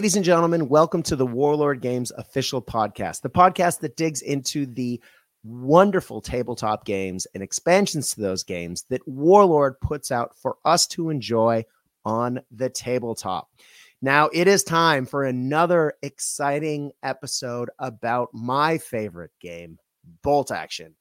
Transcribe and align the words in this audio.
Ladies 0.00 0.16
and 0.16 0.24
gentlemen, 0.24 0.70
welcome 0.70 1.02
to 1.02 1.14
the 1.14 1.26
Warlord 1.26 1.82
Games 1.82 2.10
official 2.12 2.62
podcast, 2.62 3.20
the 3.20 3.28
podcast 3.28 3.80
that 3.80 3.98
digs 3.98 4.22
into 4.22 4.64
the 4.64 4.98
wonderful 5.44 6.22
tabletop 6.22 6.86
games 6.86 7.26
and 7.34 7.42
expansions 7.42 8.14
to 8.14 8.22
those 8.22 8.42
games 8.42 8.86
that 8.88 9.06
Warlord 9.06 9.78
puts 9.82 10.10
out 10.10 10.34
for 10.34 10.56
us 10.64 10.86
to 10.86 11.10
enjoy 11.10 11.66
on 12.06 12.40
the 12.50 12.70
tabletop. 12.70 13.50
Now, 14.00 14.30
it 14.32 14.48
is 14.48 14.64
time 14.64 15.04
for 15.04 15.24
another 15.24 15.92
exciting 16.00 16.92
episode 17.02 17.68
about 17.78 18.30
my 18.32 18.78
favorite 18.78 19.32
game, 19.38 19.78
Bolt 20.22 20.50
Action. 20.50 20.94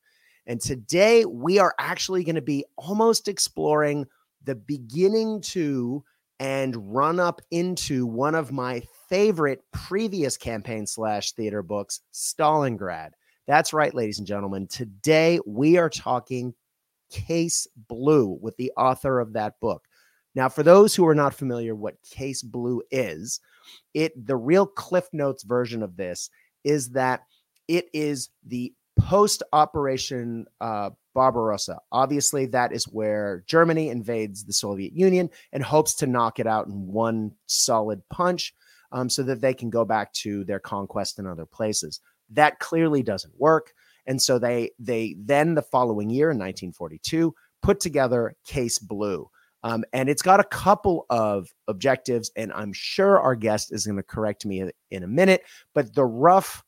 And 0.46 0.60
today 0.60 1.24
we 1.24 1.58
are 1.58 1.74
actually 1.80 2.26
going 2.26 2.36
to 2.36 2.42
be 2.42 2.66
almost 2.76 3.30
exploring 3.30 4.08
the 4.44 4.56
beginning 4.56 5.40
to 5.44 6.04
and 6.40 6.94
run 6.94 7.20
up 7.20 7.42
into 7.52 8.06
one 8.06 8.36
of 8.36 8.52
my 8.52 8.82
favorite 9.10 9.62
previous 9.74 10.38
campaign 10.38 10.88
slash 10.88 11.34
theater 11.34 11.62
books, 11.62 12.02
Stalingrad. 12.14 13.12
That's 13.48 13.74
right, 13.74 13.94
ladies 13.94 14.20
and 14.20 14.28
gentlemen. 14.28 14.68
Today 14.68 15.40
we 15.46 15.78
are 15.78 15.90
talking 15.90 16.54
Case 17.10 17.68
Blue 17.88 18.38
with 18.42 18.56
the 18.58 18.72
author 18.78 19.20
of 19.20 19.34
that 19.34 19.60
book. 19.60 19.86
Now, 20.36 20.48
for 20.48 20.64
those 20.64 20.96
who 20.96 21.08
are 21.08 21.16
not 21.16 21.34
familiar 21.34 21.76
what 21.76 22.02
Case 22.04 22.42
Blue 22.42 22.82
is, 22.92 23.40
it 23.94 24.14
the 24.26 24.38
real 24.38 24.66
Cliff 24.66 25.08
Notes 25.12 25.44
version 25.44 25.84
of 25.84 25.98
this 25.98 26.30
is 26.64 26.90
that 26.92 27.22
it 27.68 27.88
is 27.94 28.30
the 28.46 28.74
post 29.00 29.44
Operation 29.54 30.46
uh, 30.62 30.92
Barbarossa. 31.14 31.80
Obviously, 31.92 32.46
that 32.48 32.72
is 32.72 32.86
where 32.86 33.44
Germany 33.48 33.90
invades 33.90 34.46
the 34.46 34.54
Soviet 34.54 34.94
Union 34.94 35.30
and 35.52 35.64
hopes 35.64 35.96
to 35.96 36.08
knock 36.08 36.40
it 36.40 36.48
out 36.48 36.68
in 36.68 36.88
one 36.88 37.32
solid 37.48 38.02
punch 38.10 38.54
um, 38.92 39.10
so 39.10 39.24
that 39.24 39.42
they 39.42 39.54
can 39.54 39.70
go 39.70 39.86
back 39.86 40.14
to 40.14 40.44
their 40.46 40.60
conquest 40.60 41.20
in 41.20 41.28
other 41.28 41.46
places. 41.46 42.00
That 42.32 42.60
clearly 42.60 43.04
doesn't 43.04 43.40
work. 43.40 43.74
And 44.06 44.22
so 44.22 44.40
they 44.40 44.72
they 44.80 45.16
then 45.20 45.56
the 45.56 45.62
following 45.62 46.10
year 46.10 46.32
in 46.32 46.38
1942 46.38 47.34
put 47.62 47.80
together 47.80 48.36
Case 48.46 48.80
Blue. 48.80 49.30
Um, 49.62 49.84
and 49.92 50.08
it's 50.08 50.22
got 50.22 50.40
a 50.40 50.46
couple 50.46 51.06
of 51.10 51.50
objectives, 51.68 52.32
and 52.38 52.54
I'm 52.54 52.72
sure 52.72 53.20
our 53.20 53.36
guest 53.36 53.74
is 53.74 53.86
going 53.86 53.98
to 53.98 54.04
correct 54.04 54.46
me 54.46 54.64
in 54.90 55.04
a 55.04 55.08
minute. 55.08 55.42
But 55.76 55.94
the 55.94 56.06
rough 56.06 56.64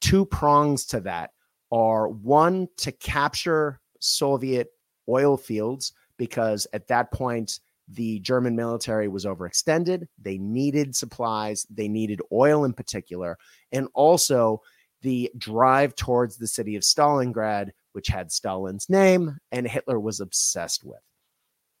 two 0.00 0.26
prongs 0.26 0.86
to 0.86 1.00
that 1.00 1.30
are 1.72 2.08
one 2.08 2.68
to 2.78 2.92
capture 2.92 3.80
Soviet 4.00 4.68
oil 5.08 5.36
fields 5.36 5.92
because 6.16 6.66
at 6.72 6.88
that 6.88 7.12
point 7.12 7.60
the 7.88 8.18
German 8.20 8.56
military 8.56 9.08
was 9.08 9.24
overextended. 9.24 10.06
They 10.20 10.38
needed 10.38 10.96
supplies, 10.96 11.66
they 11.70 11.88
needed 11.88 12.20
oil 12.32 12.64
in 12.64 12.72
particular, 12.72 13.38
and 13.72 13.88
also 13.94 14.62
the 15.02 15.30
drive 15.38 15.94
towards 15.94 16.36
the 16.36 16.46
city 16.46 16.74
of 16.74 16.82
Stalingrad, 16.82 17.70
which 17.92 18.08
had 18.08 18.32
Stalin's 18.32 18.88
name 18.88 19.38
and 19.52 19.66
Hitler 19.66 20.00
was 20.00 20.20
obsessed 20.20 20.84
with. 20.84 21.00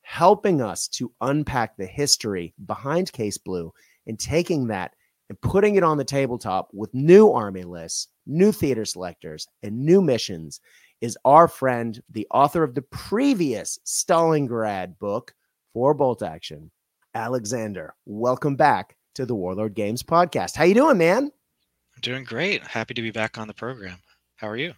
Helping 0.02 0.62
us 0.62 0.86
to 0.88 1.12
unpack 1.20 1.76
the 1.76 1.86
history 1.86 2.54
behind 2.66 3.10
Case 3.12 3.38
Blue 3.38 3.72
and 4.06 4.18
taking 4.18 4.68
that 4.68 4.94
and 5.28 5.40
putting 5.40 5.74
it 5.74 5.82
on 5.82 5.98
the 5.98 6.04
tabletop 6.04 6.70
with 6.72 6.94
new 6.94 7.32
army 7.32 7.64
lists, 7.64 8.06
new 8.26 8.52
theater 8.52 8.84
selectors, 8.84 9.46
and 9.62 9.84
new 9.84 10.02
missions 10.02 10.60
is 11.00 11.16
our 11.24 11.48
friend, 11.48 12.02
the 12.10 12.26
author 12.30 12.62
of 12.62 12.74
the 12.74 12.82
previous 12.82 13.78
Stalingrad 13.84 14.98
book 14.98 15.34
for 15.72 15.94
Bolt 15.94 16.22
Action, 16.22 16.70
Alexander. 17.14 17.94
Welcome 18.04 18.56
back 18.56 18.96
to 19.14 19.26
the 19.26 19.34
Warlord 19.34 19.74
Games 19.74 20.02
podcast. 20.02 20.56
How 20.56 20.64
you 20.64 20.74
doing, 20.74 20.98
man? 20.98 21.24
I'm 21.24 22.00
doing 22.02 22.24
great. 22.24 22.62
Happy 22.62 22.94
to 22.94 23.02
be 23.02 23.10
back 23.10 23.38
on 23.38 23.48
the 23.48 23.54
program. 23.54 23.98
How 24.36 24.48
are 24.48 24.56
you? 24.56 24.74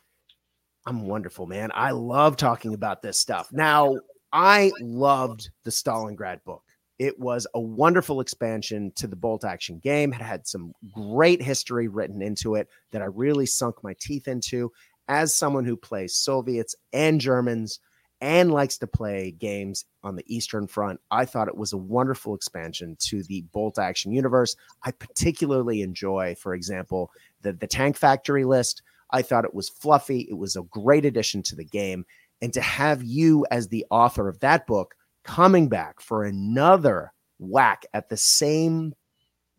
I'm 0.87 1.07
wonderful, 1.07 1.47
man. 1.47 1.71
I 1.75 1.91
love 1.91 2.37
talking 2.37 2.75
about 2.75 3.03
this 3.03 3.21
stuff. 3.21 3.53
Now, 3.53 3.97
I 4.33 4.73
loved 4.81 5.51
the 5.65 5.71
Stalingrad 5.71 6.45
book. 6.45 6.63
It 6.99 7.19
was 7.19 7.47
a 7.55 7.61
wonderful 7.61 8.21
expansion 8.21 8.93
to 8.97 9.07
the 9.07 9.17
bolt 9.17 9.45
action 9.45 9.79
game. 9.79 10.13
It 10.13 10.21
had 10.21 10.47
some 10.47 10.73
great 10.93 11.41
history 11.41 11.89
written 11.89 12.23
into 12.23 12.57
it 12.57 12.69
that 12.91 13.03
I 13.03 13.07
really 13.07 13.47
sunk 13.47 13.83
my 13.85 13.95
teeth 14.01 14.27
into 14.27 14.73
as 15.09 15.35
someone 15.35 15.65
who 15.65 15.77
plays 15.77 16.15
Soviets 16.15 16.75
and 16.93 17.21
Germans 17.21 17.81
and 18.21 18.51
likes 18.51 18.79
to 18.79 18.87
play 18.87 19.31
games 19.31 19.85
on 20.03 20.17
the 20.17 20.25
Eastern 20.27 20.67
Front. 20.67 21.01
I 21.11 21.25
thought 21.25 21.49
it 21.49 21.57
was 21.57 21.73
a 21.73 21.79
wonderful 21.79 22.35
expansion 22.35 22.97
to 23.01 23.23
the 23.23 23.43
bolt 23.53 23.79
action 23.79 24.13
universe. 24.13 24.57
I 24.83 24.91
particularly 24.91 25.83
enjoy, 25.83 26.35
for 26.35 26.55
example, 26.55 27.13
the, 27.43 27.53
the 27.53 27.67
Tank 27.67 27.97
Factory 27.97 28.45
list. 28.45 28.83
I 29.11 29.23
thought 29.23 29.45
it 29.45 29.55
was 29.55 29.69
fluffy. 29.69 30.27
It 30.29 30.37
was 30.37 30.57
a 30.57 30.63
great 30.63 31.05
addition 31.05 31.43
to 31.45 31.57
the 31.57 31.65
game. 31.65 32.05
And 32.43 32.53
to 32.53 32.61
have 32.61 33.03
you 33.03 33.47
as 33.51 33.69
the 33.69 33.87
author 33.91 34.29
of 34.29 34.41
that 34.41 34.67
book 34.67 34.95
coming 35.29 35.69
back 35.69 36.01
for 36.01 36.25
another 36.25 37.13
whack 37.39 37.85
at 37.93 38.09
the 38.09 38.17
same 38.17 38.95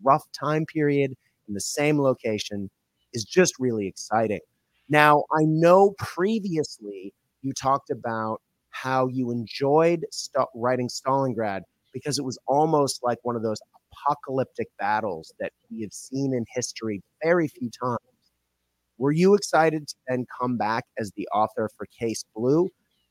rough 0.04 0.24
time 0.38 0.66
period 0.66 1.14
in 1.48 1.54
the 1.54 1.62
same 1.62 2.02
location 2.02 2.72
is 3.14 3.24
just 3.24 3.54
really 3.60 3.86
exciting. 3.88 4.40
Now, 4.90 5.26
I 5.32 5.44
know 5.46 5.94
previously 6.00 7.14
you 7.44 7.54
talked 7.54 7.92
about 7.92 8.42
how 8.72 9.08
you 9.10 9.30
enjoyed 9.30 10.08
st- 10.12 10.48
writing 10.56 10.90
Stalingrad 10.90 11.62
because 11.94 12.18
it 12.18 12.26
was 12.26 12.40
almost 12.48 13.02
like 13.04 13.20
one 13.22 13.36
of 13.36 13.44
those 13.44 13.60
apocalyptic 13.94 14.70
battles 14.80 15.32
that 15.40 15.52
we 15.70 15.82
have 15.84 15.94
seen 15.94 16.34
in 16.34 16.46
history 16.56 17.04
very 17.24 17.48
few 17.48 17.70
times. 17.70 18.00
Were 18.98 19.12
you 19.12 19.36
excited 19.36 19.88
to 19.88 19.96
then 20.08 20.26
come 20.42 20.58
back 20.58 20.86
as 20.98 21.12
the 21.16 21.28
author 21.28 21.70
for 21.78 21.86
Case 22.00 22.26
Blue 22.36 22.70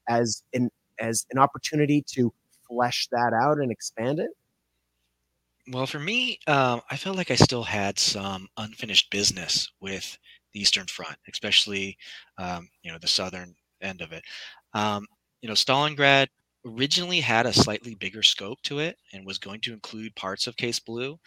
as 0.08 0.42
an 0.52 0.70
as 0.98 1.24
an 1.30 1.38
opportunity 1.38 2.04
to 2.14 2.32
flesh 2.68 3.08
that 3.12 3.32
out 3.34 3.58
and 3.58 3.70
expand 3.72 4.20
it? 4.20 4.30
Well, 5.70 5.86
for 5.86 5.98
me, 5.98 6.38
um, 6.46 6.80
I 6.90 6.96
felt 6.96 7.16
like 7.16 7.30
I 7.30 7.34
still 7.36 7.64
had 7.64 7.98
some 7.98 8.48
unfinished 8.56 9.10
business 9.10 9.70
with 9.80 10.18
the 10.52 10.60
Eastern 10.60 10.86
Front, 10.86 11.18
especially 11.30 11.98
um, 12.38 12.68
you 12.82 12.90
know 12.90 12.98
the 12.98 13.06
southern 13.08 13.54
end 13.82 14.00
of 14.00 14.12
it. 14.12 14.24
Um, 14.72 15.06
you 15.42 15.48
know, 15.48 15.54
Stalingrad 15.54 16.28
originally 16.66 17.20
had 17.20 17.46
a 17.46 17.52
slightly 17.52 17.94
bigger 17.94 18.22
scope 18.22 18.62
to 18.62 18.78
it 18.80 18.98
and 19.12 19.26
was 19.26 19.38
going 19.38 19.60
to 19.62 19.72
include 19.74 20.14
parts 20.16 20.46
of 20.46 20.56
Case 20.56 20.80
Blue, 20.80 21.18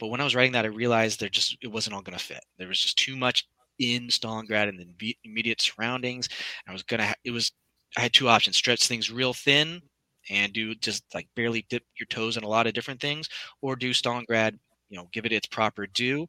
but 0.00 0.08
when 0.08 0.20
I 0.20 0.24
was 0.24 0.34
writing 0.36 0.52
that, 0.52 0.64
I 0.66 0.68
realized 0.68 1.20
there 1.20 1.28
just 1.30 1.56
it 1.62 1.68
wasn't 1.68 1.94
all 1.96 2.02
going 2.02 2.18
to 2.18 2.24
fit. 2.24 2.44
There 2.58 2.68
was 2.68 2.80
just 2.80 2.98
too 2.98 3.16
much 3.16 3.46
in 3.78 4.08
Stalingrad 4.08 4.68
and 4.68 4.78
the 4.98 5.16
immediate 5.24 5.60
surroundings. 5.62 6.28
I 6.68 6.72
was 6.72 6.82
gonna 6.84 7.06
ha- 7.08 7.14
it 7.24 7.32
was 7.32 7.52
I 7.96 8.02
had 8.02 8.12
two 8.14 8.28
options: 8.28 8.56
stretch 8.56 8.86
things 8.88 9.10
real 9.10 9.34
thin 9.34 9.82
and 10.30 10.52
do 10.52 10.74
just 10.76 11.04
like 11.14 11.28
barely 11.34 11.66
dip 11.68 11.82
your 11.98 12.06
toes 12.06 12.36
in 12.36 12.44
a 12.44 12.48
lot 12.48 12.66
of 12.66 12.74
different 12.74 13.00
things, 13.00 13.28
or 13.60 13.76
do 13.76 13.90
Stalingrad, 13.90 14.58
you 14.88 14.98
know, 14.98 15.08
give 15.12 15.26
it 15.26 15.32
its 15.32 15.46
proper 15.46 15.86
due 15.86 16.26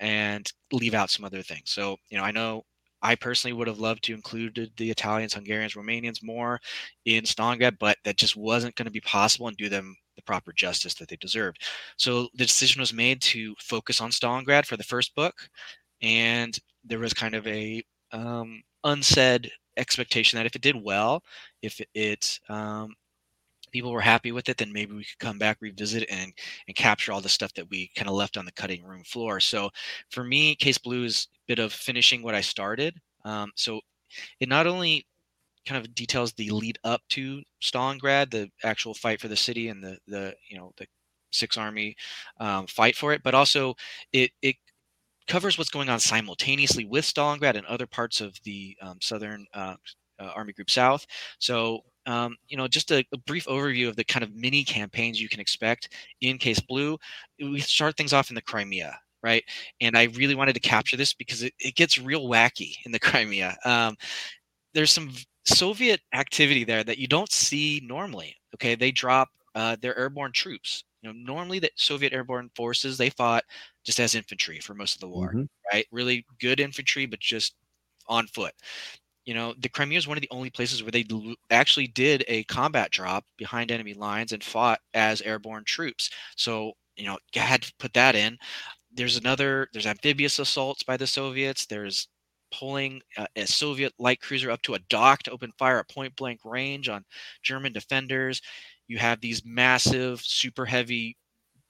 and 0.00 0.52
leave 0.72 0.94
out 0.94 1.10
some 1.10 1.24
other 1.24 1.42
things. 1.42 1.70
So, 1.70 1.96
you 2.08 2.18
know, 2.18 2.24
I 2.24 2.30
know 2.30 2.64
I 3.02 3.14
personally 3.14 3.52
would 3.52 3.68
have 3.68 3.78
loved 3.78 4.04
to 4.04 4.14
include 4.14 4.70
the 4.76 4.90
Italians, 4.90 5.34
Hungarians, 5.34 5.74
Romanians 5.74 6.22
more 6.22 6.60
in 7.06 7.24
Stalingrad, 7.24 7.78
but 7.78 7.96
that 8.04 8.16
just 8.16 8.36
wasn't 8.36 8.74
going 8.74 8.86
to 8.86 8.92
be 8.92 9.00
possible 9.00 9.48
and 9.48 9.56
do 9.56 9.68
them 9.68 9.96
the 10.16 10.22
proper 10.22 10.52
justice 10.52 10.94
that 10.94 11.08
they 11.08 11.16
deserved. 11.16 11.62
So 11.96 12.28
the 12.34 12.44
decision 12.44 12.80
was 12.80 12.92
made 12.92 13.22
to 13.22 13.54
focus 13.58 14.00
on 14.00 14.10
Stalingrad 14.10 14.66
for 14.66 14.76
the 14.76 14.84
first 14.84 15.14
book, 15.14 15.48
and 16.02 16.56
there 16.84 16.98
was 16.98 17.14
kind 17.14 17.34
of 17.34 17.46
a 17.46 17.82
um, 18.12 18.62
unsaid 18.84 19.50
expectation 19.76 20.36
that 20.36 20.46
if 20.46 20.56
it 20.56 20.62
did 20.62 20.76
well, 20.76 21.22
if 21.62 21.80
it 21.94 22.38
um, 22.48 22.94
people 23.70 23.92
were 23.92 24.00
happy 24.00 24.32
with 24.32 24.48
it, 24.48 24.56
then 24.58 24.72
maybe 24.72 24.94
we 24.94 25.04
could 25.04 25.18
come 25.18 25.38
back, 25.38 25.58
revisit, 25.60 26.06
and 26.10 26.32
and 26.68 26.76
capture 26.76 27.12
all 27.12 27.20
the 27.20 27.28
stuff 27.28 27.52
that 27.54 27.68
we 27.70 27.90
kind 27.96 28.08
of 28.08 28.14
left 28.14 28.36
on 28.36 28.44
the 28.44 28.52
cutting 28.52 28.84
room 28.84 29.04
floor. 29.04 29.40
So 29.40 29.70
for 30.10 30.24
me, 30.24 30.54
Case 30.56 30.78
Blue 30.78 31.04
is 31.04 31.28
a 31.34 31.38
bit 31.48 31.58
of 31.58 31.72
finishing 31.72 32.22
what 32.22 32.34
I 32.34 32.40
started. 32.40 32.96
Um, 33.24 33.52
so 33.56 33.80
it 34.40 34.48
not 34.48 34.66
only 34.66 35.06
kind 35.66 35.84
of 35.84 35.94
details 35.94 36.32
the 36.32 36.50
lead 36.50 36.78
up 36.84 37.02
to 37.10 37.42
Stalingrad, 37.62 38.30
the 38.30 38.50
actual 38.64 38.94
fight 38.94 39.20
for 39.20 39.28
the 39.28 39.36
city 39.36 39.68
and 39.68 39.82
the 39.82 39.98
the 40.08 40.34
you 40.48 40.58
know 40.58 40.72
the 40.76 40.86
Sixth 41.32 41.58
Army 41.58 41.96
um, 42.40 42.66
fight 42.66 42.96
for 42.96 43.12
it, 43.12 43.22
but 43.22 43.34
also 43.34 43.74
it 44.12 44.30
it 44.42 44.56
covers 45.28 45.56
what's 45.58 45.70
going 45.70 45.88
on 45.88 46.00
simultaneously 46.00 46.84
with 46.84 47.04
Stalingrad 47.04 47.56
and 47.56 47.66
other 47.66 47.86
parts 47.86 48.20
of 48.20 48.34
the 48.44 48.76
um, 48.82 48.98
southern 49.00 49.46
uh, 49.54 49.76
uh, 50.18 50.32
Army 50.34 50.52
Group 50.52 50.70
South. 50.70 51.06
So 51.38 51.80
um, 52.10 52.36
you 52.48 52.56
know, 52.56 52.66
just 52.66 52.90
a, 52.90 53.04
a, 53.12 53.18
brief 53.18 53.46
overview 53.46 53.88
of 53.88 53.96
the 53.96 54.04
kind 54.04 54.24
of 54.24 54.34
mini 54.34 54.64
campaigns 54.64 55.20
you 55.20 55.28
can 55.28 55.40
expect 55.40 55.94
in 56.20 56.38
Case 56.38 56.60
Blue. 56.60 56.98
We 57.38 57.60
start 57.60 57.96
things 57.96 58.12
off 58.12 58.30
in 58.30 58.34
the 58.34 58.42
Crimea, 58.42 58.98
right? 59.22 59.44
And 59.80 59.96
I 59.96 60.04
really 60.14 60.34
wanted 60.34 60.54
to 60.54 60.60
capture 60.60 60.96
this 60.96 61.14
because 61.14 61.42
it, 61.42 61.54
it 61.60 61.76
gets 61.76 61.98
real 61.98 62.28
wacky 62.28 62.74
in 62.84 62.92
the 62.92 62.98
Crimea. 63.00 63.56
Um, 63.64 63.96
there's 64.74 64.90
some 64.90 65.12
Soviet 65.44 66.00
activity 66.14 66.64
there 66.64 66.84
that 66.84 66.98
you 66.98 67.06
don't 67.06 67.30
see 67.30 67.80
normally. 67.84 68.36
Okay, 68.54 68.74
they 68.74 68.90
drop 68.90 69.28
uh, 69.54 69.76
their 69.80 69.96
airborne 69.98 70.32
troops 70.32 70.84
You 71.02 71.12
know, 71.12 71.18
normally 71.18 71.58
the 71.58 71.70
Soviet 71.76 72.12
airborne 72.12 72.50
forces 72.54 72.98
they 72.98 73.10
fought 73.10 73.44
just 73.84 74.00
as 74.00 74.14
infantry 74.14 74.60
for 74.60 74.74
most 74.74 74.94
of 74.94 75.00
the 75.00 75.08
war, 75.08 75.32
Mhm. 75.34 75.48
right? 75.72 75.86
Really 75.90 76.24
good 76.40 76.60
infantry, 76.60 77.06
but 77.06 77.20
just 77.20 77.54
on 78.06 78.26
foot. 78.26 78.54
You 79.30 79.36
know, 79.36 79.54
the 79.60 79.68
Crimea 79.68 79.96
is 79.96 80.08
one 80.08 80.16
of 80.16 80.22
the 80.22 80.30
only 80.32 80.50
places 80.50 80.82
where 80.82 80.90
they 80.90 81.06
actually 81.52 81.86
did 81.86 82.24
a 82.26 82.42
combat 82.44 82.90
drop 82.90 83.24
behind 83.36 83.70
enemy 83.70 83.94
lines 83.94 84.32
and 84.32 84.42
fought 84.42 84.80
as 84.92 85.22
airborne 85.22 85.62
troops. 85.64 86.10
So, 86.36 86.72
you 86.96 87.04
know, 87.06 87.16
you 87.32 87.40
had 87.40 87.62
to 87.62 87.72
put 87.78 87.94
that 87.94 88.16
in. 88.16 88.36
There's 88.92 89.16
another, 89.18 89.68
there's 89.72 89.86
amphibious 89.86 90.40
assaults 90.40 90.82
by 90.82 90.96
the 90.96 91.06
Soviets. 91.06 91.64
There's 91.64 92.08
pulling 92.50 93.02
a 93.36 93.46
Soviet 93.46 93.92
light 94.00 94.20
cruiser 94.20 94.50
up 94.50 94.62
to 94.62 94.74
a 94.74 94.80
dock 94.88 95.22
to 95.22 95.30
open 95.30 95.52
fire 95.56 95.78
at 95.78 95.88
point 95.88 96.16
blank 96.16 96.40
range 96.44 96.88
on 96.88 97.04
German 97.44 97.72
defenders. 97.72 98.42
You 98.88 98.98
have 98.98 99.20
these 99.20 99.44
massive, 99.44 100.22
super 100.22 100.66
heavy 100.66 101.16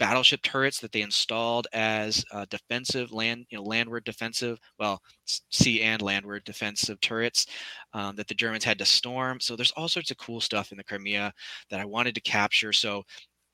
battleship 0.00 0.42
turrets 0.42 0.80
that 0.80 0.92
they 0.92 1.02
installed 1.02 1.68
as 1.74 2.24
uh, 2.32 2.46
defensive 2.50 3.12
land, 3.12 3.46
you 3.50 3.58
know, 3.58 3.64
landward 3.64 4.04
defensive, 4.04 4.58
well, 4.80 5.00
sea 5.50 5.82
and 5.82 6.02
landward 6.02 6.44
defensive 6.44 7.00
turrets 7.00 7.46
um, 7.94 8.16
that 8.16 8.28
the 8.28 8.34
Germans 8.34 8.64
had 8.64 8.78
to 8.80 8.86
storm. 8.86 9.40
So 9.40 9.56
there's 9.56 9.72
all 9.72 9.88
sorts 9.88 10.10
of 10.10 10.18
cool 10.18 10.40
stuff 10.40 10.72
in 10.72 10.78
the 10.78 10.84
Crimea 10.84 11.32
that 11.70 11.80
I 11.80 11.86
wanted 11.86 12.16
to 12.16 12.22
capture. 12.22 12.72
So 12.72 13.04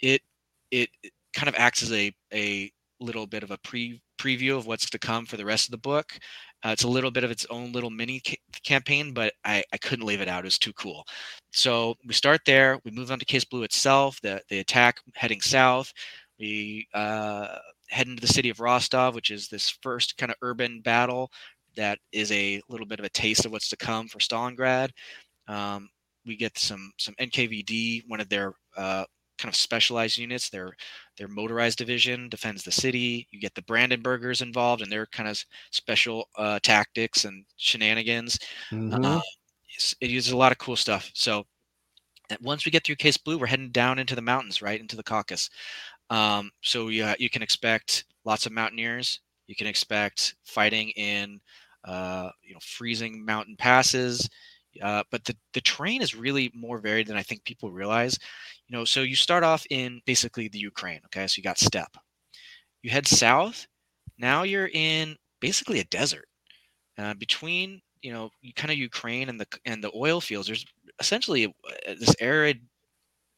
it 0.00 0.22
it, 0.70 0.90
it 1.02 1.12
kind 1.34 1.48
of 1.48 1.54
acts 1.56 1.82
as 1.82 1.92
a 1.92 2.12
a 2.32 2.70
little 3.00 3.26
bit 3.26 3.42
of 3.42 3.50
a 3.50 3.58
pre 3.58 4.00
preview 4.18 4.56
of 4.56 4.66
what's 4.66 4.88
to 4.90 4.98
come 4.98 5.26
for 5.26 5.36
the 5.36 5.44
rest 5.44 5.66
of 5.66 5.72
the 5.72 5.78
book. 5.78 6.18
Uh, 6.64 6.70
it's 6.70 6.84
a 6.84 6.88
little 6.88 7.10
bit 7.10 7.24
of 7.24 7.30
its 7.30 7.46
own 7.50 7.72
little 7.72 7.90
mini 7.90 8.20
ca- 8.26 8.36
campaign, 8.64 9.12
but 9.12 9.34
I, 9.44 9.62
I 9.72 9.78
couldn't 9.78 10.06
leave 10.06 10.22
it 10.22 10.28
out. 10.28 10.44
It 10.44 10.46
was 10.46 10.58
too 10.58 10.72
cool. 10.72 11.04
So 11.52 11.94
we 12.06 12.14
start 12.14 12.40
there. 12.46 12.80
We 12.84 12.90
move 12.92 13.10
on 13.10 13.18
to 13.18 13.26
Case 13.26 13.44
Blue 13.44 13.62
itself. 13.62 14.20
The 14.22 14.40
the 14.48 14.60
attack 14.60 14.98
heading 15.14 15.40
south. 15.40 15.92
We 16.38 16.86
uh, 16.94 17.58
head 17.88 18.08
into 18.08 18.20
the 18.20 18.26
city 18.26 18.50
of 18.50 18.60
Rostov, 18.60 19.14
which 19.14 19.30
is 19.30 19.48
this 19.48 19.70
first 19.70 20.16
kind 20.18 20.30
of 20.30 20.36
urban 20.42 20.80
battle 20.80 21.30
that 21.76 21.98
is 22.12 22.32
a 22.32 22.60
little 22.68 22.86
bit 22.86 22.98
of 22.98 23.04
a 23.04 23.10
taste 23.10 23.44
of 23.44 23.52
what's 23.52 23.68
to 23.68 23.76
come 23.76 24.08
for 24.08 24.18
Stalingrad. 24.18 24.90
Um, 25.48 25.88
we 26.24 26.36
get 26.36 26.58
some 26.58 26.92
some 26.98 27.14
NKVD, 27.20 28.02
one 28.08 28.20
of 28.20 28.28
their 28.28 28.54
uh, 28.76 29.04
kind 29.38 29.50
of 29.52 29.56
specialized 29.56 30.18
units. 30.18 30.50
Their 30.50 30.74
their 31.16 31.28
motorized 31.28 31.78
division 31.78 32.28
defends 32.28 32.64
the 32.64 32.72
city. 32.72 33.28
You 33.30 33.40
get 33.40 33.54
the 33.54 33.62
Brandenburgers 33.62 34.42
involved 34.42 34.82
and 34.82 34.90
their 34.90 35.06
kind 35.06 35.28
of 35.28 35.42
special 35.70 36.28
uh, 36.36 36.58
tactics 36.62 37.24
and 37.24 37.44
shenanigans. 37.56 38.38
Mhm. 38.72 39.04
Uh, 39.04 39.20
it 40.00 40.10
uses 40.10 40.32
a 40.32 40.36
lot 40.36 40.52
of 40.52 40.58
cool 40.58 40.76
stuff. 40.76 41.10
So 41.14 41.46
once 42.40 42.64
we 42.64 42.72
get 42.72 42.84
through 42.84 42.96
Case 42.96 43.16
Blue, 43.16 43.38
we're 43.38 43.46
heading 43.46 43.70
down 43.70 43.98
into 43.98 44.14
the 44.14 44.22
mountains, 44.22 44.62
right 44.62 44.80
into 44.80 44.96
the 44.96 45.02
Caucasus. 45.02 45.48
Um, 46.10 46.50
so 46.62 46.88
you, 46.88 47.12
you 47.18 47.30
can 47.30 47.42
expect 47.42 48.04
lots 48.24 48.46
of 48.46 48.52
mountaineers. 48.52 49.20
You 49.46 49.56
can 49.56 49.66
expect 49.66 50.34
fighting 50.44 50.90
in 50.90 51.40
uh, 51.84 52.30
you 52.42 52.54
know 52.54 52.60
freezing 52.62 53.24
mountain 53.24 53.56
passes. 53.56 54.28
Uh, 54.82 55.02
but 55.10 55.24
the, 55.24 55.34
the 55.54 55.60
terrain 55.62 56.02
is 56.02 56.14
really 56.14 56.50
more 56.54 56.78
varied 56.78 57.06
than 57.06 57.16
I 57.16 57.22
think 57.22 57.44
people 57.44 57.70
realize. 57.70 58.18
You 58.68 58.76
know, 58.76 58.84
so 58.84 59.02
you 59.02 59.16
start 59.16 59.42
off 59.42 59.64
in 59.70 60.00
basically 60.06 60.48
the 60.48 60.58
Ukraine. 60.58 61.00
Okay, 61.06 61.26
so 61.26 61.38
you 61.38 61.42
got 61.42 61.58
steppe. 61.58 61.96
You 62.82 62.90
head 62.90 63.06
south. 63.06 63.66
Now 64.18 64.42
you're 64.44 64.70
in 64.72 65.16
basically 65.40 65.80
a 65.80 65.84
desert. 65.84 66.26
Uh, 66.98 67.14
between 67.14 67.80
you 68.02 68.12
know 68.12 68.30
kind 68.56 68.70
of 68.72 68.78
Ukraine 68.78 69.28
and 69.28 69.40
the 69.40 69.46
and 69.66 69.82
the 69.84 69.92
oil 69.94 70.20
fields, 70.20 70.46
there's 70.48 70.64
essentially 71.00 71.46
uh, 71.46 71.94
this 72.00 72.14
arid, 72.20 72.60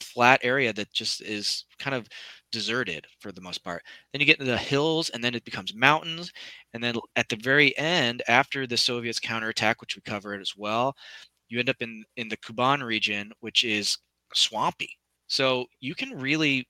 flat 0.01 0.41
area 0.43 0.73
that 0.73 0.93
just 0.93 1.23
is 1.23 1.65
kind 1.79 1.95
of 1.95 2.09
deserted 2.53 3.07
for 3.21 3.33
the 3.33 3.41
most 3.41 3.65
part. 3.65 3.83
Then 4.13 4.21
you 4.21 4.27
get 4.27 4.39
into 4.41 4.51
the 4.51 4.59
hills, 4.59 5.11
and 5.11 5.23
then 5.23 5.35
it 5.35 5.45
becomes 5.45 5.75
mountains, 5.75 6.33
and 6.75 6.83
then 6.83 6.97
at 7.17 7.29
the 7.29 7.37
very 7.37 7.77
end, 7.79 8.23
after 8.29 8.67
the 8.67 8.77
Soviets 8.77 9.21
counterattack, 9.21 9.81
which 9.81 9.97
we 9.97 10.03
covered 10.03 10.41
as 10.41 10.55
well, 10.57 10.97
you 11.49 11.59
end 11.61 11.71
up 11.71 11.77
in 11.81 12.05
in 12.17 12.29
the 12.29 12.37
Kuban 12.39 12.83
region, 12.83 13.33
which 13.41 13.65
is 13.65 13.99
swampy. 14.35 14.99
So 15.29 15.67
you 15.81 15.95
can 15.95 16.19
really 16.19 16.69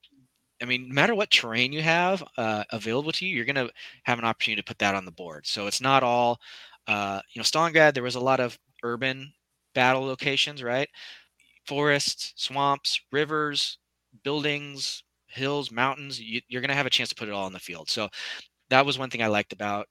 I 0.63 0.65
mean, 0.65 0.89
no 0.89 0.95
matter 0.95 1.15
what 1.15 1.31
terrain 1.31 1.73
you 1.73 1.83
have 1.83 2.23
uh, 2.37 2.65
available 2.71 3.13
to 3.13 3.27
you, 3.27 3.35
you're 3.35 3.45
going 3.45 3.55
to 3.69 3.73
have 4.05 4.19
an 4.19 4.25
opportunity 4.25 4.61
to 4.61 4.67
put 4.67 4.79
that 4.81 4.95
on 4.95 5.05
the 5.05 5.13
board. 5.13 5.47
So 5.47 5.69
it's 5.69 5.81
not 5.81 6.03
all, 6.03 6.41
uh, 6.89 7.21
you 7.33 7.39
know, 7.39 7.45
Stalingrad. 7.45 7.95
There 7.95 8.03
was 8.03 8.17
a 8.17 8.21
lot 8.21 8.41
of 8.41 8.59
urban 8.83 9.33
battle 9.75 10.03
locations, 10.05 10.63
right? 10.63 10.89
Forests, 11.67 12.33
swamps, 12.37 13.01
rivers, 13.13 13.79
buildings, 14.25 15.05
hills, 15.29 15.71
mountains. 15.71 16.21
You, 16.21 16.41
you're 16.49 16.61
going 16.61 16.69
to 16.71 16.75
have 16.75 16.87
a 16.87 16.91
chance 16.91 17.09
to 17.11 17.15
put 17.15 17.29
it 17.29 17.35
all 17.35 17.47
in 17.47 17.53
the 17.53 17.59
field. 17.59 17.89
So 17.89 18.09
that 18.71 18.85
was 18.85 18.99
one 18.99 19.11
thing 19.11 19.23
I 19.23 19.29
liked 19.29 19.53
about 19.53 19.87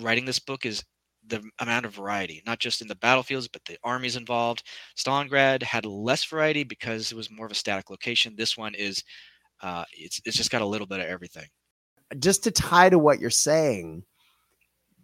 writing 0.00 0.24
this 0.24 0.38
book 0.38 0.66
is 0.66 0.82
the 1.26 1.42
amount 1.60 1.86
of 1.86 1.94
variety, 1.94 2.42
not 2.46 2.58
just 2.58 2.82
in 2.82 2.88
the 2.88 2.96
battlefields, 2.96 3.48
but 3.48 3.64
the 3.64 3.78
armies 3.82 4.16
involved. 4.16 4.62
Stalingrad 4.96 5.62
had 5.62 5.86
less 5.86 6.24
variety 6.24 6.64
because 6.64 7.10
it 7.12 7.16
was 7.16 7.30
more 7.30 7.46
of 7.46 7.52
a 7.52 7.54
static 7.54 7.90
location. 7.90 8.34
This 8.36 8.56
one 8.56 8.74
is 8.74 9.02
uh, 9.62 9.84
it's 9.92 10.20
it's 10.24 10.36
just 10.36 10.50
got 10.50 10.62
a 10.62 10.66
little 10.66 10.86
bit 10.86 11.00
of 11.00 11.06
everything. 11.06 11.46
just 12.18 12.44
to 12.44 12.50
tie 12.50 12.90
to 12.90 12.98
what 12.98 13.20
you're 13.20 13.30
saying, 13.30 14.04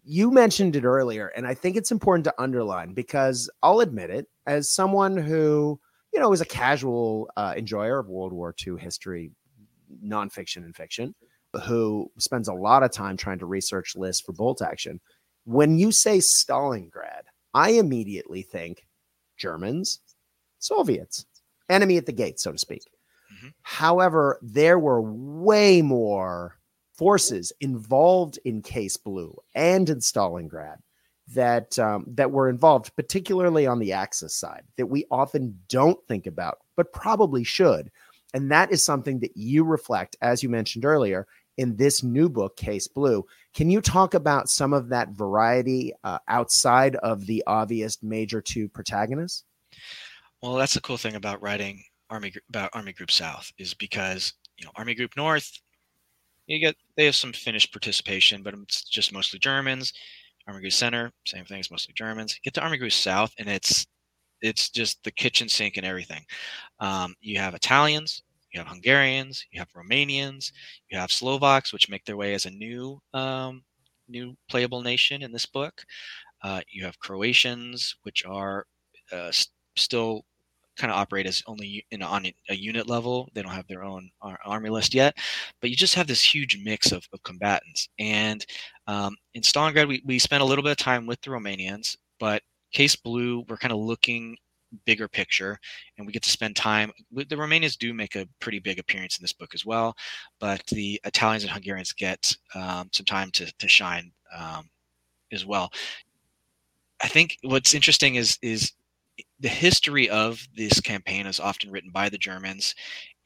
you 0.05 0.31
mentioned 0.31 0.77
it 0.77 0.85
earlier, 0.85 1.29
and 1.29 1.47
I 1.47 1.55
think 1.55 1.77
it's 1.77 1.91
important 1.93 2.25
to 2.25 2.35
underline 2.39 2.95
because 2.95 3.51
I'll 3.62 3.81
admit 3.81 4.11
it, 4.11 4.27
as 4.47 4.71
someone 4.71 5.17
who, 5.17 5.81
you 6.12 6.21
know, 6.21 6.33
is 6.33 6.41
a 6.41 6.47
casual 6.47 7.31
uh, 7.37 7.55
enjoyer 7.57 7.99
of 7.99 8.09
World 8.09 8.33
War 8.33 8.55
II 8.67 8.77
history, 8.79 9.31
nonfiction 10.04 10.64
and 10.64 10.75
fiction, 10.75 11.14
who 11.64 12.10
spends 12.19 12.48
a 12.48 12.54
lot 12.54 12.82
of 12.82 12.92
time 12.92 13.16
trying 13.16 13.38
to 13.38 13.46
research 13.46 13.96
lists 13.96 14.22
for 14.22 14.32
bolt 14.32 14.62
action. 14.62 15.00
When 15.44 15.78
you 15.78 15.90
say 15.92 16.19
Stalingrad, 16.19 17.22
I 17.54 17.70
immediately 17.70 18.42
think 18.42 18.87
Germans, 19.37 20.00
Soviets, 20.58 21.26
enemy 21.69 21.96
at 21.96 22.06
the 22.06 22.12
gate, 22.12 22.38
so 22.38 22.52
to 22.52 22.58
speak. 22.58 22.82
Mhm. 23.32 23.52
However, 23.62 24.38
there 24.42 24.78
were 24.78 25.00
way 25.02 25.82
more 25.82 26.59
forces 26.92 27.52
involved 27.61 28.38
in 28.44 28.61
Case 28.61 28.97
Blue 28.97 29.35
and 29.54 29.88
in 29.88 29.99
Stalingrad 29.99 30.76
that 31.28 31.78
um, 31.78 32.04
that 32.09 32.30
were 32.30 32.49
involved, 32.49 32.94
particularly 32.97 33.66
on 33.66 33.78
the 33.78 33.92
Axis 33.92 34.35
side, 34.35 34.64
that 34.76 34.87
we 34.87 35.06
often 35.11 35.59
don't 35.68 35.99
think 36.09 36.26
about, 36.26 36.59
but 36.76 36.92
probably 36.92 37.44
should. 37.44 37.90
And 38.34 38.50
that 38.50 38.72
is 38.72 38.84
something 38.84 39.20
that 39.20 39.37
you 39.37 39.64
reflect, 39.64 40.16
as 40.22 40.42
you 40.42 40.49
mentioned 40.49 40.84
earlier, 40.84 41.26
in 41.56 41.76
this 41.76 42.02
new 42.02 42.28
book, 42.28 42.56
Case 42.56 42.88
Blue. 42.88 43.26
Can 43.54 43.70
you 43.70 43.80
talk 43.80 44.14
about 44.14 44.49
some 44.49 44.72
of 44.72 44.88
that 44.88 45.10
variety 45.10 45.92
uh, 46.04 46.18
outside 46.28 46.96
of 46.96 47.26
the 47.26 47.42
obvious 47.46 48.02
major 48.02 48.40
two 48.40 48.68
protagonists? 48.68 49.44
Well, 50.42 50.54
that's 50.54 50.75
the 50.75 50.80
cool 50.80 50.96
thing 50.96 51.16
about 51.16 51.42
writing 51.42 51.82
Army 52.08 52.32
about 52.49 52.70
Army 52.72 52.92
Group 52.92 53.10
South 53.10 53.52
is 53.58 53.75
because 53.75 54.32
you 54.56 54.64
know 54.64 54.72
Army 54.76 54.94
Group 54.94 55.16
North, 55.16 55.60
you 56.46 56.58
get 56.58 56.76
they 56.96 57.04
have 57.04 57.14
some 57.14 57.32
Finnish 57.32 57.70
participation, 57.70 58.42
but 58.42 58.54
it's 58.54 58.84
just 58.84 59.12
mostly 59.12 59.38
Germans. 59.38 59.92
Army 60.46 60.60
Group 60.60 60.72
Center, 60.72 61.12
same 61.26 61.44
thing, 61.44 61.60
it's 61.60 61.70
mostly 61.70 61.94
Germans. 61.94 62.38
Get 62.42 62.54
to 62.54 62.62
Army 62.62 62.78
Group 62.78 62.92
South, 62.92 63.32
and 63.38 63.49
it's 63.49 63.87
it's 64.42 64.70
just 64.70 65.02
the 65.04 65.11
kitchen 65.11 65.49
sink 65.49 65.76
and 65.76 65.87
everything. 65.87 66.25
Um, 66.80 67.14
you 67.20 67.38
have 67.38 67.54
Italians, 67.54 68.23
you 68.52 68.61
have 68.61 68.68
Hungarians, 68.68 69.44
you 69.52 69.61
have 69.61 69.68
Romanians, 69.76 70.52
you 70.90 70.99
have 70.99 71.12
Slovaks, 71.12 71.73
which 71.73 71.90
make 71.90 72.04
their 72.04 72.16
way 72.16 72.35
as 72.35 72.47
a 72.47 72.50
new 72.50 73.00
um, 73.14 73.62
new 74.09 74.37
playable 74.49 74.82
nation 74.82 75.23
in 75.23 75.32
this 75.32 75.47
book. 75.47 75.85
Uh, 76.42 76.61
you 76.70 76.85
have 76.85 76.99
Croatians, 76.99 77.97
which 78.02 78.25
are 78.26 78.66
uh, 79.12 79.28
s- 79.28 79.49
still 79.76 80.25
kind 80.76 80.90
of 80.90 80.99
operate 80.99 81.26
as 81.26 81.42
only 81.47 81.85
in 81.90 82.02
on 82.02 82.26
a 82.49 82.54
unit 82.54 82.88
level. 82.88 83.28
They 83.35 83.42
don't 83.42 83.52
have 83.52 83.66
their 83.66 83.85
own 83.85 84.11
ar- 84.23 84.38
army 84.44 84.70
list 84.70 84.94
yet, 84.94 85.16
but 85.61 85.70
you 85.70 85.76
just 85.76 85.94
have 85.94 86.06
this 86.06 86.23
huge 86.23 86.59
mix 86.64 86.92
of, 86.92 87.06
of 87.12 87.23
combatants. 87.23 87.88
And 87.99 88.44
um, 88.87 89.16
in 89.35 89.42
Stalingrad, 89.42 89.88
we, 89.88 90.02
we 90.06 90.18
spent 90.18 90.42
a 90.42 90.47
little 90.47 90.64
bit 90.64 90.73
of 90.73 90.78
time 90.78 91.06
with 91.06 91.20
the 91.20 91.30
Romanians, 91.30 91.97
but 92.18 92.42
Case 92.73 92.97
Blue, 92.97 93.45
we're 93.49 93.57
kind 93.57 93.73
of 93.73 93.79
looking 93.79 94.37
bigger 94.85 95.09
picture 95.09 95.59
and 95.99 96.07
we 96.07 96.12
get 96.12 96.23
to 96.23 96.31
spend 96.31 96.55
time 96.55 96.93
the 97.11 97.25
Romanians 97.25 97.77
do 97.77 97.93
make 97.93 98.15
a 98.15 98.29
pretty 98.41 98.59
big 98.59 98.79
appearance 98.79 99.19
in 99.19 99.23
this 99.23 99.33
book 99.33 99.55
as 99.55 99.67
well, 99.67 99.97
but 100.39 100.65
the 100.69 101.00
Italians 101.05 101.43
and 101.43 101.53
Hungarians 101.53 101.93
get 101.93 102.35
um, 102.55 102.89
some 102.93 103.07
time 103.07 103.31
to, 103.33 103.53
to 103.59 103.69
shine 103.69 104.12
um, 104.37 104.69
as 105.33 105.45
well. 105.45 105.73
I 107.03 107.09
think 107.09 107.39
what's 107.43 107.75
interesting 107.75 108.17
is 108.17 108.39
is 108.43 108.73
the 109.41 109.49
history 109.49 110.09
of 110.09 110.47
this 110.57 110.81
campaign 110.81 111.27
is 111.27 111.41
often 111.41 111.71
written 111.71 111.91
by 111.91 112.09
the 112.09 112.19
Germans, 112.19 112.75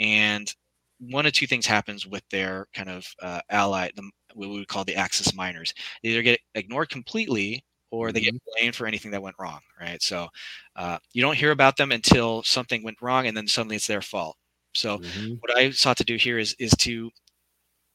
and 0.01 0.53
one 0.99 1.27
of 1.27 1.33
two 1.33 1.47
things 1.47 1.67
happens 1.67 2.07
with 2.07 2.23
their 2.31 2.67
kind 2.73 2.89
of 2.89 3.07
uh, 3.21 3.41
ally, 3.51 3.91
the, 3.97 4.09
what 4.35 4.49
we 4.49 4.59
would 4.59 4.69
call 4.69 4.85
the 4.85 4.97
Axis 4.97 5.35
minors. 5.35 5.75
They 6.03 6.11
either 6.11 6.23
get 6.23 6.41
ignored 6.55 6.89
completely, 6.89 7.65
or 7.95 8.13
they 8.13 8.21
get 8.21 8.35
blamed 8.57 8.77
for 8.77 8.87
anything 8.87 9.11
that 9.13 9.23
went 9.23 9.37
wrong. 9.39 9.61
Right. 9.81 10.03
So 10.03 10.29
uh, 10.77 10.99
you 11.13 11.23
don't 11.23 11.39
hear 11.39 11.51
about 11.51 11.77
them 11.77 11.93
until 11.93 12.43
something 12.43 12.83
went 12.83 13.03
wrong, 13.03 13.27
and 13.27 13.37
then 13.37 13.47
suddenly 13.49 13.77
it's 13.77 13.87
their 13.87 14.03
fault. 14.03 14.37
So 14.75 14.99
mm-hmm. 14.99 15.35
what 15.41 15.57
I 15.57 15.71
sought 15.71 15.97
to 15.99 16.05
do 16.05 16.17
here 16.17 16.39
is 16.39 16.55
is 16.59 16.73
to 16.79 17.11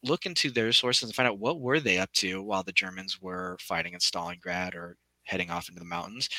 look 0.03 0.25
into 0.25 0.50
their 0.50 0.72
sources 0.72 1.10
and 1.10 1.15
find 1.15 1.27
out 1.27 1.39
what 1.39 1.60
were 1.60 1.79
they 1.79 1.98
up 1.98 2.12
to 2.13 2.41
while 2.41 2.63
the 2.63 2.72
Germans 2.72 3.22
were 3.22 3.58
fighting 3.60 3.94
in 3.94 4.00
Stalingrad 4.00 4.75
or 4.75 4.96
heading 5.24 5.50
off 5.50 5.68
into 5.70 5.79
the 5.79 5.86
mountains. 5.86 6.29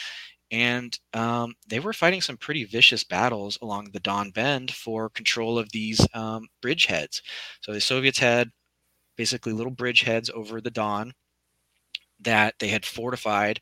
And 0.51 0.99
um, 1.15 1.55
they 1.69 1.79
were 1.79 1.93
fighting 1.93 2.21
some 2.21 2.37
pretty 2.37 2.65
vicious 2.65 3.05
battles 3.05 3.59
along 3.63 3.91
the 3.93 4.01
Don 4.01 4.31
Bend 4.31 4.73
for 4.73 5.09
control 5.11 5.59
of 5.59 5.71
these 5.71 6.05
um, 6.15 6.49
bridgeheads. 6.61 7.23
So 7.61 7.73
the 7.73 7.81
Soviets 7.81 8.19
had 8.19 8.51
basically 9.17 9.53
little 9.53 9.73
bridgeheads 9.73 10.31
over 10.31 10.61
the 10.61 10.71
Don 10.71 11.13
that 12.23 12.55
they 12.59 12.69
had 12.69 12.85
fortified 12.85 13.61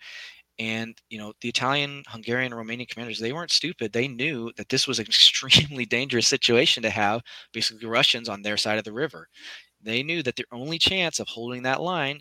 and 0.59 0.99
you 1.11 1.19
know 1.19 1.33
the 1.41 1.49
italian 1.49 2.03
hungarian 2.09 2.53
romanian 2.53 2.89
commanders 2.89 3.19
they 3.21 3.33
weren't 3.33 3.51
stupid. 3.53 3.93
They 3.93 4.09
knew 4.09 4.53
that 4.57 4.69
this 4.69 4.87
was 4.89 4.99
an 4.99 5.07
extremely 5.09 5.85
dangerous 5.87 6.27
situation 6.27 6.83
to 6.83 6.91
have 6.91 7.23
basically 7.53 7.87
russians 7.89 8.29
on 8.29 8.43
their 8.43 8.57
side 8.57 8.79
of 8.79 8.85
the 8.85 8.93
river. 8.93 9.29
They 9.81 10.03
knew 10.03 10.23
that 10.25 10.37
their 10.37 10.47
only 10.53 10.79
chance 10.79 11.21
of 11.21 11.29
holding 11.29 11.63
that 11.63 11.81
line 11.81 12.21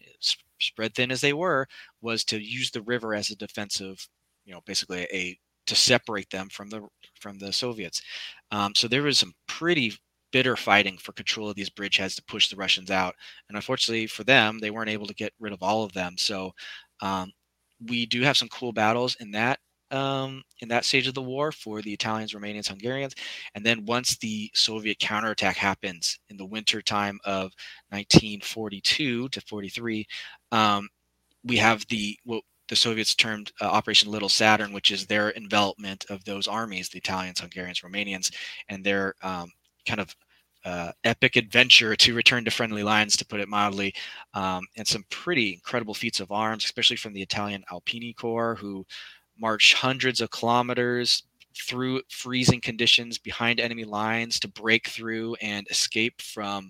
spread 0.59 0.95
thin 0.95 1.11
as 1.11 1.21
they 1.21 1.33
were 1.33 1.67
was 2.01 2.23
to 2.25 2.39
use 2.39 2.71
the 2.71 2.81
river 2.83 3.13
as 3.15 3.29
a 3.31 3.35
defensive 3.35 4.07
you 4.45 4.53
know 4.53 4.61
basically 4.65 5.07
a 5.13 5.37
to 5.67 5.75
separate 5.75 6.29
them 6.29 6.49
from 6.49 6.69
the 6.69 6.87
from 7.19 7.39
the 7.39 7.51
soviets. 7.53 8.01
Um, 8.51 8.73
so 8.75 8.87
there 8.87 9.03
was 9.03 9.19
some 9.19 9.33
pretty 9.47 9.93
bitter 10.31 10.55
fighting 10.55 10.97
for 10.97 11.13
control 11.13 11.49
of 11.49 11.55
these 11.55 11.69
bridgeheads 11.69 12.15
to 12.15 12.23
push 12.23 12.49
the 12.49 12.55
russians 12.55 12.91
out 12.91 13.15
and 13.49 13.55
unfortunately 13.55 14.07
for 14.07 14.23
them 14.23 14.59
they 14.59 14.71
weren't 14.71 14.89
able 14.89 15.07
to 15.07 15.13
get 15.13 15.33
rid 15.39 15.53
of 15.53 15.63
all 15.63 15.83
of 15.83 15.93
them 15.93 16.15
so 16.17 16.51
um, 17.01 17.31
we 17.87 18.05
do 18.05 18.21
have 18.21 18.37
some 18.37 18.49
cool 18.49 18.73
battles 18.73 19.15
in 19.19 19.31
that 19.31 19.59
um, 19.91 20.43
in 20.59 20.67
that 20.69 20.85
stage 20.85 21.07
of 21.07 21.13
the 21.13 21.21
war 21.21 21.51
for 21.51 21.81
the 21.81 21.93
Italians, 21.93 22.33
Romanians, 22.33 22.67
Hungarians. 22.67 23.15
And 23.55 23.65
then 23.65 23.85
once 23.85 24.17
the 24.17 24.51
Soviet 24.53 24.99
counterattack 24.99 25.55
happens 25.55 26.19
in 26.29 26.37
the 26.37 26.45
winter 26.45 26.81
time 26.81 27.19
of 27.23 27.53
1942 27.89 29.29
to 29.29 29.41
43, 29.41 30.05
um, 30.51 30.89
we 31.43 31.57
have 31.57 31.85
the 31.87 32.17
what 32.25 32.43
the 32.67 32.75
Soviets 32.75 33.15
termed 33.15 33.51
uh, 33.61 33.65
Operation 33.65 34.11
Little 34.11 34.27
Saturn, 34.27 34.73
which 34.73 34.91
is 34.91 35.05
their 35.05 35.31
envelopment 35.37 36.05
of 36.09 36.23
those 36.25 36.49
armies, 36.49 36.89
the 36.89 36.97
Italians, 36.97 37.39
Hungarians, 37.39 37.79
Romanians, 37.79 38.33
and 38.67 38.83
their 38.83 39.15
um, 39.23 39.49
kind 39.87 40.01
of 40.01 40.15
uh, 40.65 40.91
epic 41.05 41.37
adventure 41.37 41.95
to 41.95 42.13
return 42.13 42.43
to 42.43 42.51
friendly 42.51 42.83
lines, 42.83 43.15
to 43.15 43.25
put 43.25 43.39
it 43.39 43.47
mildly, 43.47 43.93
um, 44.33 44.65
and 44.75 44.85
some 44.85 45.05
pretty 45.09 45.53
incredible 45.53 45.93
feats 45.93 46.19
of 46.19 46.31
arms, 46.31 46.65
especially 46.65 46.97
from 46.97 47.13
the 47.13 47.21
Italian 47.21 47.63
Alpini 47.71 48.15
Corps, 48.15 48.55
who 48.55 48.85
marched 49.39 49.73
hundreds 49.75 50.19
of 50.19 50.29
kilometers 50.31 51.23
through 51.55 52.01
freezing 52.09 52.61
conditions 52.61 53.17
behind 53.17 53.59
enemy 53.59 53.83
lines 53.83 54.39
to 54.39 54.47
break 54.49 54.89
through 54.89 55.35
and 55.35 55.67
escape 55.69 56.21
from 56.21 56.69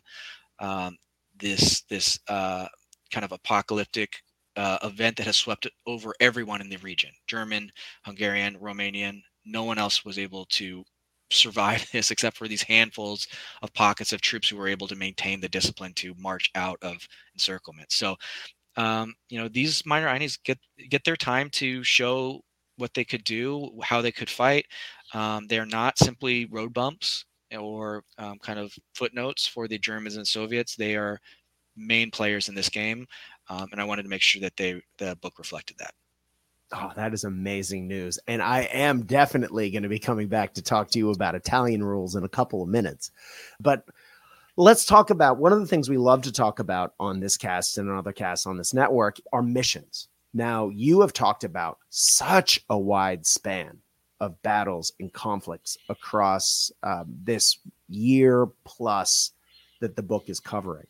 um, 0.59 0.95
this 1.39 1.81
this 1.89 2.19
uh, 2.27 2.67
kind 3.11 3.25
of 3.25 3.31
apocalyptic 3.31 4.21
uh, 4.55 4.77
event 4.83 5.15
that 5.17 5.25
has 5.25 5.37
swept 5.37 5.67
over 5.85 6.13
everyone 6.19 6.61
in 6.61 6.69
the 6.69 6.77
region 6.77 7.11
German, 7.27 7.71
Hungarian, 8.03 8.57
Romanian. 8.57 9.21
No 9.45 9.63
one 9.63 9.77
else 9.77 10.03
was 10.03 10.19
able 10.19 10.45
to 10.51 10.83
survive 11.31 11.89
this 11.91 12.11
except 12.11 12.37
for 12.37 12.47
these 12.47 12.63
handfuls 12.63 13.27
of 13.61 13.73
pockets 13.73 14.13
of 14.13 14.21
troops 14.21 14.49
who 14.49 14.57
were 14.57 14.67
able 14.67 14.87
to 14.87 14.95
maintain 14.95 15.39
the 15.39 15.49
discipline 15.49 15.93
to 15.95 16.15
march 16.17 16.49
out 16.55 16.77
of 16.81 17.07
encirclement. 17.35 17.91
So, 17.91 18.15
um, 18.77 19.15
you 19.29 19.39
know, 19.39 19.47
these 19.49 19.85
minor 19.85 20.07
einies 20.07 20.37
get 20.43 20.59
get 20.89 21.03
their 21.03 21.17
time 21.17 21.49
to 21.51 21.83
show 21.83 22.41
what 22.77 22.93
they 22.93 23.03
could 23.05 23.23
do, 23.23 23.71
how 23.83 24.01
they 24.01 24.11
could 24.11 24.29
fight. 24.29 24.65
Um, 25.13 25.47
they're 25.47 25.65
not 25.65 25.97
simply 25.97 26.45
road 26.45 26.73
bumps 26.73 27.25
or 27.57 28.03
um, 28.17 28.37
kind 28.39 28.59
of 28.59 28.73
footnotes 28.93 29.47
for 29.47 29.67
the 29.67 29.79
Germans 29.79 30.17
and 30.17 30.27
Soviets. 30.27 30.75
They 30.75 30.95
are 30.95 31.19
main 31.75 32.11
players 32.11 32.49
in 32.49 32.55
this 32.55 32.69
game, 32.69 33.07
um, 33.49 33.67
and 33.71 33.81
I 33.81 33.85
wanted 33.85 34.03
to 34.03 34.09
make 34.09 34.21
sure 34.21 34.41
that 34.41 34.57
they 34.57 34.81
the 34.99 35.15
book 35.21 35.39
reflected 35.39 35.77
that. 35.79 35.93
Oh, 36.73 36.91
that 36.95 37.13
is 37.13 37.23
amazing 37.23 37.87
news. 37.87 38.19
And 38.27 38.41
I 38.41 38.61
am 38.63 39.05
definitely 39.05 39.69
going 39.69 39.83
to 39.83 39.89
be 39.89 39.99
coming 39.99 40.27
back 40.27 40.53
to 40.55 40.61
talk 40.61 40.89
to 40.91 40.99
you 40.99 41.11
about 41.11 41.35
Italian 41.35 41.83
rules 41.83 42.15
in 42.15 42.23
a 42.23 42.29
couple 42.29 42.61
of 42.61 42.67
minutes. 42.67 43.11
But 43.59 43.85
let's 44.57 44.85
talk 44.85 45.09
about 45.09 45.37
one 45.37 45.53
of 45.53 45.59
the 45.59 45.67
things 45.67 45.89
we 45.89 45.97
love 45.97 46.23
to 46.23 46.31
talk 46.31 46.59
about 46.59 46.93
on 46.99 47.19
this 47.21 47.37
cast 47.37 47.77
and 47.77 47.89
other 47.89 48.11
casts 48.11 48.45
on 48.45 48.57
this 48.57 48.73
network 48.73 49.17
are 49.31 49.41
missions. 49.41 50.09
Now, 50.33 50.67
you 50.69 51.01
have 51.01 51.13
talked 51.13 51.45
about 51.45 51.77
such 51.89 52.59
a 52.69 52.77
wide 52.77 53.25
span 53.25 53.79
of 54.19 54.41
battles 54.41 54.91
and 54.99 55.13
conflicts 55.13 55.77
across 55.89 56.71
um, 56.83 57.05
this 57.23 57.59
year 57.87 58.47
plus 58.65 59.31
that 59.79 59.95
the 59.95 60.03
book 60.03 60.25
is 60.27 60.39
covering. 60.39 60.87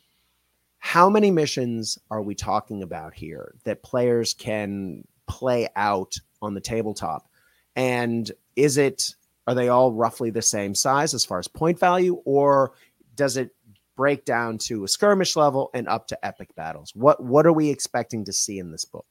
How 0.79 1.09
many 1.09 1.29
missions 1.29 1.99
are 2.09 2.21
we 2.21 2.33
talking 2.33 2.81
about 2.81 3.13
here 3.13 3.53
that 3.63 3.83
players 3.83 4.33
can 4.33 5.03
play 5.27 5.67
out 5.75 6.15
on 6.41 6.53
the 6.53 6.61
tabletop? 6.61 7.29
And 7.75 8.31
is 8.55 8.77
it 8.77 9.15
are 9.47 9.55
they 9.55 9.69
all 9.69 9.93
roughly 9.93 10.29
the 10.29 10.41
same 10.41 10.75
size 10.75 11.13
as 11.13 11.23
far 11.23 11.39
as 11.39 11.47
point 11.47 11.79
value, 11.79 12.21
or 12.25 12.73
does 13.15 13.37
it 13.37 13.55
break 13.95 14.25
down 14.25 14.57
to 14.57 14.83
a 14.83 14.87
skirmish 14.87 15.35
level 15.35 15.69
and 15.73 15.87
up 15.87 16.07
to 16.07 16.25
epic 16.25 16.53
battles? 16.55 16.91
What 16.95 17.23
what 17.23 17.45
are 17.45 17.53
we 17.53 17.69
expecting 17.69 18.25
to 18.25 18.33
see 18.33 18.59
in 18.59 18.71
this 18.71 18.85
book? 18.85 19.05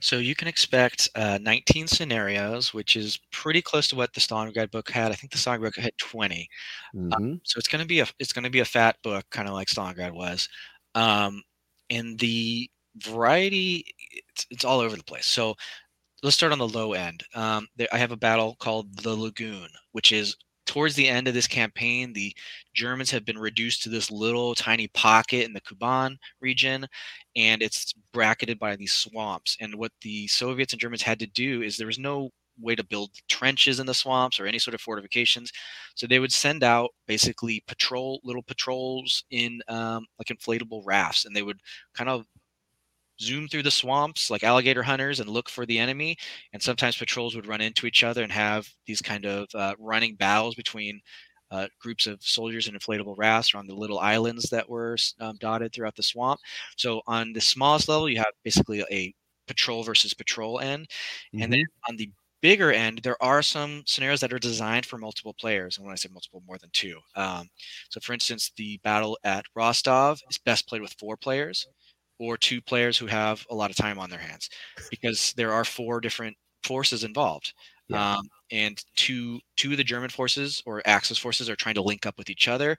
So 0.00 0.18
you 0.18 0.34
can 0.34 0.48
expect 0.48 1.08
uh, 1.14 1.38
19 1.40 1.86
scenarios, 1.86 2.74
which 2.74 2.94
is 2.94 3.18
pretty 3.30 3.62
close 3.62 3.88
to 3.88 3.96
what 3.96 4.12
the 4.12 4.20
Stalingrad 4.20 4.70
book 4.70 4.90
had. 4.90 5.12
I 5.12 5.14
think 5.14 5.32
the 5.32 5.38
Stalingrad 5.38 5.62
book 5.62 5.76
had 5.76 5.96
20. 5.96 6.48
Um, 6.94 7.08
mm-hmm. 7.08 7.34
so 7.42 7.58
it's 7.58 7.68
going 7.68 7.80
to 7.80 7.88
be 7.88 8.00
a 8.00 8.06
it's 8.18 8.32
going 8.32 8.44
to 8.44 8.50
be 8.50 8.60
a 8.60 8.66
fat 8.66 8.96
book, 9.02 9.24
kind 9.30 9.48
of 9.48 9.54
like 9.54 9.68
Stalingrad 9.68 10.12
was. 10.12 10.48
Um, 10.94 11.42
and 11.90 12.18
the 12.18 12.68
variety 12.98 13.84
it's, 14.12 14.46
it's 14.50 14.64
all 14.64 14.80
over 14.80 14.96
the 14.96 15.04
place. 15.04 15.26
So 15.26 15.54
let's 16.22 16.36
start 16.36 16.52
on 16.52 16.58
the 16.58 16.68
low 16.68 16.92
end. 16.94 17.24
Um, 17.34 17.68
there, 17.76 17.88
i 17.92 17.98
have 17.98 18.12
a 18.12 18.16
battle 18.16 18.56
called 18.60 18.96
the 19.02 19.14
lagoon 19.14 19.68
which 19.92 20.12
is 20.12 20.36
towards 20.66 20.94
the 20.94 21.08
end 21.08 21.28
of 21.28 21.34
this 21.34 21.46
campaign 21.46 22.12
the 22.12 22.34
germans 22.74 23.10
have 23.10 23.24
been 23.26 23.38
reduced 23.38 23.82
to 23.82 23.90
this 23.90 24.10
little 24.10 24.54
tiny 24.54 24.88
pocket 24.88 25.44
in 25.44 25.52
the 25.52 25.60
kuban 25.60 26.16
region 26.40 26.86
and 27.36 27.62
it's 27.62 27.92
bracketed 28.12 28.58
by 28.58 28.76
these 28.76 28.92
swamps. 28.92 29.56
And 29.60 29.74
what 29.74 29.92
the 30.02 30.26
soviets 30.28 30.72
and 30.72 30.80
germans 30.80 31.02
had 31.02 31.18
to 31.20 31.26
do 31.26 31.62
is 31.62 31.76
there 31.76 31.86
was 31.86 31.98
no 31.98 32.30
way 32.60 32.74
to 32.76 32.84
build 32.84 33.10
trenches 33.28 33.80
in 33.80 33.86
the 33.86 33.94
swamps 33.94 34.38
or 34.38 34.46
any 34.46 34.58
sort 34.58 34.74
of 34.74 34.80
fortifications. 34.80 35.50
So 35.96 36.06
they 36.06 36.20
would 36.20 36.32
send 36.32 36.62
out 36.62 36.90
basically 37.06 37.62
patrol 37.66 38.20
little 38.24 38.42
patrols 38.42 39.24
in 39.30 39.60
um, 39.68 40.06
like 40.18 40.28
inflatable 40.28 40.82
rafts, 40.84 41.24
and 41.24 41.34
they 41.34 41.42
would 41.42 41.58
kind 41.94 42.08
of 42.10 42.26
zoom 43.20 43.48
through 43.48 43.62
the 43.62 43.70
swamps 43.70 44.30
like 44.30 44.42
alligator 44.42 44.82
hunters 44.82 45.20
and 45.20 45.28
look 45.28 45.48
for 45.48 45.66
the 45.66 45.78
enemy. 45.78 46.16
And 46.52 46.62
sometimes 46.62 46.96
patrols 46.96 47.34
would 47.34 47.46
run 47.46 47.60
into 47.60 47.86
each 47.86 48.04
other 48.04 48.22
and 48.22 48.32
have 48.32 48.68
these 48.86 49.02
kind 49.02 49.24
of 49.24 49.48
uh, 49.54 49.74
running 49.78 50.16
battles 50.16 50.54
between 50.54 51.00
uh, 51.50 51.68
groups 51.80 52.06
of 52.06 52.22
soldiers 52.22 52.68
in 52.68 52.74
inflatable 52.74 53.14
rafts 53.16 53.54
or 53.54 53.58
on 53.58 53.66
the 53.66 53.74
little 53.74 53.98
islands 53.98 54.50
that 54.50 54.68
were 54.68 54.96
um, 55.20 55.36
dotted 55.38 55.72
throughout 55.72 55.94
the 55.94 56.02
swamp. 56.02 56.40
So 56.76 57.02
on 57.06 57.32
the 57.32 57.40
smallest 57.40 57.88
level, 57.88 58.08
you 58.08 58.18
have 58.18 58.32
basically 58.42 58.84
a 58.90 59.14
patrol 59.46 59.82
versus 59.84 60.14
patrol 60.14 60.60
end. 60.60 60.88
Mm-hmm. 60.88 61.42
And 61.42 61.52
then 61.52 61.60
mm-hmm. 61.60 61.92
on 61.92 61.96
the 61.96 62.10
bigger 62.40 62.72
end, 62.72 63.00
there 63.02 63.22
are 63.22 63.40
some 63.40 63.82
scenarios 63.86 64.20
that 64.20 64.32
are 64.32 64.38
designed 64.38 64.84
for 64.84 64.98
multiple 64.98 65.34
players. 65.38 65.76
And 65.76 65.86
when 65.86 65.92
I 65.92 65.96
say 65.96 66.08
multiple, 66.12 66.42
more 66.46 66.58
than 66.58 66.70
two. 66.72 66.98
Um, 67.14 67.48
so, 67.88 68.00
for 68.00 68.12
instance, 68.12 68.52
the 68.56 68.78
battle 68.82 69.16
at 69.24 69.44
Rostov 69.54 70.20
is 70.28 70.38
best 70.38 70.68
played 70.68 70.82
with 70.82 70.94
four 70.98 71.16
players 71.16 71.66
or 72.18 72.36
two 72.36 72.60
players 72.60 72.96
who 72.96 73.06
have 73.06 73.44
a 73.50 73.54
lot 73.54 73.70
of 73.70 73.76
time 73.76 73.98
on 73.98 74.10
their 74.10 74.18
hands 74.18 74.48
because 74.90 75.32
there 75.36 75.52
are 75.52 75.64
four 75.64 76.00
different 76.00 76.36
forces 76.62 77.04
involved. 77.04 77.52
Yeah. 77.88 78.16
Um, 78.16 78.28
and 78.50 78.82
two 78.96 79.40
two 79.56 79.72
of 79.72 79.76
the 79.76 79.84
German 79.84 80.10
forces 80.10 80.62
or 80.64 80.82
Axis 80.86 81.18
forces 81.18 81.50
are 81.50 81.56
trying 81.56 81.74
to 81.74 81.82
link 81.82 82.06
up 82.06 82.16
with 82.16 82.30
each 82.30 82.48
other, 82.48 82.76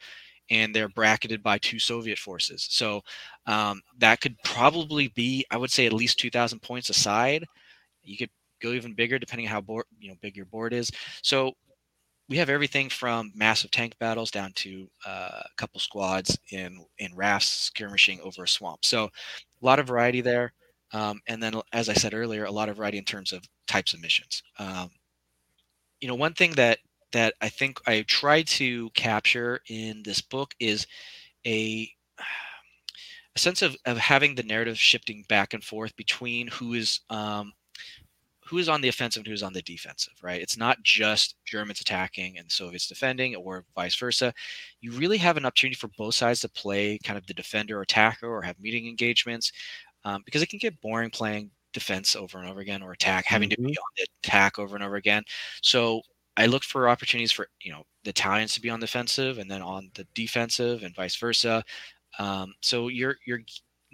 and 0.49 0.73
they're 0.73 0.89
bracketed 0.89 1.43
by 1.43 1.57
two 1.59 1.79
Soviet 1.79 2.17
forces. 2.17 2.67
So 2.69 3.01
um, 3.45 3.81
that 3.99 4.21
could 4.21 4.35
probably 4.43 5.09
be, 5.09 5.45
I 5.51 5.57
would 5.57 5.71
say, 5.71 5.85
at 5.85 5.93
least 5.93 6.17
two 6.17 6.31
thousand 6.31 6.61
points 6.61 6.89
aside. 6.89 7.45
You 8.03 8.17
could 8.17 8.29
go 8.61 8.71
even 8.71 8.93
bigger 8.93 9.19
depending 9.19 9.47
on 9.47 9.51
how 9.51 9.61
board, 9.61 9.85
you 9.99 10.09
know 10.09 10.15
big 10.21 10.35
your 10.35 10.45
board 10.45 10.73
is. 10.73 10.89
So 11.21 11.53
we 12.27 12.37
have 12.37 12.49
everything 12.49 12.89
from 12.89 13.31
massive 13.35 13.71
tank 13.71 13.97
battles 13.99 14.31
down 14.31 14.51
to 14.53 14.89
uh, 15.05 15.41
a 15.45 15.49
couple 15.57 15.79
squads 15.79 16.37
in 16.51 16.83
in 16.97 17.15
rafts 17.15 17.47
skirmishing 17.47 18.19
over 18.21 18.43
a 18.43 18.47
swamp. 18.47 18.83
So 18.83 19.05
a 19.05 19.65
lot 19.65 19.79
of 19.79 19.87
variety 19.87 20.21
there. 20.21 20.53
Um, 20.93 21.21
and 21.27 21.41
then, 21.41 21.55
as 21.73 21.89
I 21.89 21.93
said 21.93 22.13
earlier, 22.13 22.45
a 22.45 22.51
lot 22.51 22.69
of 22.69 22.77
variety 22.77 22.97
in 22.97 23.05
terms 23.05 23.33
of 23.33 23.43
types 23.67 23.93
of 23.93 24.01
missions. 24.01 24.43
Um, 24.59 24.89
you 25.99 26.07
know, 26.07 26.15
one 26.15 26.33
thing 26.33 26.51
that 26.53 26.79
that 27.11 27.33
I 27.41 27.49
think 27.49 27.79
I 27.87 28.03
tried 28.03 28.47
to 28.47 28.89
capture 28.91 29.61
in 29.69 30.03
this 30.03 30.21
book 30.21 30.53
is 30.59 30.87
a 31.45 31.89
a 33.35 33.39
sense 33.39 33.61
of, 33.61 33.75
of 33.85 33.97
having 33.97 34.35
the 34.35 34.43
narrative 34.43 34.77
shifting 34.77 35.25
back 35.27 35.53
and 35.53 35.63
forth 35.63 35.95
between 35.95 36.47
who 36.47 36.73
is 36.73 37.01
um, 37.09 37.53
who's 38.45 38.69
on 38.69 38.79
the 38.79 38.87
offensive 38.87 39.21
and 39.21 39.27
who's 39.27 39.43
on 39.43 39.53
the 39.53 39.61
defensive, 39.63 40.13
right? 40.21 40.41
It's 40.41 40.57
not 40.57 40.81
just 40.83 41.35
Germans 41.45 41.81
attacking 41.81 42.37
and 42.37 42.51
Soviets 42.51 42.87
defending 42.87 43.35
or 43.35 43.65
vice 43.75 43.95
versa. 43.95 44.33
You 44.81 44.91
really 44.91 45.17
have 45.17 45.35
an 45.35 45.45
opportunity 45.45 45.75
for 45.75 45.89
both 45.97 46.13
sides 46.13 46.41
to 46.41 46.49
play 46.49 46.99
kind 47.03 47.17
of 47.17 47.25
the 47.25 47.33
defender 47.33 47.79
or 47.79 47.81
attacker 47.81 48.27
or 48.27 48.43
have 48.43 48.59
meeting 48.59 48.87
engagements 48.87 49.51
um, 50.03 50.21
because 50.25 50.43
it 50.43 50.49
can 50.49 50.59
get 50.59 50.79
boring 50.81 51.09
playing 51.09 51.49
defense 51.73 52.15
over 52.15 52.37
and 52.37 52.47
over 52.47 52.59
again 52.59 52.83
or 52.83 52.91
attack, 52.91 53.25
having 53.25 53.49
mm-hmm. 53.49 53.63
to 53.63 53.67
be 53.67 53.73
mm-hmm. 53.73 53.81
on 53.81 53.91
the 53.97 54.07
attack 54.23 54.59
over 54.59 54.75
and 54.75 54.85
over 54.85 54.95
again. 54.95 55.23
So 55.61 56.01
I 56.37 56.45
looked 56.45 56.65
for 56.65 56.87
opportunities 56.87 57.31
for, 57.31 57.47
you 57.61 57.71
know, 57.71 57.83
the 58.03 58.11
Italians 58.11 58.53
to 58.53 58.61
be 58.61 58.69
on 58.69 58.79
the 58.79 58.85
defensive 58.85 59.39
and 59.39 59.49
then 59.49 59.63
on 59.63 59.89
the 59.95 60.05
defensive 60.13 60.83
and 60.83 60.93
vice 60.95 61.15
versa. 61.15 61.63
Um, 62.19 62.53
so 62.61 62.87
you're 62.89 63.17
you're 63.25 63.41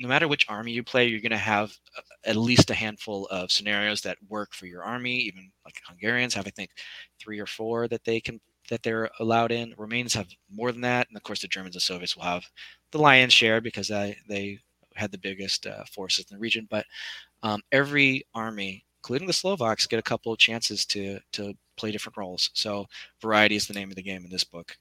no 0.02 0.08
matter 0.08 0.28
which 0.28 0.50
army 0.50 0.72
you 0.72 0.84
play, 0.84 1.08
you're 1.08 1.22
going 1.22 1.32
to 1.32 1.38
have 1.38 1.72
uh, 1.98 2.02
at 2.26 2.36
least 2.36 2.70
a 2.72 2.74
handful 2.76 3.28
of 3.28 3.52
scenarios 3.52 4.02
that 4.02 4.18
work 4.28 4.54
for 4.54 4.66
your 4.66 4.84
army. 4.84 5.16
Even 5.18 5.52
like 5.64 5.80
Hungarians 5.88 6.34
have, 6.34 6.48
I 6.48 6.52
think, 6.52 6.72
three 7.20 7.40
or 7.40 7.46
four 7.46 7.88
that 7.88 8.04
they 8.04 8.20
can 8.20 8.42
that 8.70 8.84
they're 8.84 9.10
allowed 9.20 9.52
in. 9.52 9.74
Romanians 9.76 10.14
have 10.16 10.28
more 10.50 10.72
than 10.72 10.82
that, 10.82 11.08
and 11.08 11.18
of 11.18 11.24
course 11.24 11.42
the 11.42 11.48
Germans 11.48 11.76
and 11.76 11.82
Soviets 11.82 12.16
will 12.16 12.24
have 12.24 12.46
the 12.92 13.00
lion's 13.00 13.34
share 13.34 13.62
because 13.62 13.88
they 13.88 14.18
they 14.28 14.60
had 14.96 15.12
the 15.12 15.18
biggest 15.18 15.68
uh, 15.68 15.84
forces 15.86 16.26
in 16.30 16.36
the 16.36 16.42
region. 16.42 16.68
But 16.70 16.86
um, 17.44 17.62
every 17.72 18.26
army, 18.34 18.86
including 19.00 19.28
the 19.28 19.34
Slovaks, 19.34 19.88
get 19.88 20.00
a 20.00 20.04
couple 20.04 20.32
of 20.32 20.40
chances 20.40 20.86
to 20.88 21.20
to 21.34 21.54
play 21.78 21.92
different 21.92 22.18
roles. 22.18 22.50
So 22.54 22.86
variety 23.22 23.56
is 23.56 23.68
the 23.68 23.74
name 23.74 23.90
of 23.90 23.96
the 23.96 24.04
game 24.04 24.24
in 24.24 24.32
this 24.32 24.44
book. 24.44 24.78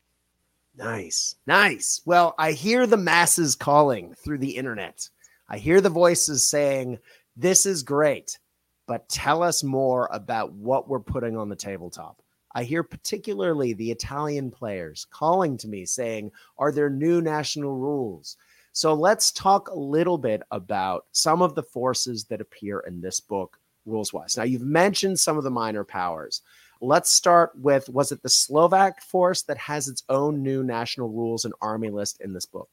Nice. 0.77 1.37
Nice. 1.47 2.01
Well, 2.05 2.35
I 2.39 2.53
hear 2.53 2.87
the 2.87 2.97
masses 2.97 3.55
calling 3.55 4.15
through 4.15 4.39
the 4.39 4.57
internet. 4.57 5.09
I 5.49 5.59
hear 5.59 5.81
the 5.81 5.91
voices 5.91 6.47
saying, 6.47 6.99
This 7.37 7.67
is 7.67 7.83
great, 7.83 8.39
but 8.87 9.09
tell 9.09 9.43
us 9.43 9.63
more 9.63 10.09
about 10.13 10.53
what 10.53 10.89
we're 10.89 11.01
putting 11.01 11.37
on 11.37 11.49
the 11.49 11.57
tabletop. 11.57 12.23
I 12.55 12.65
hear 12.65 12.83
particularly 12.83 13.73
the 13.73 13.91
Italian 13.91 14.51
players 14.51 15.07
calling 15.11 15.57
to 15.59 15.69
me 15.69 15.85
saying, 15.87 16.31
Are 16.59 16.73
there 16.73 16.91
new 16.91 17.21
national 17.21 17.77
rules? 17.77 18.37
So 18.73 18.95
let's 18.95 19.33
talk 19.33 19.69
a 19.69 19.79
little 19.79 20.19
bit 20.19 20.43
about 20.53 21.07
some 21.13 21.43
of 21.43 21.55
the 21.55 21.63
forces 21.63 22.25
that 22.25 22.41
appear 22.41 22.81
in 22.81 23.01
this 23.01 23.19
book, 23.19 23.59
rules 23.85 24.13
wise. 24.13 24.37
Now, 24.37 24.45
you've 24.45 24.63
mentioned 24.63 25.19
some 25.19 25.37
of 25.37 25.45
the 25.45 25.51
minor 25.51 25.85
powers. 25.85 26.43
Let's 26.81 27.13
start 27.13 27.53
with 27.57 27.89
was 27.89 28.13
it 28.13 28.23
the 28.23 28.29
Slovak 28.29 29.03
force 29.03 29.43
that 29.43 29.59
has 29.59 29.89
its 29.89 30.03
own 30.09 30.43
new 30.43 30.63
national 30.63 31.09
rules 31.09 31.45
and 31.45 31.55
army 31.61 31.91
list 31.91 32.21
in 32.21 32.33
this 32.33 32.47
book? 32.47 32.69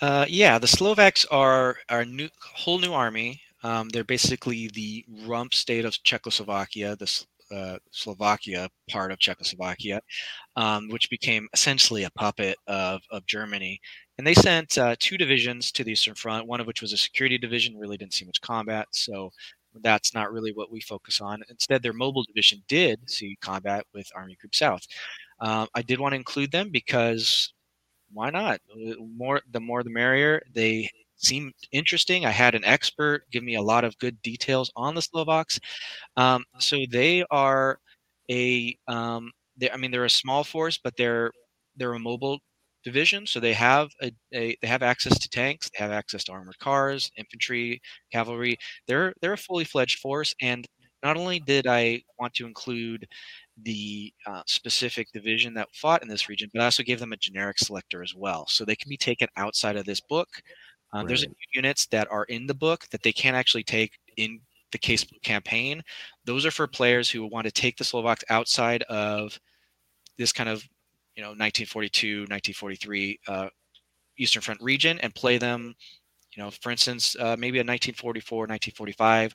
Uh, 0.00 0.26
yeah, 0.28 0.58
the 0.58 0.66
Slovaks 0.66 1.24
are 1.30 1.76
our 1.88 2.04
new 2.04 2.28
whole 2.40 2.78
new 2.78 2.92
army. 2.92 3.40
Um, 3.62 3.88
they're 3.88 4.04
basically 4.04 4.68
the 4.68 5.04
rump 5.24 5.54
state 5.54 5.84
of 5.84 6.02
Czechoslovakia, 6.02 6.96
the 6.96 7.24
uh, 7.50 7.78
Slovakia 7.90 8.68
part 8.90 9.12
of 9.12 9.18
Czechoslovakia, 9.18 10.00
um, 10.56 10.88
which 10.88 11.08
became 11.10 11.48
essentially 11.52 12.04
a 12.04 12.10
puppet 12.10 12.56
of, 12.66 13.00
of 13.10 13.24
Germany. 13.26 13.80
And 14.18 14.26
they 14.26 14.34
sent 14.34 14.76
uh, 14.78 14.96
two 14.98 15.16
divisions 15.16 15.72
to 15.72 15.84
the 15.84 15.92
Eastern 15.92 16.14
Front, 16.14 16.46
one 16.46 16.60
of 16.60 16.66
which 16.66 16.82
was 16.82 16.92
a 16.92 16.96
security 16.96 17.38
division, 17.38 17.76
really 17.76 17.96
didn't 17.96 18.14
see 18.14 18.24
much 18.24 18.40
combat. 18.40 18.88
So 18.92 19.30
that's 19.82 20.14
not 20.14 20.32
really 20.32 20.52
what 20.52 20.70
we 20.70 20.80
focus 20.80 21.20
on. 21.20 21.42
Instead, 21.48 21.82
their 21.82 21.92
mobile 21.92 22.24
division 22.24 22.62
did 22.68 23.08
see 23.10 23.36
combat 23.40 23.84
with 23.94 24.08
Army 24.14 24.36
Group 24.40 24.54
South. 24.54 24.86
Uh, 25.40 25.66
I 25.74 25.82
did 25.82 26.00
want 26.00 26.12
to 26.12 26.16
include 26.16 26.52
them 26.52 26.70
because 26.70 27.52
why 28.12 28.30
not? 28.30 28.60
Uh, 28.72 28.94
more 29.16 29.40
the 29.52 29.60
more 29.60 29.82
the 29.82 29.90
merrier. 29.90 30.42
They 30.54 30.90
seem 31.16 31.52
interesting. 31.72 32.26
I 32.26 32.30
had 32.30 32.54
an 32.54 32.64
expert 32.64 33.24
give 33.30 33.42
me 33.44 33.56
a 33.56 33.62
lot 33.62 33.84
of 33.84 33.98
good 33.98 34.20
details 34.22 34.70
on 34.76 34.94
the 34.94 35.02
Slovaks. 35.02 35.60
Um, 36.16 36.44
so 36.58 36.78
they 36.90 37.24
are 37.30 37.78
a, 38.30 38.76
um, 38.88 39.32
they, 39.56 39.70
I 39.70 39.76
mean, 39.76 39.90
they're 39.90 40.04
a 40.04 40.10
small 40.10 40.44
force, 40.44 40.78
but 40.82 40.94
they're 40.96 41.30
they're 41.76 41.94
a 41.94 41.98
mobile 42.00 42.38
division, 42.84 43.26
so 43.26 43.40
they 43.40 43.52
have 43.54 43.90
a, 44.02 44.12
a, 44.34 44.56
they 44.62 44.68
have 44.68 44.82
access 44.82 45.18
to 45.18 45.28
tanks, 45.28 45.70
they 45.70 45.82
have 45.82 45.92
access 45.92 46.24
to 46.24 46.32
armored 46.32 46.58
cars, 46.58 47.10
infantry, 47.16 47.80
cavalry. 48.12 48.58
They're 48.86 49.14
they're 49.20 49.32
a 49.34 49.38
fully 49.38 49.64
fledged 49.64 49.98
force, 50.00 50.34
and 50.40 50.66
not 51.02 51.16
only 51.16 51.40
did 51.40 51.66
I 51.66 52.02
want 52.18 52.34
to 52.34 52.46
include 52.46 53.06
the 53.62 54.12
uh, 54.26 54.42
specific 54.46 55.08
division 55.12 55.54
that 55.54 55.68
fought 55.74 56.02
in 56.02 56.08
this 56.08 56.28
region, 56.28 56.50
but 56.52 56.62
I 56.62 56.66
also 56.66 56.82
gave 56.82 57.00
them 57.00 57.12
a 57.12 57.16
generic 57.16 57.58
selector 57.58 58.02
as 58.02 58.14
well, 58.14 58.46
so 58.48 58.64
they 58.64 58.76
can 58.76 58.88
be 58.88 58.96
taken 58.96 59.28
outside 59.36 59.76
of 59.76 59.84
this 59.84 60.00
book. 60.00 60.28
Uh, 60.94 60.98
right. 60.98 61.08
There's 61.08 61.24
a 61.24 61.26
few 61.26 61.34
units 61.54 61.86
that 61.88 62.10
are 62.10 62.24
in 62.24 62.46
the 62.46 62.54
book 62.54 62.86
that 62.90 63.02
they 63.02 63.12
can't 63.12 63.36
actually 63.36 63.64
take 63.64 63.92
in 64.16 64.40
the 64.72 64.78
case 64.78 65.04
campaign. 65.22 65.82
Those 66.24 66.46
are 66.46 66.50
for 66.50 66.66
players 66.66 67.10
who 67.10 67.26
want 67.26 67.46
to 67.46 67.52
take 67.52 67.76
the 67.76 67.84
Slovaks 67.84 68.24
outside 68.30 68.82
of 68.84 69.38
this 70.18 70.32
kind 70.32 70.48
of 70.48 70.64
you 71.16 71.22
know 71.22 71.30
1942 71.30 72.20
1943 72.28 73.20
uh, 73.28 73.48
eastern 74.18 74.42
front 74.42 74.60
region 74.62 74.98
and 75.00 75.14
play 75.14 75.38
them 75.38 75.74
you 76.34 76.42
know 76.42 76.50
for 76.50 76.70
instance 76.70 77.16
uh, 77.20 77.36
maybe 77.38 77.58
a 77.58 77.66
1944 77.66 78.38
1945 78.40 79.34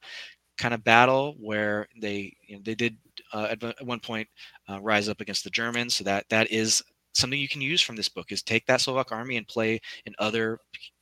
kind 0.59 0.73
of 0.73 0.83
battle 0.83 1.35
where 1.39 1.87
they 2.01 2.33
you 2.45 2.55
know, 2.55 2.61
they 2.63 2.75
did 2.75 2.97
uh, 3.33 3.47
at, 3.51 3.85
one 3.85 3.99
point 3.99 4.27
uh, 4.69 4.79
rise 4.81 5.09
up 5.09 5.21
against 5.21 5.43
the 5.43 5.49
germans. 5.49 5.95
So 5.95 6.03
that 6.03 6.25
that 6.29 6.51
is 6.51 6.83
something 7.13 7.39
you 7.39 7.47
can 7.47 7.61
use 7.61 7.81
from 7.81 7.95
this 7.95 8.09
book 8.09 8.31
is 8.31 8.43
take 8.43 8.65
that 8.67 8.81
slovak 8.81 9.11
army 9.11 9.37
and 9.37 9.47
play 9.47 9.79
in 10.05 10.13
other 10.19 10.59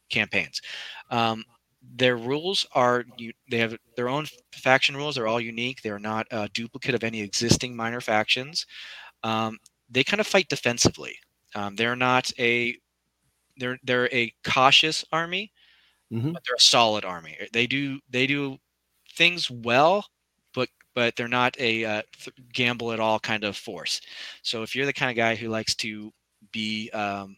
campaigns. 0.09 0.61
Um, 1.09 1.43
their 1.95 2.17
rules 2.17 2.65
are 2.73 3.05
they 3.49 3.57
have 3.57 3.75
their 3.95 4.09
own 4.09 4.25
faction 4.53 4.95
rules. 4.95 5.15
They're 5.15 5.27
all 5.27 5.41
unique. 5.41 5.81
They're 5.81 5.99
not 5.99 6.27
a 6.31 6.49
duplicate 6.53 6.95
of 6.95 7.03
any 7.03 7.21
existing 7.21 7.75
minor 7.75 8.01
factions. 8.01 8.65
Um, 9.23 9.57
they 9.89 10.04
kind 10.04 10.19
of 10.19 10.28
fight 10.28 10.50
defensively. 10.50 11.17
Um, 11.56 11.76
they're 11.76 11.95
not 11.95 12.32
a 12.39 12.76
they're 13.58 13.78
they're 13.84 14.10
a 14.13 14.34
cautious 14.43 15.04
army, 15.12 15.52
mm-hmm. 16.12 16.32
but 16.32 16.43
they're 16.45 16.56
a 16.56 16.62
solid 16.62 17.06
army. 17.06 17.38
They 17.54 17.67
do 17.67 18.00
they 18.10 18.28
do 18.28 18.58
things 19.15 19.50
well, 19.50 20.06
but 20.54 20.69
but 20.93 21.15
they're 21.15 21.28
not 21.28 21.60
a 21.60 21.86
uh, 21.86 22.02
th- 22.17 22.36
gamble 22.54 22.91
at 22.91 23.00
all 23.00 23.19
kind 23.19 23.43
of 23.43 23.58
force. 23.58 24.02
So 24.43 24.63
if 24.63 24.76
you're 24.76 24.86
the 24.86 24.93
kind 24.93 25.12
of 25.12 25.17
guy 25.17 25.36
who 25.36 25.50
likes 25.50 25.76
to 25.76 26.12
be 26.52 26.89
um, 26.91 27.38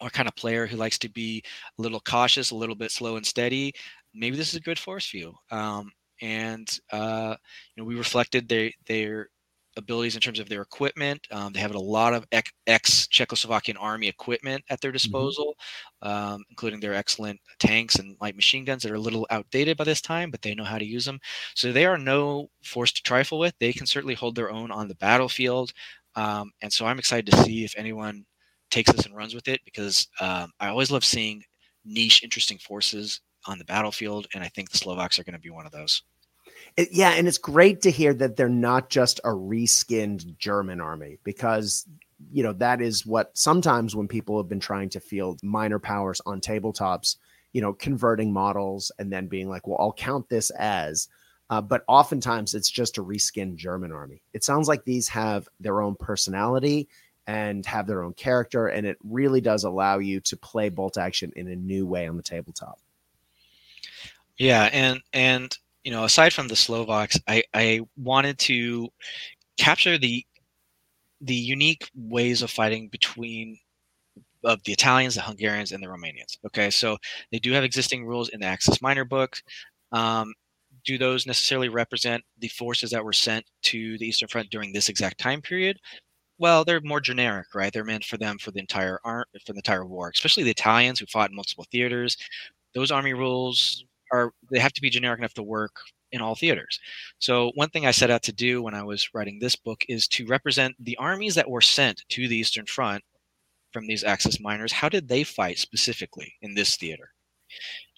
or 0.00 0.10
kind 0.10 0.28
of 0.28 0.36
player 0.36 0.66
who 0.66 0.76
likes 0.76 0.98
to 1.00 1.08
be 1.08 1.42
a 1.78 1.82
little 1.82 2.00
cautious, 2.00 2.50
a 2.50 2.56
little 2.56 2.74
bit 2.74 2.90
slow 2.90 3.16
and 3.16 3.26
steady, 3.26 3.72
maybe 4.14 4.36
this 4.36 4.48
is 4.48 4.56
a 4.56 4.60
good 4.60 4.78
force 4.78 5.06
for 5.06 5.16
you. 5.18 5.34
Um, 5.50 5.92
and 6.22 6.68
uh, 6.92 7.36
you 7.74 7.82
know, 7.82 7.86
we 7.86 7.96
reflected 7.96 8.48
they 8.48 8.74
their 8.86 9.28
abilities 9.76 10.14
in 10.14 10.20
terms 10.20 10.38
of 10.38 10.48
their 10.48 10.62
equipment. 10.62 11.26
Um, 11.30 11.52
they 11.52 11.60
have 11.60 11.74
a 11.74 11.78
lot 11.78 12.14
of 12.14 12.26
ex 12.32 13.06
Czechoslovakian 13.08 13.76
army 13.78 14.08
equipment 14.08 14.64
at 14.70 14.80
their 14.80 14.90
mm-hmm. 14.90 14.96
disposal, 14.96 15.54
mm-hmm. 16.02 16.34
um, 16.34 16.44
including 16.50 16.80
their 16.80 16.94
excellent 16.94 17.40
tanks 17.58 17.96
and 17.96 18.16
light 18.20 18.36
machine 18.36 18.64
guns 18.64 18.82
that 18.82 18.92
are 18.92 18.96
a 18.96 19.00
little 19.00 19.26
outdated 19.30 19.76
by 19.76 19.84
this 19.84 20.00
time, 20.00 20.30
but 20.30 20.42
they 20.42 20.54
know 20.54 20.64
how 20.64 20.78
to 20.78 20.84
use 20.84 21.04
them. 21.04 21.20
So 21.54 21.72
they 21.72 21.86
are 21.86 21.98
no 21.98 22.50
force 22.62 22.92
to 22.92 23.02
trifle 23.02 23.38
with. 23.38 23.54
They 23.58 23.72
can 23.72 23.86
certainly 23.86 24.14
hold 24.14 24.34
their 24.34 24.50
own 24.50 24.70
on 24.70 24.88
the 24.88 24.96
battlefield. 24.96 25.72
Um, 26.16 26.52
and 26.62 26.72
so 26.72 26.86
I'm 26.86 26.98
excited 26.98 27.26
to 27.30 27.42
see 27.42 27.64
if 27.64 27.74
anyone 27.76 28.24
takes 28.70 28.92
this 28.92 29.06
and 29.06 29.16
runs 29.16 29.34
with 29.34 29.48
it 29.48 29.60
because 29.64 30.08
um, 30.20 30.50
I 30.60 30.68
always 30.68 30.90
love 30.90 31.04
seeing 31.04 31.42
niche, 31.84 32.22
interesting 32.22 32.58
forces 32.58 33.20
on 33.46 33.58
the 33.58 33.64
battlefield. 33.64 34.26
And 34.34 34.42
I 34.42 34.48
think 34.48 34.70
the 34.70 34.78
Slovaks 34.78 35.18
are 35.18 35.24
going 35.24 35.34
to 35.34 35.40
be 35.40 35.50
one 35.50 35.66
of 35.66 35.72
those. 35.72 36.02
It, 36.76 36.88
yeah, 36.92 37.10
and 37.10 37.28
it's 37.28 37.38
great 37.38 37.82
to 37.82 37.90
hear 37.90 38.14
that 38.14 38.36
they're 38.36 38.48
not 38.48 38.90
just 38.90 39.20
a 39.24 39.28
reskinned 39.28 40.38
German 40.38 40.80
army 40.80 41.18
because 41.24 41.86
you 42.32 42.42
know 42.42 42.52
that 42.54 42.80
is 42.80 43.04
what 43.04 43.36
sometimes 43.36 43.94
when 43.94 44.08
people 44.08 44.36
have 44.38 44.48
been 44.48 44.60
trying 44.60 44.88
to 44.90 45.00
field 45.00 45.42
minor 45.42 45.78
powers 45.78 46.20
on 46.26 46.40
tabletops, 46.40 47.16
you 47.52 47.60
know, 47.60 47.72
converting 47.72 48.32
models 48.32 48.90
and 48.98 49.12
then 49.12 49.26
being 49.26 49.48
like, 49.48 49.66
well, 49.66 49.78
I'll 49.80 49.92
count 49.92 50.28
this 50.28 50.50
as. 50.50 51.08
Uh, 51.50 51.60
but 51.60 51.84
oftentimes 51.88 52.54
it's 52.54 52.70
just 52.70 52.96
a 52.96 53.04
reskinned 53.04 53.56
German 53.56 53.92
army. 53.92 54.22
It 54.32 54.42
sounds 54.42 54.66
like 54.66 54.84
these 54.84 55.08
have 55.08 55.46
their 55.60 55.82
own 55.82 55.94
personality 55.94 56.88
and 57.26 57.64
have 57.66 57.86
their 57.86 58.02
own 58.02 58.14
character, 58.14 58.68
and 58.68 58.86
it 58.86 58.98
really 59.04 59.40
does 59.40 59.64
allow 59.64 59.98
you 59.98 60.20
to 60.20 60.36
play 60.36 60.68
bolt 60.68 60.98
action 60.98 61.32
in 61.36 61.48
a 61.48 61.56
new 61.56 61.86
way 61.86 62.08
on 62.08 62.16
the 62.16 62.22
tabletop. 62.22 62.78
Yeah, 64.36 64.68
and 64.72 65.00
and 65.12 65.56
you 65.84 65.92
know, 65.92 66.04
aside 66.04 66.32
from 66.32 66.48
the 66.48 66.56
Slovaks, 66.56 67.18
I, 67.28 67.42
I 67.54 67.80
wanted 67.96 68.38
to 68.40 68.88
capture 69.58 69.98
the 69.98 70.24
the 71.20 71.34
unique 71.34 71.88
ways 71.94 72.42
of 72.42 72.50
fighting 72.50 72.88
between 72.88 73.58
of 74.44 74.62
the 74.64 74.72
Italians, 74.72 75.14
the 75.14 75.22
Hungarians, 75.22 75.72
and 75.72 75.82
the 75.82 75.88
Romanians. 75.88 76.36
Okay, 76.46 76.70
so 76.70 76.98
they 77.32 77.38
do 77.38 77.52
have 77.52 77.64
existing 77.64 78.04
rules 78.06 78.28
in 78.30 78.40
the 78.40 78.46
Axis 78.46 78.82
Minor 78.82 79.04
book. 79.04 79.40
Um, 79.92 80.34
do 80.84 80.98
those 80.98 81.26
necessarily 81.26 81.68
represent 81.68 82.22
the 82.38 82.48
forces 82.48 82.90
that 82.90 83.04
were 83.04 83.12
sent 83.12 83.44
to 83.62 83.96
the 83.98 84.06
Eastern 84.08 84.28
Front 84.28 84.50
during 84.50 84.72
this 84.72 84.88
exact 84.90 85.18
time 85.18 85.40
period? 85.40 85.78
Well, 86.38 86.64
they're 86.64 86.80
more 86.82 87.00
generic, 87.00 87.48
right? 87.54 87.72
They're 87.72 87.84
meant 87.84 88.04
for 88.04 88.18
them 88.18 88.38
for 88.38 88.50
the 88.50 88.60
entire 88.60 89.00
art 89.04 89.28
for 89.46 89.52
the 89.52 89.58
entire 89.58 89.86
war, 89.86 90.10
especially 90.14 90.44
the 90.44 90.50
Italians 90.50 91.00
who 91.00 91.06
fought 91.06 91.30
in 91.30 91.36
multiple 91.36 91.66
theaters. 91.70 92.16
Those 92.74 92.90
army 92.90 93.14
rules 93.14 93.84
are 94.14 94.32
they 94.50 94.58
have 94.58 94.72
to 94.74 94.80
be 94.80 94.90
generic 94.90 95.18
enough 95.18 95.34
to 95.34 95.42
work 95.42 95.72
in 96.12 96.20
all 96.20 96.36
theaters. 96.36 96.78
So 97.18 97.50
one 97.56 97.70
thing 97.70 97.86
I 97.86 97.90
set 97.90 98.10
out 98.10 98.22
to 98.24 98.32
do 98.32 98.62
when 98.62 98.74
I 98.74 98.84
was 98.84 99.08
writing 99.14 99.38
this 99.38 99.56
book 99.56 99.84
is 99.88 100.06
to 100.08 100.26
represent 100.26 100.76
the 100.78 100.96
armies 100.98 101.34
that 101.34 101.50
were 101.50 101.60
sent 101.60 102.04
to 102.10 102.28
the 102.28 102.36
Eastern 102.36 102.66
Front 102.66 103.02
from 103.72 103.86
these 103.88 104.04
Axis 104.04 104.38
minors. 104.40 104.70
How 104.70 104.88
did 104.88 105.08
they 105.08 105.24
fight 105.24 105.58
specifically 105.58 106.32
in 106.42 106.54
this 106.54 106.76
theater? 106.76 107.10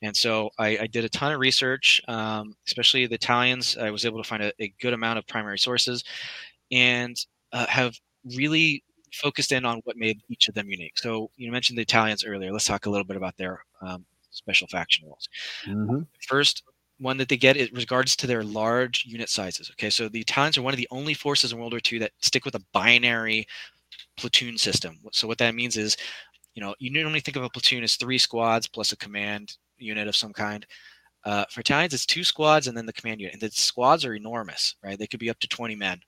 And 0.03 0.17
so 0.17 0.51
I, 0.59 0.79
I 0.79 0.87
did 0.87 1.05
a 1.05 1.11
ton 1.11 1.33
of 1.33 1.41
research, 1.41 2.01
um, 2.09 2.55
especially 2.67 3.07
the 3.07 3.15
Italians. 3.15 3.77
I 3.77 3.91
was 3.91 4.07
able 4.07 4.23
to 4.23 4.29
find 4.29 4.43
a, 4.43 4.53
a 4.61 4.73
good 4.81 4.95
amount 4.95 5.19
of 5.19 5.27
primary 5.27 5.59
sources 5.59 6.03
and 6.73 7.15
uh, 7.53 7.67
have 7.67 7.95
really 8.35 8.83
focused 9.13 9.53
in 9.53 9.65
on 9.67 9.81
what 9.85 9.97
made 9.97 10.21
each 10.31 10.49
of 10.49 10.55
them 10.55 10.69
unique. 10.71 10.99
So 10.99 11.31
you 11.37 11.53
mentioned 11.53 11.79
the 11.79 11.83
Italians 11.83 12.25
earlier. 12.25 12.53
Let's 12.53 12.65
talk 12.65 12.87
a 12.87 12.91
little 12.91 13.07
bit 13.07 13.17
about 13.17 13.37
their 13.37 13.63
um, 13.83 14.05
special 14.37 14.69
faction 14.69 15.07
rules. 15.07 15.29
Mm-hmm. 15.67 16.03
First, 16.29 16.63
one 16.99 17.17
that 17.19 17.29
they 17.29 17.37
get 17.37 17.57
in 17.57 17.69
regards 17.75 18.17
to 18.17 18.27
their 18.27 18.43
large 18.43 19.05
unit 19.07 19.29
sizes. 19.29 19.71
Okay, 19.73 19.91
so 19.91 20.09
the 20.09 20.21
Italians 20.21 20.57
are 20.57 20.63
one 20.63 20.73
of 20.73 20.79
the 20.79 20.89
only 20.91 21.15
forces 21.15 21.53
in 21.53 21.59
World 21.59 21.73
War 21.73 21.81
II 21.91 21.99
that 21.99 22.13
stick 22.21 22.45
with 22.45 22.55
a 22.55 22.65
binary 22.73 23.47
platoon 24.17 24.57
system. 24.57 24.99
So 25.13 25.29
what 25.29 25.39
that 25.39 25.55
means 25.55 25.77
is, 25.77 25.97
you 26.55 26.63
know, 26.63 26.75
you 26.79 26.91
normally 26.91 27.21
think 27.21 27.37
of 27.37 27.43
a 27.43 27.51
platoon 27.51 27.85
as 27.85 27.97
three 27.97 28.19
squads 28.19 28.67
plus 28.67 28.93
a 28.93 28.97
command 28.97 29.57
unit 29.79 30.09
of 30.09 30.17
some 30.17 30.33
kind. 30.33 30.67
Uh, 31.25 31.45
for 31.51 31.61
Italians, 31.61 31.93
it's 31.93 32.07
two 32.07 32.25
squads 32.25 32.67
and 32.67 32.77
then 32.77 32.87
the 32.87 32.93
command 32.93 33.21
unit. 33.21 33.35
And 33.35 33.43
the 33.43 33.51
squads 33.51 34.05
are 34.05 34.15
enormous, 34.15 34.77
right? 34.83 34.99
They 34.99 35.07
could 35.07 35.21
be 35.21 35.31
up 35.31 35.39
to 35.41 35.49
20 35.49 35.75
men. 35.75 36.01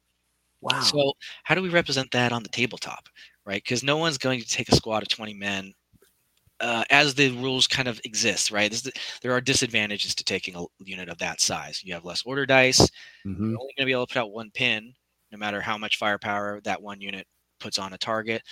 Wow. 0.60 0.80
So 0.80 1.12
how 1.44 1.54
do 1.54 1.62
we 1.62 1.68
represent 1.68 2.10
that 2.12 2.32
on 2.32 2.42
the 2.42 2.48
tabletop, 2.48 3.08
right? 3.44 3.62
Because 3.62 3.82
no 3.82 3.96
one's 3.96 4.18
going 4.18 4.40
to 4.40 4.48
take 4.48 4.68
a 4.68 4.76
squad 4.76 5.02
of 5.02 5.08
20 5.08 5.34
men 5.34 5.72
uh, 6.60 6.84
as 6.90 7.14
the 7.14 7.30
rules 7.32 7.66
kind 7.66 7.88
of 7.88 8.00
exist, 8.04 8.50
right? 8.50 8.70
The, 8.70 8.92
there 9.22 9.32
are 9.32 9.40
disadvantages 9.40 10.14
to 10.16 10.24
taking 10.24 10.56
a 10.56 10.64
unit 10.78 11.08
of 11.08 11.18
that 11.18 11.40
size. 11.40 11.82
You 11.84 11.94
have 11.94 12.04
less 12.04 12.22
order 12.24 12.46
dice. 12.46 12.80
Mm-hmm. 13.26 13.50
You're 13.50 13.60
only 13.60 13.74
going 13.76 13.84
to 13.84 13.86
be 13.86 13.92
able 13.92 14.06
to 14.06 14.12
put 14.12 14.20
out 14.20 14.32
one 14.32 14.50
pin, 14.52 14.94
no 15.30 15.38
matter 15.38 15.60
how 15.60 15.78
much 15.78 15.98
firepower 15.98 16.60
that 16.64 16.82
one 16.82 17.00
unit 17.00 17.26
puts 17.60 17.78
on 17.78 17.92
a 17.92 17.98
target. 17.98 18.42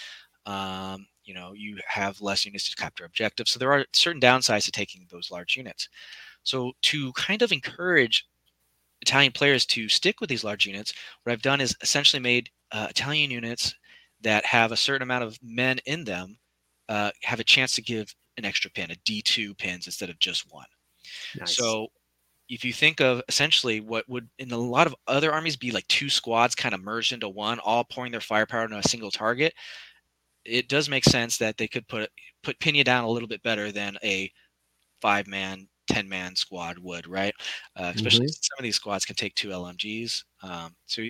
Um, 0.45 1.07
you 1.25 1.35
know, 1.35 1.53
you 1.55 1.79
have 1.89 2.21
less 2.21 2.45
units 2.45 2.71
to 2.71 2.77
capture 2.77 3.05
objectives. 3.05 3.51
So 3.51 3.59
there 3.59 3.73
are 3.73 3.85
certain 3.93 4.21
downsides 4.21 4.65
to 4.67 4.71
taking 4.71 5.07
those 5.11 5.31
large 5.31 5.57
units. 5.57 5.89
So 6.45 6.73
to 6.83 7.13
kind 7.15 7.43
of 7.43 7.51
encourage 7.51 8.27
Italian 9.03 9.33
players 9.33 9.67
to 9.67 9.89
stick 9.89 10.21
with 10.21 10.31
these 10.31 10.45
large 10.45 10.65
units, 10.67 10.95
what 11.23 11.33
I've 11.33 11.43
done 11.43 11.61
is 11.61 11.77
essentially 11.83 12.21
made 12.21 12.51
uh, 12.71 12.87
Italian 12.89 13.33
units 13.33 13.75
that 14.21 14.45
have 14.45 14.71
a 14.71 14.77
certain 14.77 15.03
amount 15.03 15.25
of 15.25 15.39
men 15.43 15.79
in 15.87 16.05
them 16.05 16.39
uh, 16.89 17.11
have 17.23 17.41
a 17.41 17.45
chance 17.45 17.73
to 17.73 17.83
give 17.83 18.15
an 18.37 18.45
extra 18.45 18.71
pin, 18.71 18.91
a 18.91 18.95
D2 18.95 19.57
pins 19.59 19.87
instead 19.87 20.11
of 20.11 20.19
just 20.19 20.53
one. 20.53 20.67
Nice. 21.39 21.57
So 21.57 21.89
if 22.49 22.65
you 22.65 22.73
think 22.73 23.01
of 23.01 23.23
essentially 23.29 23.81
what 23.81 24.09
would 24.09 24.29
in 24.39 24.53
a 24.53 24.57
lot 24.57 24.87
of 24.87 24.95
other 25.07 25.33
armies 25.33 25.57
be 25.57 25.71
like 25.71 25.87
two 25.89 26.09
squads 26.09 26.55
kind 26.55 26.75
of 26.75 26.83
merged 26.83 27.13
into 27.13 27.29
one, 27.29 27.59
all 27.61 27.85
pouring 27.85 28.13
their 28.13 28.21
firepower 28.21 28.63
on 28.63 28.73
a 28.73 28.83
single 28.83 29.11
target, 29.11 29.53
it 30.45 30.69
does 30.69 30.89
make 30.89 31.05
sense 31.05 31.39
that 31.39 31.57
they 31.57 31.67
could 31.67 31.87
put 31.89 32.11
put 32.43 32.59
pin 32.61 32.75
you 32.75 32.85
down 32.85 33.05
a 33.05 33.09
little 33.09 33.29
bit 33.29 33.43
better 33.43 33.73
than 33.73 33.97
a 34.05 34.31
five 35.01 35.27
man 35.27 35.69
10 35.89 36.09
man 36.09 36.35
squad 36.35 36.79
would, 36.79 37.07
right? 37.07 37.35
Uh, 37.77 37.93
especially 37.95 38.27
mm-hmm. 38.27 38.43
some 38.43 38.59
of 38.59 38.63
these 38.63 38.77
squads 38.77 39.05
can 39.05 39.17
take 39.17 39.35
two 39.35 39.49
LMGs. 39.49 40.25
Um, 40.43 40.75
so 40.87 41.03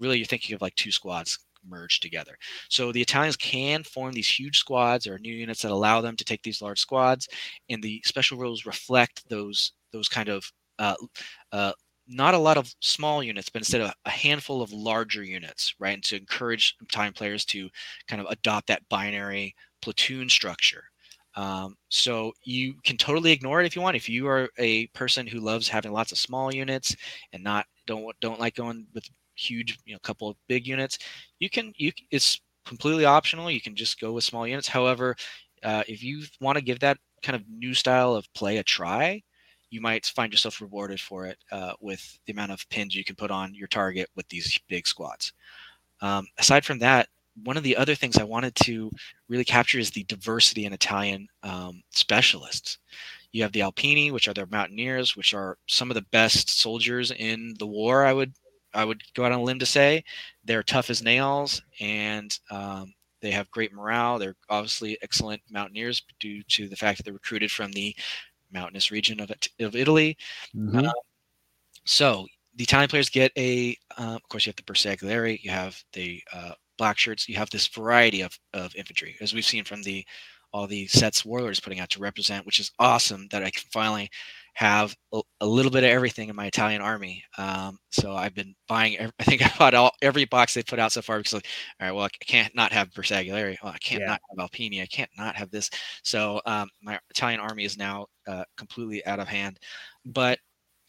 really, 0.00 0.18
you're 0.18 0.26
thinking 0.26 0.54
of 0.54 0.62
like 0.62 0.74
two 0.76 0.90
squads 0.90 1.38
merged 1.68 2.02
together. 2.02 2.36
So 2.68 2.92
the 2.92 3.02
Italians 3.02 3.36
can 3.36 3.82
form 3.84 4.12
these 4.12 4.28
huge 4.28 4.58
squads 4.58 5.06
or 5.06 5.18
new 5.18 5.34
units 5.34 5.62
that 5.62 5.70
allow 5.70 6.00
them 6.00 6.16
to 6.16 6.24
take 6.24 6.42
these 6.42 6.62
large 6.62 6.80
squads, 6.80 7.28
and 7.68 7.82
the 7.82 8.02
special 8.04 8.38
rules 8.38 8.66
reflect 8.66 9.28
those 9.28 9.72
those 9.92 10.08
kind 10.08 10.28
of 10.28 10.50
uh, 10.78 10.96
uh, 11.52 11.72
not 12.06 12.34
a 12.34 12.38
lot 12.38 12.58
of 12.58 12.74
small 12.80 13.22
units, 13.22 13.48
but 13.48 13.62
instead 13.62 13.80
a 13.80 14.10
handful 14.10 14.60
of 14.62 14.72
larger 14.72 15.22
units, 15.22 15.74
right? 15.78 15.94
And 15.94 16.02
to 16.04 16.16
encourage 16.16 16.76
Italian 16.82 17.14
players 17.14 17.44
to 17.46 17.68
kind 18.08 18.20
of 18.20 18.26
adopt 18.30 18.66
that 18.68 18.86
binary 18.88 19.54
platoon 19.80 20.28
structure. 20.28 20.84
Um, 21.36 21.76
so 21.88 22.32
you 22.44 22.74
can 22.84 22.96
totally 22.96 23.32
ignore 23.32 23.60
it 23.60 23.66
if 23.66 23.74
you 23.74 23.82
want. 23.82 23.96
If 23.96 24.08
you 24.08 24.28
are 24.28 24.50
a 24.58 24.86
person 24.88 25.26
who 25.26 25.40
loves 25.40 25.68
having 25.68 25.92
lots 25.92 26.12
of 26.12 26.18
small 26.18 26.54
units 26.54 26.94
and 27.32 27.42
not 27.42 27.66
don't 27.86 28.04
don't 28.20 28.40
like 28.40 28.54
going 28.54 28.86
with 28.94 29.08
huge, 29.34 29.78
you 29.84 29.94
know, 29.94 29.98
couple 30.00 30.28
of 30.28 30.36
big 30.48 30.66
units, 30.66 30.98
you 31.38 31.50
can 31.50 31.72
you 31.76 31.92
it's 32.10 32.40
completely 32.64 33.04
optional. 33.04 33.50
You 33.50 33.60
can 33.60 33.74
just 33.76 34.00
go 34.00 34.12
with 34.12 34.24
small 34.24 34.46
units. 34.46 34.68
However, 34.68 35.16
uh, 35.62 35.82
if 35.88 36.02
you 36.02 36.24
want 36.40 36.56
to 36.58 36.64
give 36.64 36.80
that 36.80 36.98
kind 37.22 37.36
of 37.36 37.42
new 37.48 37.74
style 37.74 38.14
of 38.14 38.32
play 38.34 38.58
a 38.58 38.62
try, 38.62 39.22
you 39.70 39.80
might 39.80 40.06
find 40.06 40.32
yourself 40.32 40.60
rewarded 40.60 41.00
for 41.00 41.26
it 41.26 41.38
uh, 41.50 41.72
with 41.80 42.18
the 42.26 42.32
amount 42.32 42.52
of 42.52 42.68
pins 42.68 42.94
you 42.94 43.04
can 43.04 43.16
put 43.16 43.30
on 43.30 43.54
your 43.54 43.68
target 43.68 44.08
with 44.14 44.28
these 44.28 44.58
big 44.68 44.86
squads. 44.86 45.32
Um, 46.00 46.26
aside 46.38 46.64
from 46.64 46.78
that, 46.80 47.08
one 47.42 47.56
of 47.56 47.62
the 47.64 47.76
other 47.76 47.94
things 47.94 48.16
I 48.16 48.24
wanted 48.24 48.54
to 48.56 48.90
really 49.28 49.44
capture 49.44 49.78
is 49.78 49.90
the 49.90 50.04
diversity 50.04 50.66
in 50.66 50.72
Italian 50.72 51.26
um, 51.42 51.82
specialists. 51.90 52.78
You 53.32 53.42
have 53.42 53.52
the 53.52 53.60
Alpini, 53.60 54.12
which 54.12 54.28
are 54.28 54.34
their 54.34 54.46
mountaineers, 54.46 55.16
which 55.16 55.34
are 55.34 55.58
some 55.66 55.90
of 55.90 55.96
the 55.96 56.06
best 56.12 56.60
soldiers 56.60 57.10
in 57.10 57.54
the 57.58 57.66
war. 57.66 58.04
I 58.04 58.12
would 58.12 58.32
I 58.74 58.84
would 58.84 59.02
go 59.14 59.24
out 59.24 59.32
on 59.32 59.40
a 59.40 59.42
limb 59.42 59.58
to 59.58 59.66
say 59.66 60.04
they're 60.44 60.62
tough 60.62 60.90
as 60.90 61.02
nails, 61.02 61.62
and 61.80 62.36
um, 62.50 62.92
they 63.20 63.30
have 63.30 63.50
great 63.50 63.72
morale. 63.72 64.18
They're 64.18 64.36
obviously 64.50 64.98
excellent 65.02 65.42
mountaineers 65.50 66.02
due 66.20 66.42
to 66.42 66.68
the 66.68 66.76
fact 66.76 66.98
that 66.98 67.04
they're 67.04 67.12
recruited 67.12 67.50
from 67.50 67.72
the 67.72 67.94
mountainous 68.52 68.90
region 68.90 69.20
of, 69.20 69.30
of 69.60 69.76
Italy. 69.76 70.16
Mm-hmm. 70.54 70.86
Uh, 70.86 70.92
so 71.84 72.26
the 72.56 72.64
Italian 72.64 72.88
players 72.88 73.08
get 73.08 73.32
a, 73.36 73.76
uh, 73.98 74.14
of 74.14 74.28
course, 74.28 74.46
you 74.46 74.50
have 74.50 74.56
the 74.56 74.72
Bersaglieri, 74.72 75.42
you 75.42 75.50
have 75.50 75.82
the 75.92 76.22
uh, 76.32 76.52
black 76.78 76.98
shirts, 76.98 77.28
you 77.28 77.36
have 77.36 77.50
this 77.50 77.66
variety 77.68 78.20
of, 78.20 78.38
of 78.52 78.74
infantry, 78.76 79.16
as 79.20 79.34
we've 79.34 79.44
seen 79.44 79.64
from 79.64 79.82
the 79.82 80.04
all 80.52 80.68
the 80.68 80.86
sets 80.86 81.24
Warlord 81.24 81.50
is 81.50 81.58
putting 81.58 81.80
out 81.80 81.90
to 81.90 81.98
represent, 81.98 82.46
which 82.46 82.60
is 82.60 82.70
awesome 82.78 83.26
that 83.32 83.42
I 83.42 83.50
can 83.50 83.64
finally 83.72 84.08
have 84.54 84.96
a, 85.12 85.20
a 85.40 85.46
little 85.46 85.70
bit 85.70 85.84
of 85.84 85.90
everything 85.90 86.28
in 86.28 86.36
my 86.36 86.46
Italian 86.46 86.80
army. 86.80 87.24
Um, 87.38 87.78
so 87.90 88.14
I've 88.14 88.34
been 88.34 88.54
buying. 88.68 88.96
I 89.18 89.24
think 89.24 89.42
I 89.42 89.50
bought 89.58 89.74
all 89.74 89.92
every 90.00 90.24
box 90.24 90.54
they 90.54 90.62
put 90.62 90.78
out 90.78 90.92
so 90.92 91.02
far 91.02 91.18
because, 91.18 91.34
like, 91.34 91.46
all 91.80 91.86
right, 91.86 91.92
well, 91.92 92.04
I 92.04 92.24
can't 92.24 92.54
not 92.54 92.72
have 92.72 92.90
Bersaglieri. 92.90 93.56
Well, 93.62 93.72
I 93.72 93.78
can't 93.78 94.02
yeah. 94.02 94.08
not 94.08 94.20
have 94.30 94.50
Alpini. 94.50 94.80
I 94.82 94.86
can't 94.86 95.10
not 95.18 95.36
have 95.36 95.50
this. 95.50 95.70
So 96.02 96.40
um, 96.46 96.68
my 96.82 96.98
Italian 97.10 97.40
army 97.40 97.64
is 97.64 97.76
now 97.76 98.06
uh, 98.26 98.44
completely 98.56 99.04
out 99.06 99.20
of 99.20 99.28
hand. 99.28 99.58
But 100.04 100.38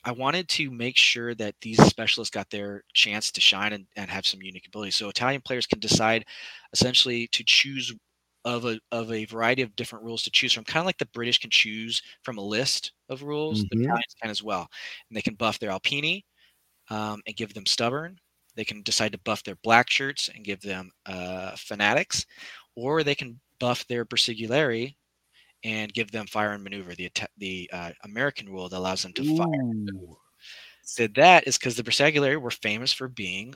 I 0.04 0.12
wanted 0.12 0.48
to 0.50 0.70
make 0.70 0.98
sure 0.98 1.34
that 1.36 1.56
these 1.62 1.84
specialists 1.84 2.34
got 2.34 2.50
their 2.52 2.84
chance 2.94 3.32
to 3.32 3.42
shine 3.42 3.74
and, 3.74 3.88
and 3.96 4.10
have 4.12 4.28
some 4.28 4.44
unique 4.44 4.68
abilities. 4.68 4.96
So 4.96 5.10
Italian 5.10 5.42
players 5.42 5.66
can 5.66 5.80
decide 5.80 6.26
essentially 6.74 7.28
to 7.32 7.44
choose 7.44 7.92
of 8.46 8.66
a 8.66 8.80
of 8.92 9.12
a 9.12 9.26
variety 9.26 9.64
of 9.64 9.76
different 9.76 10.06
rules 10.06 10.24
to 10.24 10.32
choose 10.32 10.54
from, 10.54 10.64
kind 10.64 10.82
of 10.82 10.86
like 10.86 10.98
the 11.00 11.08
British 11.08 11.40
can 11.40 11.50
choose 11.50 12.02
from 12.24 12.38
a 12.38 12.42
list 12.42 12.94
of 13.10 13.24
rules. 13.24 13.64
Mm-hmm. 13.64 13.80
The 13.80 13.84
Italians 13.86 14.16
can 14.22 14.32
as 14.32 14.44
well, 14.44 14.70
and 15.10 15.18
they 15.18 15.22
can 15.22 15.34
buff 15.34 15.60
their 15.60 15.72
Alpini 15.72 16.24
um, 16.90 17.22
and 17.26 17.36
give 17.36 17.54
them 17.54 17.66
stubborn. 17.66 18.18
They 18.56 18.64
can 18.64 18.84
decide 18.84 19.12
to 19.12 19.20
buff 19.20 19.44
their 19.44 19.58
black 19.64 19.90
shirts 19.90 20.30
and 20.34 20.46
give 20.46 20.62
them 20.62 20.92
uh, 21.06 21.56
fanatics, 21.58 22.26
or 22.76 23.04
they 23.04 23.16
can 23.16 23.40
buff 23.60 23.86
their 23.88 24.06
Bersaglieri 24.06 24.96
and 25.64 25.92
give 25.94 26.12
them 26.12 26.28
fire 26.28 26.52
and 26.52 26.64
maneuver, 26.64 26.94
the 26.94 27.12
the 27.38 27.70
uh, 27.74 27.92
American 28.04 28.48
rule 28.48 28.70
that 28.70 28.78
allows 28.78 29.02
them 29.02 29.14
to 29.14 29.24
Ooh. 29.24 29.38
fire. 29.38 30.18
Did 30.96 31.16
that 31.16 31.48
is 31.48 31.58
because 31.58 31.76
the 31.76 31.84
Bersaglieri 31.84 32.40
were 32.40 32.52
famous 32.52 32.94
for 32.94 33.08
being 33.08 33.56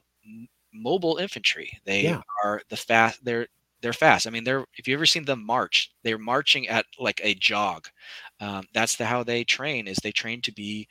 mobile 0.73 1.17
infantry. 1.17 1.71
They 1.85 2.03
yeah. 2.03 2.21
are 2.43 2.61
the 2.69 2.77
fast. 2.77 3.23
They're 3.23 3.47
they're 3.81 3.93
fast. 3.93 4.27
I 4.27 4.29
mean, 4.31 4.43
they're 4.43 4.65
if 4.77 4.87
you 4.87 4.93
ever 4.95 5.05
seen 5.05 5.25
them 5.25 5.45
march, 5.45 5.91
they're 6.03 6.17
marching 6.17 6.67
at 6.67 6.85
like 6.99 7.21
a 7.23 7.35
jog. 7.35 7.87
Um, 8.39 8.65
that's 8.73 8.95
the 8.95 9.05
how 9.05 9.23
they 9.23 9.43
train. 9.43 9.87
Is 9.87 9.97
they 9.97 10.11
train 10.11 10.41
to 10.43 10.51
be 10.53 10.87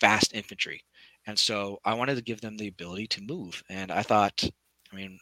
fast 0.00 0.34
infantry, 0.34 0.82
and 1.26 1.38
so 1.38 1.78
I 1.84 1.94
wanted 1.94 2.16
to 2.16 2.22
give 2.22 2.40
them 2.40 2.56
the 2.56 2.68
ability 2.68 3.08
to 3.08 3.22
move. 3.22 3.62
And 3.70 3.90
I 3.92 4.02
thought, 4.02 4.44
I 4.92 4.96
mean, 4.96 5.18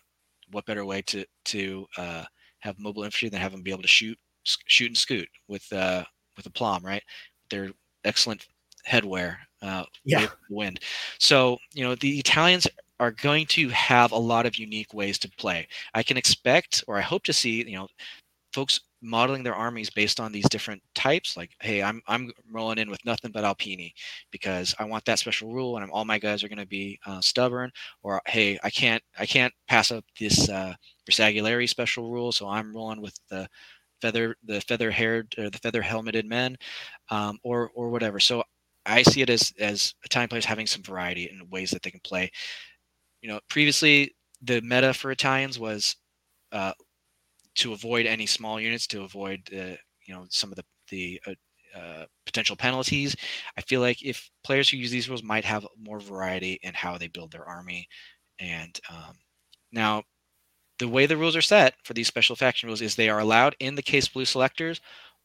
what 0.51 0.67
better 0.67 0.85
way 0.85 1.03
to 1.03 1.25
to 1.47 1.87
uh, 1.97 2.25
have 2.61 2.79
mobile 2.79 3.05
infantry 3.05 3.29
than 3.29 3.41
have 3.41 3.53
them 3.53 3.63
be 3.63 3.71
able 3.73 3.83
to 3.83 3.89
shoot, 3.89 4.19
shoot 4.45 4.89
and 4.89 4.97
scoot 4.97 5.29
with 5.49 5.71
uh, 5.73 6.05
with 6.37 6.47
a 6.47 6.51
plum, 6.51 6.85
right? 6.85 7.03
They're 7.51 7.71
excellent 8.05 8.47
headwear. 8.89 9.37
Uh, 9.63 9.85
yeah. 10.05 10.27
Wind. 10.51 10.81
So 11.19 11.59
you 11.73 11.85
know 11.85 11.95
the 11.95 12.19
Italians 12.19 12.67
are 13.03 13.13
going 13.13 13.47
to 13.49 13.69
have 13.71 14.13
a 14.13 14.19
lot 14.19 14.47
of 14.47 14.57
unique 14.57 14.95
ways 14.95 15.19
to 15.21 15.31
play. 15.33 15.69
I 15.95 16.05
can 16.05 16.17
expect, 16.17 16.85
or 16.89 16.99
I 16.99 17.03
hope 17.03 17.25
to 17.25 17.35
see, 17.35 17.65
you 17.69 17.77
know, 17.77 17.89
folks 18.55 18.81
modeling 19.03 19.43
their 19.43 19.55
armies 19.57 19.91
based 19.91 20.21
on 20.21 20.33
these 20.33 20.49
different 20.49 20.83
types. 20.95 21.37
Like, 21.37 21.51
hey, 21.63 21.83
I'm 21.83 22.03
I'm 22.09 22.33
rolling 22.53 22.79
in 22.79 22.91
with 22.91 23.05
nothing 23.05 23.33
but 23.33 23.45
Alpini 23.45 23.93
because 24.31 24.75
I 24.79 24.85
want 24.85 25.05
that 25.07 25.19
special 25.21 25.53
rule, 25.53 25.77
and 25.77 25.85
I'm, 25.85 25.91
all 25.93 26.05
my 26.05 26.19
guys 26.19 26.45
are 26.45 26.49
going 26.49 26.59
to 26.59 26.67
be 26.67 26.99
uh, 27.07 27.21
stubborn. 27.21 27.73
Or 28.03 28.23
hey, 28.27 28.59
I 28.65 28.71
can't 28.71 29.03
I 29.19 29.27
can't 29.27 29.55
pass 29.69 29.91
up 29.93 30.05
this 30.21 30.49
uh, 30.49 30.75
special 31.67 32.11
rule, 32.13 32.33
so 32.33 32.49
I'm 32.49 32.75
rolling 32.75 33.03
with 33.03 33.19
the 33.31 33.49
feather 34.01 34.37
the 34.45 34.61
feather 34.63 34.91
haired 34.93 35.35
or 35.39 35.51
the 35.51 35.59
feather 35.59 35.83
helmeted 35.83 36.27
men, 36.27 36.57
um, 37.11 37.39
or 37.45 37.71
or 37.75 37.91
whatever. 37.91 38.21
So 38.21 38.45
I 38.87 39.03
see 39.03 39.23
it 39.23 39.31
as 39.31 39.53
as 39.61 39.95
a 40.05 40.09
time 40.09 40.29
players 40.29 40.45
having 40.45 40.67
some 40.67 40.83
variety 40.83 41.31
in 41.31 41.49
ways 41.51 41.71
that 41.73 41.83
they 41.83 41.91
can 41.91 42.01
play. 42.01 42.31
You 43.23 43.31
know, 43.31 43.41
previously 43.49 44.15
the 44.43 44.63
meta 44.63 44.95
for 44.95 45.13
Italians 45.13 45.59
was 45.59 45.97
uh, 46.53 46.73
to 47.57 47.73
avoid 47.73 48.07
any 48.07 48.27
small 48.27 48.61
units, 48.61 48.87
to 48.89 49.03
avoid 49.03 49.49
you 49.53 50.15
know 50.15 50.27
some 50.31 50.53
of 50.53 50.57
the 50.57 50.65
the 50.91 51.21
uh, 51.27 51.79
uh, 51.79 52.07
potential 52.27 52.57
penalties. 52.57 53.17
I 53.57 53.63
feel 53.63 53.81
like 53.81 54.03
if 54.05 54.31
players 54.45 54.69
who 54.69 54.77
use 54.79 54.91
these 54.91 55.09
rules 55.09 55.23
might 55.23 55.45
have 55.45 55.67
more 55.79 56.01
variety 56.01 56.59
in 56.63 56.75
how 56.75 56.99
they 56.99 57.09
build 57.09 57.33
their 57.33 57.47
army. 57.49 57.89
And 58.41 58.79
um, 58.91 59.17
now, 59.73 60.05
the 60.79 60.89
way 60.89 61.07
the 61.07 61.17
rules 61.17 61.37
are 61.37 61.43
set 61.43 61.75
for 61.85 61.95
these 61.95 62.09
special 62.09 62.37
faction 62.37 62.69
rules 62.69 62.83
is 62.83 62.97
they 62.97 63.09
are 63.09 63.21
allowed 63.21 63.57
in 63.61 63.75
the 63.77 63.83
case 63.83 64.09
blue 64.09 64.25
selectors 64.25 64.81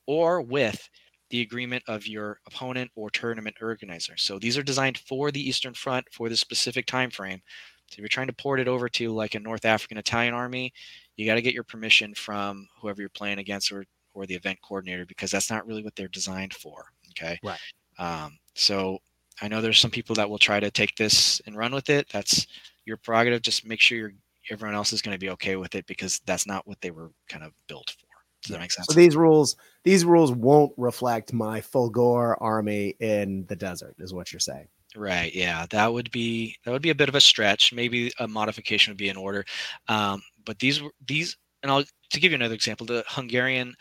or 0.08 0.42
with 0.42 0.90
the 1.30 1.42
agreement 1.42 1.84
of 1.88 2.08
your 2.08 2.40
opponent 2.48 2.92
or 2.96 3.10
tournament 3.10 3.58
organizer. 3.62 4.16
So 4.18 4.40
these 4.40 4.58
are 4.58 4.64
designed 4.64 4.98
for 5.00 5.32
the 5.32 5.48
Eastern 5.48 5.74
Front 5.74 6.08
for 6.12 6.30
the 6.30 6.38
specific 6.38 6.86
time 6.88 7.12
frame. 7.12 7.42
So 7.88 7.96
if 7.96 8.00
you're 8.00 8.08
trying 8.08 8.28
to 8.28 8.34
port 8.34 8.60
it 8.60 8.68
over 8.68 8.90
to 8.90 9.12
like 9.12 9.36
a 9.36 9.40
North 9.40 9.66
African 9.66 9.98
Italian 9.98 10.34
army, 10.34 10.74
you 11.16 11.26
got 11.26 11.36
to 11.36 11.42
get 11.42 11.54
your 11.54 11.64
permission 11.64 12.14
from 12.14 12.68
whoever 12.80 13.02
you're 13.02 13.10
playing 13.10 13.40
against 13.40 13.72
or 13.72 13.86
or 14.14 14.26
the 14.26 14.36
event 14.36 14.58
coordinator 14.62 15.06
because 15.06 15.30
that's 15.30 15.50
not 15.50 15.66
really 15.68 15.84
what 15.84 15.96
they're 15.96 16.08
designed 16.08 16.54
for. 16.54 16.86
Okay. 17.12 17.40
Right. 17.44 17.60
Um, 18.00 18.38
so 18.56 19.00
I 19.42 19.48
know 19.48 19.62
there's 19.62 19.80
some 19.80 19.92
people 19.92 20.16
that 20.16 20.30
will 20.30 20.40
try 20.40 20.60
to 20.60 20.72
take 20.72 20.96
this 20.96 21.40
and 21.46 21.56
run 21.56 21.74
with 21.74 21.90
it. 21.90 22.08
That's 22.12 22.48
your 22.86 22.98
prerogative. 22.98 23.44
Just 23.44 23.66
make 23.66 23.80
sure 23.80 23.98
you're, 23.98 24.14
everyone 24.50 24.76
else 24.76 24.92
is 24.92 25.02
going 25.02 25.14
to 25.14 25.20
be 25.20 25.30
okay 25.32 25.56
with 25.56 25.76
it 25.76 25.86
because 25.86 26.20
that's 26.26 26.48
not 26.48 26.68
what 26.68 26.82
they 26.82 26.90
were 26.90 27.12
kind 27.30 27.44
of 27.44 27.54
built 27.68 27.96
for. 28.00 28.08
Does 28.42 28.52
that 28.52 28.60
make 28.60 28.72
sense? 28.72 28.88
So 28.90 28.96
these 28.96 29.16
rules, 29.16 29.56
these 29.84 30.06
rules 30.06 30.32
won't 30.32 30.72
reflect 30.78 31.34
my 31.34 31.62
Folgore 31.62 32.38
army 32.42 32.96
in 33.00 33.46
the 33.48 33.56
desert, 33.56 33.96
is 34.00 34.14
what 34.14 34.32
you're 34.32 34.40
saying. 34.40 34.68
Right. 34.98 35.34
Yeah, 35.36 35.68
that 35.70 35.94
would 35.94 36.10
be 36.12 36.56
that 36.66 36.72
would 36.72 36.82
be 36.82 36.90
a 36.90 36.96
bit 36.96 37.10
of 37.10 37.16
a 37.16 37.22
stretch. 37.22 37.72
Maybe 37.74 38.12
a 38.20 38.28
modification 38.28 38.92
would 38.92 38.98
be 38.98 39.10
in 39.10 39.18
order. 39.18 39.46
Um, 39.88 40.24
but 40.46 40.58
these 40.60 40.82
these, 41.08 41.38
and 41.62 41.72
I'll 41.72 41.84
to 41.84 42.20
give 42.20 42.32
you 42.32 42.36
another 42.36 42.56
example, 42.56 42.86
the 42.88 43.04
Hungarian 43.08 43.76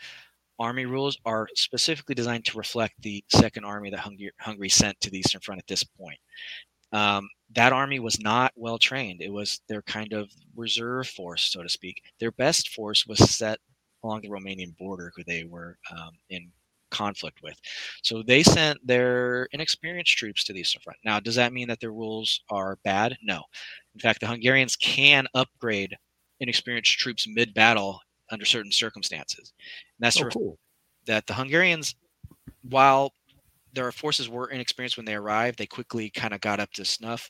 army 0.59 0.85
rules 0.85 1.17
are 1.25 1.47
specifically 1.55 2.15
designed 2.15 2.45
to 2.45 2.57
reflect 2.57 2.95
the 3.01 3.23
second 3.29 3.65
army 3.65 3.89
that 3.91 3.99
Hungary, 3.99 4.31
Hungary 4.41 4.69
sent 4.69 4.99
to 5.01 5.11
the 5.11 5.19
Eastern 5.19 5.41
Front 5.41 5.59
at 5.59 5.67
this 5.67 5.83
point. 5.83 6.19
Um, 6.93 7.29
that 7.55 7.73
army 7.73 7.99
was 7.99 8.19
not 8.21 8.53
well 8.55 8.77
trained. 8.79 9.21
It 9.21 9.31
was 9.33 9.61
their 9.69 9.81
kind 9.83 10.13
of 10.13 10.31
reserve 10.55 11.07
force, 11.07 11.43
so 11.51 11.63
to 11.63 11.69
speak. 11.69 12.03
Their 12.19 12.31
best 12.33 12.69
force 12.69 13.05
was 13.07 13.19
set 13.19 13.59
along 14.03 14.21
the 14.21 14.29
Romanian 14.29 14.77
border, 14.77 15.11
who 15.15 15.23
they 15.25 15.45
were 15.45 15.77
um, 15.91 16.11
in 16.29 16.51
conflict 16.89 17.41
with. 17.43 17.59
So 18.01 18.23
they 18.23 18.43
sent 18.43 18.85
their 18.85 19.47
inexperienced 19.51 20.17
troops 20.17 20.43
to 20.45 20.53
the 20.53 20.59
Eastern 20.59 20.81
Front. 20.81 20.99
Now, 21.03 21.19
does 21.19 21.35
that 21.35 21.53
mean 21.53 21.67
that 21.67 21.79
their 21.79 21.91
rules 21.91 22.41
are 22.49 22.77
bad? 22.83 23.17
No. 23.21 23.43
In 23.93 23.99
fact, 23.99 24.21
the 24.21 24.27
Hungarians 24.27 24.75
can 24.75 25.27
upgrade 25.33 25.95
inexperienced 26.39 26.97
troops 26.97 27.27
mid 27.27 27.53
battle 27.53 27.99
under 28.31 28.45
certain 28.45 28.71
circumstances. 28.71 29.53
And 29.59 30.05
that's 30.05 30.21
oh, 30.21 30.29
cool. 30.29 30.59
that 31.05 31.25
the 31.27 31.33
Hungarians, 31.33 31.95
while 32.69 33.13
their 33.77 33.91
forces 33.91 34.27
were 34.29 34.49
inexperienced 34.49 34.97
when 34.97 35.05
they 35.05 35.15
arrived, 35.15 35.59
they 35.59 35.67
quickly 35.67 36.09
kind 36.09 36.33
of 36.33 36.41
got 36.41 36.59
up 36.59 36.71
to 36.73 36.83
snuff 36.85 37.29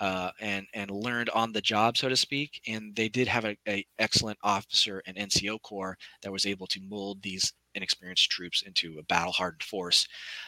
uh, 0.00 0.30
and 0.40 0.66
and 0.74 0.90
learned 0.90 1.30
on 1.30 1.52
the 1.52 1.60
job, 1.60 1.96
so 1.96 2.08
to 2.08 2.16
speak. 2.16 2.60
And 2.68 2.94
they 2.94 3.08
did 3.08 3.28
have 3.28 3.44
a, 3.46 3.56
a 3.68 3.84
excellent 3.98 4.38
officer 4.42 5.02
and 5.06 5.16
NCO 5.16 5.58
corps 5.62 5.96
that 6.22 6.32
was 6.32 6.46
able 6.46 6.66
to 6.68 6.80
mold 6.82 7.22
these 7.22 7.52
inexperienced 7.74 8.30
troops 8.30 8.62
into 8.62 8.98
a 8.98 9.02
battle 9.04 9.32
hardened 9.32 9.62
force. 9.62 10.06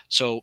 So, 0.08 0.42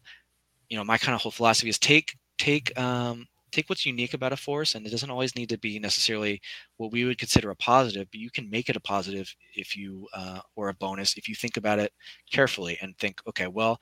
you 0.70 0.78
know, 0.78 0.84
my 0.84 0.98
kind 0.98 1.16
of 1.16 1.22
whole 1.22 1.32
philosophy 1.32 1.70
is 1.70 1.80
take 1.80 2.16
take 2.38 2.78
um, 2.80 3.28
take 3.52 3.70
what's 3.70 3.86
unique 3.86 4.14
about 4.14 4.34
a 4.34 4.38
force 4.38 4.76
and 4.76 4.86
it 4.86 4.90
doesn't 4.90 5.10
always 5.10 5.36
need 5.36 5.50
to 5.50 5.58
be 5.58 5.80
necessarily 5.80 6.42
what 6.78 6.92
we 6.92 7.06
would 7.06 7.18
consider 7.18 7.52
a 7.52 7.56
positive 7.56 8.08
but 8.12 8.20
you 8.20 8.30
can 8.30 8.50
make 8.50 8.70
it 8.70 8.76
a 8.76 8.82
positive 8.82 9.34
if 9.56 9.78
you 9.78 10.08
uh, 10.14 10.40
or 10.58 10.70
a 10.70 10.74
bonus 10.74 11.16
if 11.18 11.30
you 11.30 11.36
think 11.36 11.56
about 11.56 11.80
it 11.80 11.94
carefully 12.30 12.78
and 12.82 12.98
think 12.98 13.22
okay 13.28 13.48
well 13.48 13.80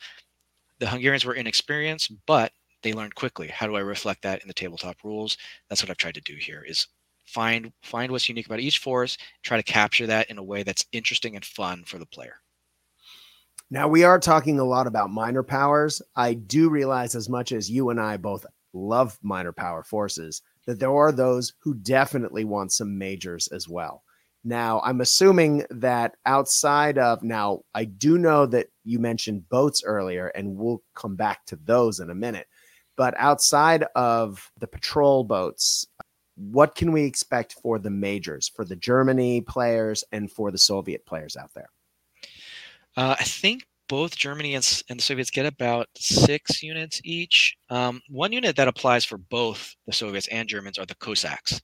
the 0.80 0.88
hungarians 0.88 1.26
were 1.26 1.36
inexperienced 1.36 2.12
but 2.26 2.52
they 2.82 2.94
learned 2.94 3.16
quickly 3.16 3.48
how 3.48 3.68
do 3.68 3.76
i 3.76 3.80
reflect 3.80 4.22
that 4.22 4.42
in 4.42 4.48
the 4.48 4.54
tabletop 4.54 4.98
rules 5.04 5.38
that's 5.70 5.82
what 5.82 5.90
i've 5.90 5.98
tried 5.98 6.16
to 6.16 6.22
do 6.22 6.36
here 6.36 6.64
is 6.68 6.88
find 7.26 7.72
find 7.82 8.12
what's 8.12 8.28
unique 8.30 8.46
about 8.46 8.60
each 8.60 8.80
force 8.80 9.18
try 9.44 9.58
to 9.58 9.64
capture 9.64 10.08
that 10.08 10.30
in 10.30 10.38
a 10.38 10.44
way 10.44 10.64
that's 10.64 10.86
interesting 10.92 11.36
and 11.36 11.46
fun 11.46 11.84
for 11.86 11.98
the 11.98 12.06
player 12.06 12.36
now 13.74 13.88
we 13.88 14.04
are 14.04 14.20
talking 14.20 14.60
a 14.60 14.64
lot 14.64 14.86
about 14.86 15.10
minor 15.10 15.42
powers. 15.42 16.00
I 16.16 16.36
do 16.36 16.70
realize 16.70 17.16
as 17.16 17.28
much 17.28 17.52
as 17.52 17.72
you 17.72 17.90
and 17.90 18.00
I 18.00 18.18
both 18.18 18.46
love 18.72 19.18
minor 19.24 19.52
power 19.52 19.82
forces, 19.82 20.44
that 20.68 20.80
there 20.80 20.96
are 20.96 21.12
those 21.12 21.54
who 21.58 21.74
definitely 21.74 22.46
want 22.46 22.72
some 22.72 23.00
majors 23.00 23.48
as 23.48 23.68
well. 23.68 24.03
Now, 24.44 24.82
I'm 24.82 25.00
assuming 25.00 25.66
that 25.70 26.16
outside 26.26 26.98
of 26.98 27.24
now, 27.24 27.62
I 27.74 27.86
do 27.86 28.18
know 28.18 28.46
that 28.48 28.68
you 28.84 29.00
mentioned 29.00 29.48
boats 29.48 29.84
earlier, 29.86 30.28
and 30.28 30.58
we'll 30.58 30.84
come 30.96 31.16
back 31.16 31.46
to 31.46 31.56
those 31.56 32.00
in 32.00 32.10
a 32.10 32.16
minute. 32.16 32.48
But 32.98 33.14
outside 33.18 33.86
of 33.96 34.52
the 34.60 34.68
patrol 34.68 35.24
boats, 35.24 35.88
what 36.36 36.76
can 36.76 36.92
we 36.92 37.06
expect 37.06 37.54
for 37.54 37.80
the 37.80 37.90
majors, 37.90 38.50
for 38.50 38.66
the 38.66 38.76
Germany 38.76 39.42
players, 39.42 40.04
and 40.12 40.32
for 40.32 40.52
the 40.52 40.58
Soviet 40.58 41.06
players 41.06 41.38
out 41.38 41.54
there? 41.54 41.70
Uh, 42.98 43.16
I 43.18 43.24
think 43.24 43.66
both 43.88 44.16
Germany 44.16 44.56
and, 44.56 44.84
and, 44.90 45.00
the 45.00 45.04
Soviets 45.04 45.30
get 45.30 45.46
about 45.46 45.88
six 45.96 46.64
units 46.64 47.02
each. 47.04 47.56
Um, 47.70 48.02
one 48.10 48.32
unit 48.32 48.56
that 48.56 48.68
applies 48.68 49.06
for 49.06 49.18
both 49.18 49.76
the 49.86 49.94
Soviets 49.94 50.28
and 50.28 50.48
Germans 50.48 50.78
are 50.78 50.86
the 50.86 50.96
Cossacks. 50.96 51.62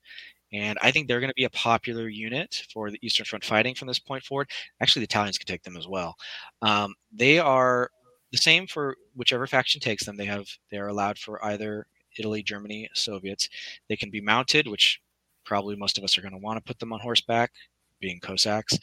And 0.51 0.79
I 0.81 0.91
think 0.91 1.07
they're 1.07 1.19
going 1.19 1.29
to 1.29 1.35
be 1.35 1.43
a 1.43 1.49
popular 1.51 2.09
unit 2.09 2.63
for 2.73 2.89
the 2.89 2.99
Eastern 3.01 3.25
Front 3.25 3.45
fighting 3.45 3.75
from 3.75 3.88
this 3.88 3.99
point 3.99 4.23
forward. 4.23 4.49
Actually, 4.81 5.01
the 5.01 5.12
Italians 5.12 5.38
can 5.38 5.47
take 5.47 5.63
them 5.63 5.77
as 5.77 5.88
well. 5.88 6.15
Um, 6.62 6.95
they 7.12 7.39
are 7.39 7.91
the 8.31 8.38
same 8.38 8.67
for 8.67 8.95
whichever 9.15 9.47
faction 9.47 9.79
takes 9.79 10.05
them. 10.05 10.17
They 10.17 10.25
have 10.25 10.47
they 10.71 10.77
are 10.77 10.88
allowed 10.88 11.17
for 11.17 11.43
either 11.45 11.85
Italy, 12.17 12.43
Germany, 12.43 12.89
Soviets. 12.93 13.49
They 13.88 13.95
can 13.95 14.09
be 14.09 14.21
mounted, 14.21 14.67
which 14.67 15.01
probably 15.45 15.75
most 15.75 15.97
of 15.97 16.03
us 16.03 16.17
are 16.17 16.21
going 16.21 16.33
to 16.33 16.38
want 16.38 16.57
to 16.57 16.67
put 16.67 16.79
them 16.79 16.93
on 16.93 16.99
horseback, 16.99 17.51
being 17.99 18.19
Cossacks. 18.19 18.77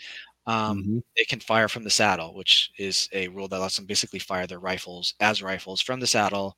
Um, 0.46 0.78
mm-hmm. 0.78 0.98
They 1.16 1.24
can 1.24 1.40
fire 1.40 1.68
from 1.68 1.82
the 1.82 1.90
saddle, 1.90 2.34
which 2.34 2.70
is 2.78 3.08
a 3.12 3.28
rule 3.28 3.48
that 3.48 3.58
lets 3.58 3.76
them 3.76 3.86
basically 3.86 4.20
fire 4.20 4.46
their 4.46 4.60
rifles 4.60 5.14
as 5.20 5.42
rifles 5.42 5.80
from 5.80 6.00
the 6.00 6.06
saddle. 6.06 6.56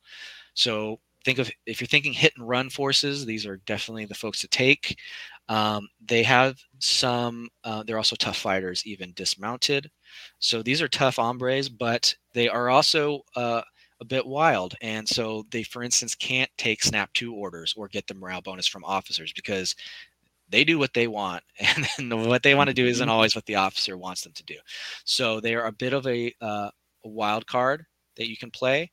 So 0.53 0.99
think 1.29 1.39
of 1.39 1.51
if 1.67 1.79
you're 1.79 1.87
thinking 1.87 2.13
hit 2.13 2.33
and 2.37 2.47
run 2.47 2.69
forces, 2.69 3.25
these 3.25 3.45
are 3.45 3.57
definitely 3.65 4.05
the 4.05 4.15
folks 4.15 4.41
to 4.41 4.47
take. 4.47 4.97
Um, 5.47 5.87
they 6.03 6.23
have 6.23 6.57
some. 6.79 7.49
Uh, 7.63 7.83
they're 7.83 7.97
also 7.97 8.15
tough 8.15 8.37
fighters, 8.37 8.85
even 8.85 9.13
dismounted. 9.15 9.89
So 10.39 10.63
these 10.63 10.81
are 10.81 10.87
tough 10.87 11.17
hombres, 11.17 11.69
but 11.69 12.13
they 12.33 12.49
are 12.49 12.69
also 12.69 13.21
uh, 13.35 13.61
a 14.01 14.05
bit 14.05 14.25
wild. 14.25 14.73
And 14.81 15.07
so 15.07 15.45
they, 15.51 15.63
for 15.63 15.83
instance, 15.83 16.15
can't 16.15 16.49
take 16.57 16.83
snap 16.83 17.13
two 17.13 17.35
orders 17.35 17.73
or 17.77 17.87
get 17.87 18.07
the 18.07 18.15
morale 18.15 18.41
bonus 18.41 18.67
from 18.67 18.83
officers 18.83 19.31
because 19.33 19.75
they 20.49 20.63
do 20.63 20.79
what 20.79 20.95
they 20.95 21.07
want 21.07 21.43
and 21.99 22.27
what 22.27 22.41
they 22.41 22.55
want 22.55 22.69
to 22.69 22.73
do 22.73 22.87
isn't 22.87 23.05
mm-hmm. 23.05 23.13
always 23.13 23.35
what 23.35 23.45
the 23.45 23.55
officer 23.55 23.99
wants 23.99 24.23
them 24.23 24.33
to 24.33 24.43
do 24.45 24.55
so 25.05 25.39
they 25.39 25.53
are 25.53 25.67
a 25.67 25.71
bit 25.71 25.93
of 25.93 26.07
a, 26.07 26.33
uh, 26.41 26.71
a 27.05 27.07
wild 27.07 27.45
card 27.45 27.85
that 28.15 28.27
you 28.27 28.35
can 28.35 28.49
play 28.49 28.89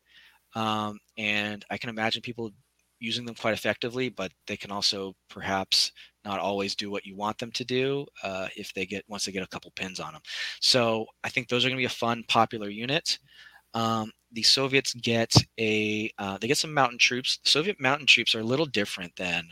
um, 0.56 0.98
and 1.18 1.64
i 1.70 1.78
can 1.78 1.90
imagine 1.90 2.22
people 2.22 2.50
using 2.98 3.24
them 3.26 3.36
quite 3.36 3.54
effectively 3.54 4.08
but 4.08 4.32
they 4.48 4.56
can 4.56 4.72
also 4.72 5.14
perhaps 5.30 5.92
not 6.24 6.40
always 6.40 6.74
do 6.74 6.90
what 6.90 7.06
you 7.06 7.14
want 7.14 7.38
them 7.38 7.52
to 7.52 7.64
do 7.64 8.06
uh, 8.24 8.48
if 8.56 8.74
they 8.74 8.86
get 8.86 9.04
once 9.08 9.24
they 9.24 9.32
get 9.32 9.44
a 9.44 9.48
couple 9.48 9.70
pins 9.76 10.00
on 10.00 10.12
them 10.14 10.22
so 10.60 11.06
i 11.24 11.28
think 11.28 11.48
those 11.48 11.64
are 11.64 11.68
going 11.68 11.76
to 11.76 11.82
be 11.82 11.86
a 11.86 11.90
fun 11.90 12.24
popular 12.28 12.68
unit. 12.70 13.18
Um, 13.74 14.12
the 14.32 14.42
soviets 14.42 14.94
get 14.94 15.34
a 15.60 16.10
uh, 16.18 16.38
they 16.38 16.48
get 16.48 16.58
some 16.58 16.72
mountain 16.74 16.98
troops. 16.98 17.38
Soviet 17.44 17.80
mountain 17.80 18.06
troops 18.06 18.34
are 18.34 18.40
a 18.40 18.44
little 18.44 18.66
different 18.66 19.14
than 19.16 19.48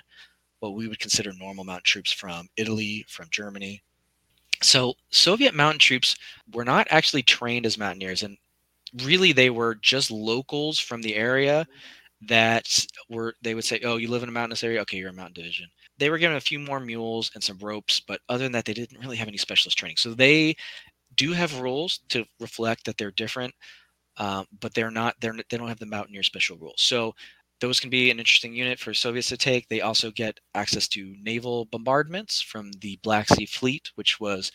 what 0.60 0.74
we 0.74 0.88
would 0.88 0.98
consider 0.98 1.32
normal 1.34 1.64
mountain 1.64 1.84
troops 1.84 2.12
from 2.12 2.48
Italy, 2.56 3.04
from 3.08 3.26
Germany. 3.30 3.82
So 4.62 4.94
Soviet 5.10 5.54
mountain 5.54 5.78
troops 5.78 6.16
were 6.52 6.64
not 6.64 6.86
actually 6.90 7.22
trained 7.22 7.66
as 7.66 7.78
mountaineers, 7.78 8.22
and 8.22 8.38
really 9.02 9.32
they 9.32 9.50
were 9.50 9.74
just 9.76 10.10
locals 10.10 10.78
from 10.78 11.02
the 11.02 11.14
area 11.16 11.66
that 12.22 12.86
were 13.10 13.34
they 13.42 13.54
would 13.54 13.64
say, 13.64 13.80
"Oh, 13.84 13.96
you 13.98 14.08
live 14.08 14.22
in 14.22 14.28
a 14.28 14.32
mountainous 14.32 14.64
area? 14.64 14.80
Okay, 14.82 14.98
you're 14.98 15.10
a 15.10 15.14
mountain 15.14 15.34
division." 15.34 15.68
They 15.98 16.10
were 16.10 16.18
given 16.18 16.36
a 16.36 16.40
few 16.40 16.58
more 16.58 16.80
mules 16.80 17.30
and 17.34 17.42
some 17.44 17.58
ropes, 17.58 18.00
but 18.00 18.20
other 18.28 18.44
than 18.44 18.52
that, 18.52 18.64
they 18.66 18.74
didn't 18.74 19.00
really 19.00 19.16
have 19.18 19.28
any 19.28 19.38
specialist 19.38 19.78
training. 19.78 19.96
So 19.98 20.14
they 20.14 20.56
do 21.16 21.32
have 21.32 21.60
rules 21.60 22.00
to 22.10 22.24
reflect 22.40 22.84
that 22.86 22.98
they're 22.98 23.12
different, 23.12 23.54
um, 24.16 24.46
but 24.60 24.74
they're 24.74 24.90
not. 24.90 25.14
They're 25.20 25.34
they 25.50 25.56
don't 25.58 25.68
have 25.68 25.78
the 25.78 25.86
mountaineer 25.86 26.22
special 26.22 26.56
rules. 26.58 26.82
So 26.82 27.14
those 27.60 27.80
can 27.80 27.90
be 27.90 28.10
an 28.10 28.18
interesting 28.18 28.54
unit 28.54 28.78
for 28.78 28.94
Soviets 28.94 29.28
to 29.28 29.36
take. 29.36 29.68
They 29.68 29.80
also 29.80 30.10
get 30.10 30.38
access 30.54 30.88
to 30.88 31.14
naval 31.22 31.66
bombardments 31.66 32.40
from 32.42 32.72
the 32.80 32.98
Black 33.02 33.28
Sea 33.28 33.46
Fleet, 33.46 33.90
which 33.96 34.20
was 34.20 34.52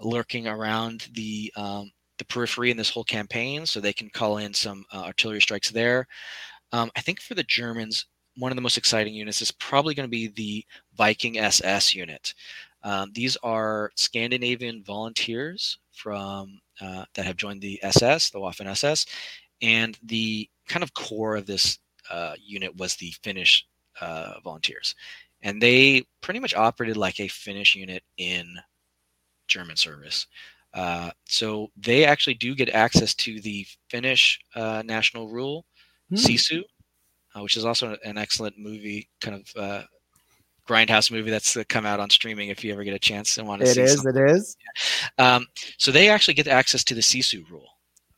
lurking 0.00 0.46
around 0.48 1.08
the 1.14 1.52
um, 1.56 1.92
the 2.22 2.32
periphery 2.32 2.70
in 2.70 2.76
this 2.76 2.90
whole 2.90 3.04
campaign, 3.04 3.66
so 3.66 3.80
they 3.80 3.92
can 3.92 4.08
call 4.10 4.38
in 4.38 4.54
some 4.54 4.84
uh, 4.92 5.02
artillery 5.04 5.40
strikes 5.40 5.70
there. 5.70 6.06
Um, 6.72 6.90
I 6.96 7.00
think 7.00 7.20
for 7.20 7.34
the 7.34 7.42
Germans, 7.42 8.06
one 8.36 8.52
of 8.52 8.56
the 8.56 8.62
most 8.62 8.78
exciting 8.78 9.14
units 9.14 9.42
is 9.42 9.50
probably 9.52 9.94
going 9.94 10.06
to 10.06 10.10
be 10.10 10.28
the 10.28 10.64
Viking 10.96 11.38
SS 11.38 11.94
unit. 11.94 12.34
Um, 12.84 13.10
these 13.12 13.36
are 13.42 13.90
Scandinavian 13.96 14.82
volunteers 14.84 15.78
from 15.92 16.60
uh, 16.80 17.04
that 17.14 17.26
have 17.26 17.36
joined 17.36 17.60
the 17.60 17.78
SS, 17.82 18.30
the 18.30 18.38
Waffen 18.38 18.66
SS, 18.66 19.06
and 19.60 19.98
the 20.04 20.48
kind 20.68 20.82
of 20.82 20.94
core 20.94 21.36
of 21.36 21.46
this 21.46 21.78
uh, 22.10 22.34
unit 22.40 22.76
was 22.76 22.96
the 22.96 23.14
Finnish 23.22 23.66
uh, 24.00 24.34
volunteers, 24.42 24.94
and 25.42 25.60
they 25.60 26.04
pretty 26.20 26.40
much 26.40 26.54
operated 26.54 26.96
like 26.96 27.20
a 27.20 27.28
Finnish 27.28 27.74
unit 27.74 28.02
in 28.16 28.46
German 29.48 29.76
service. 29.76 30.26
Uh, 30.74 31.10
so 31.26 31.68
they 31.76 32.04
actually 32.04 32.34
do 32.34 32.54
get 32.54 32.70
access 32.70 33.14
to 33.14 33.40
the 33.40 33.66
Finnish 33.88 34.38
uh, 34.54 34.82
national 34.84 35.28
rule, 35.28 35.64
hmm. 36.08 36.16
Sisu, 36.16 36.62
uh, 37.34 37.42
which 37.42 37.56
is 37.56 37.64
also 37.64 37.96
an 38.04 38.18
excellent 38.18 38.58
movie, 38.58 39.08
kind 39.20 39.36
of 39.36 39.62
uh, 39.62 39.82
grindhouse 40.68 41.10
movie 41.10 41.30
that's 41.30 41.56
uh, 41.56 41.64
come 41.68 41.84
out 41.84 42.00
on 42.00 42.08
streaming. 42.10 42.48
If 42.48 42.64
you 42.64 42.72
ever 42.72 42.84
get 42.84 42.94
a 42.94 42.98
chance 42.98 43.36
and 43.38 43.46
want 43.46 43.62
to 43.62 43.68
it 43.68 43.74
see 43.74 43.82
is, 43.82 43.94
something. 43.94 44.16
it 44.16 44.30
is. 44.30 44.56
Um, 45.18 45.46
so 45.78 45.90
they 45.90 46.08
actually 46.08 46.34
get 46.34 46.48
access 46.48 46.84
to 46.84 46.94
the 46.94 47.00
Sisu 47.00 47.48
rule. 47.50 47.68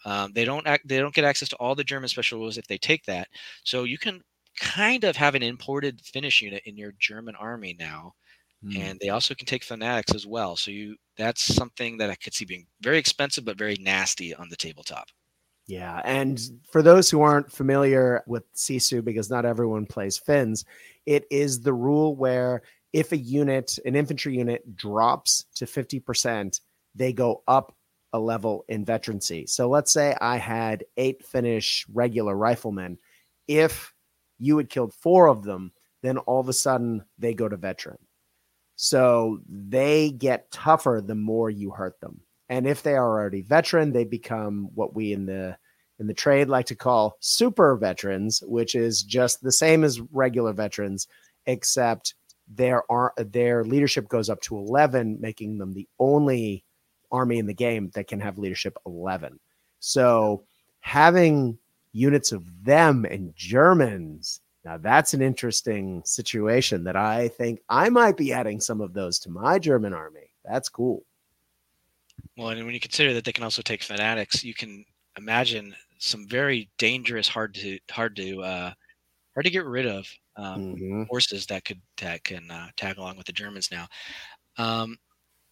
Um, 0.07 0.33
they 0.35 0.45
don't 0.45 0.67
act, 0.67 0.87
they 0.87 0.99
don't 0.99 1.15
get 1.15 1.25
access 1.25 1.49
to 1.49 1.57
all 1.57 1.75
the 1.75 1.85
German 1.85 2.09
special 2.09 2.39
rules 2.39 2.59
if 2.59 2.67
they 2.67 2.79
take 2.79 3.05
that. 3.07 3.29
So 3.65 3.85
you 3.85 3.99
can 3.99 4.21
kind 4.61 5.05
of 5.05 5.17
have 5.17 5.35
an 5.35 5.43
imported 5.43 6.01
Finnish 6.03 6.43
unit 6.43 6.63
in 6.67 6.77
your 6.77 6.93
German 7.01 7.35
army 7.37 7.75
now 7.79 8.13
Mm. 8.65 8.79
And 8.79 8.99
they 9.01 9.11
also 9.11 9.35
can 9.35 9.47
take 9.47 9.65
fanatics 9.65 10.15
as 10.15 10.27
well. 10.27 10.57
So 10.57 10.71
you 10.71 10.97
that's 11.17 11.43
something 11.43 11.99
that 11.99 12.11
I 12.11 12.15
could 12.17 12.35
see 12.35 12.45
being 12.45 12.67
very 12.81 12.99
expensive 12.99 13.45
but 13.45 13.59
very 13.59 13.77
nasty 13.81 14.35
on 14.35 14.49
the 14.49 14.57
tabletop. 14.57 15.07
Yeah, 15.67 16.03
and 16.05 16.41
for 16.71 16.83
those 16.83 17.09
who 17.09 17.23
aren't 17.23 17.51
familiar 17.51 18.23
with 18.27 18.53
Sisu, 18.55 19.03
because 19.03 19.31
not 19.31 19.47
everyone 19.47 19.87
plays 19.87 20.19
Finns, 20.19 20.65
it 21.07 21.25
is 21.31 21.61
the 21.61 21.73
rule 21.73 22.17
where 22.17 22.63
if 22.93 23.13
a 23.13 23.17
unit, 23.17 23.79
an 23.87 23.97
infantry 23.97 24.37
unit, 24.37 24.77
drops 24.77 25.47
to 25.57 25.65
50%, 25.65 26.61
they 26.95 27.13
go 27.13 27.43
up 27.49 27.75
a 28.13 28.19
level 28.19 28.65
in 28.69 28.85
veterancy. 28.85 29.47
So 29.47 29.69
let's 29.69 29.93
say 29.93 30.15
I 30.21 30.37
had 30.37 30.85
eight 30.97 31.25
Finnish 31.25 31.87
regular 31.93 32.37
riflemen. 32.37 32.99
If 33.49 33.93
you 34.39 34.59
had 34.59 34.69
killed 34.69 34.95
four 34.95 35.29
of 35.29 35.43
them, 35.43 35.73
then 36.03 36.19
all 36.19 36.41
of 36.41 36.49
a 36.49 36.53
sudden 36.53 37.05
they 37.19 37.35
go 37.35 37.49
to 37.49 37.57
veteran. 37.57 37.99
So 38.77 39.41
they 39.49 40.11
get 40.11 40.51
tougher 40.51 41.03
the 41.05 41.15
more 41.15 41.51
you 41.51 41.71
hurt 41.71 42.01
them. 42.01 42.21
And 42.49 42.67
if 42.67 42.83
they 42.83 42.95
are 42.95 43.09
already 43.09 43.43
veteran, 43.43 43.93
they 43.93 44.05
become 44.05 44.69
what 44.75 44.95
we 44.95 45.13
in 45.13 45.27
the 45.27 45.57
in 46.01 46.07
the 46.09 46.15
trade 46.15 46.49
like 46.49 46.67
to 46.67 46.75
call 46.75 47.17
super 47.21 47.77
veterans, 47.77 48.43
which 48.47 48.75
is 48.75 49.03
just 49.03 49.43
the 49.43 49.53
same 49.53 49.85
as 49.85 50.01
regular 50.13 50.53
veterans, 50.53 51.07
except 51.47 52.15
their 52.49 52.91
are 52.91 53.15
their 53.17 53.65
leadership 53.65 54.09
goes 54.09 54.29
up 54.29 54.41
to 54.43 54.57
11, 54.57 55.19
making 55.21 55.59
them 55.59 55.73
the 55.73 55.89
only 55.99 56.65
army 57.11 57.39
in 57.39 57.47
the 57.47 57.55
game 57.55 57.91
that 57.95 58.09
can 58.09 58.21
have 58.21 58.39
leadership 58.39 58.77
11. 58.87 59.39
So 59.79 60.45
having 60.81 61.59
units 61.93 62.33
of 62.33 62.45
them 62.65 63.05
and 63.05 63.35
Germans 63.37 64.41
now 64.65 64.79
that's 64.79 65.15
an 65.15 65.23
interesting 65.23 66.03
situation 66.05 66.85
that 66.85 66.97
I 66.97 67.29
think 67.29 67.61
I 67.69 67.89
might 67.89 68.17
be 68.17 68.33
adding 68.33 68.61
some 68.61 68.81
of 68.81 68.95
those 68.95 69.19
to 69.21 69.31
my 69.31 69.59
German 69.59 69.93
army. 69.93 70.31
That's 70.45 70.69
cool. 70.69 71.05
Well, 72.37 72.49
and 72.49 72.65
when 72.65 72.75
you 72.75 72.81
consider 72.81 73.13
that 73.15 73.25
they 73.25 73.33
can 73.33 73.45
also 73.45 73.63
take 73.63 73.83
fanatics, 73.83 74.43
you 74.45 74.55
can 74.55 74.85
imagine 75.17 75.75
some 75.99 76.27
very 76.29 76.69
dangerous, 76.79 77.29
hard 77.29 77.55
to 77.55 77.79
hard 77.91 78.17
to 78.17 78.43
uh, 78.43 78.73
hard 79.35 79.45
to 79.45 79.51
get 79.51 79.65
rid 79.65 79.87
of 79.87 80.09
um, 80.37 80.77
mm-hmm. 80.77 81.05
forces 81.05 81.47
that 81.47 81.65
could 81.65 81.81
that 82.01 82.25
can 82.25 82.51
uh, 82.51 82.69
tag 82.77 82.99
along 82.99 83.17
with 83.17 83.27
the 83.27 83.33
Germans 83.33 83.71
now. 83.71 83.87
Um, 84.57 84.97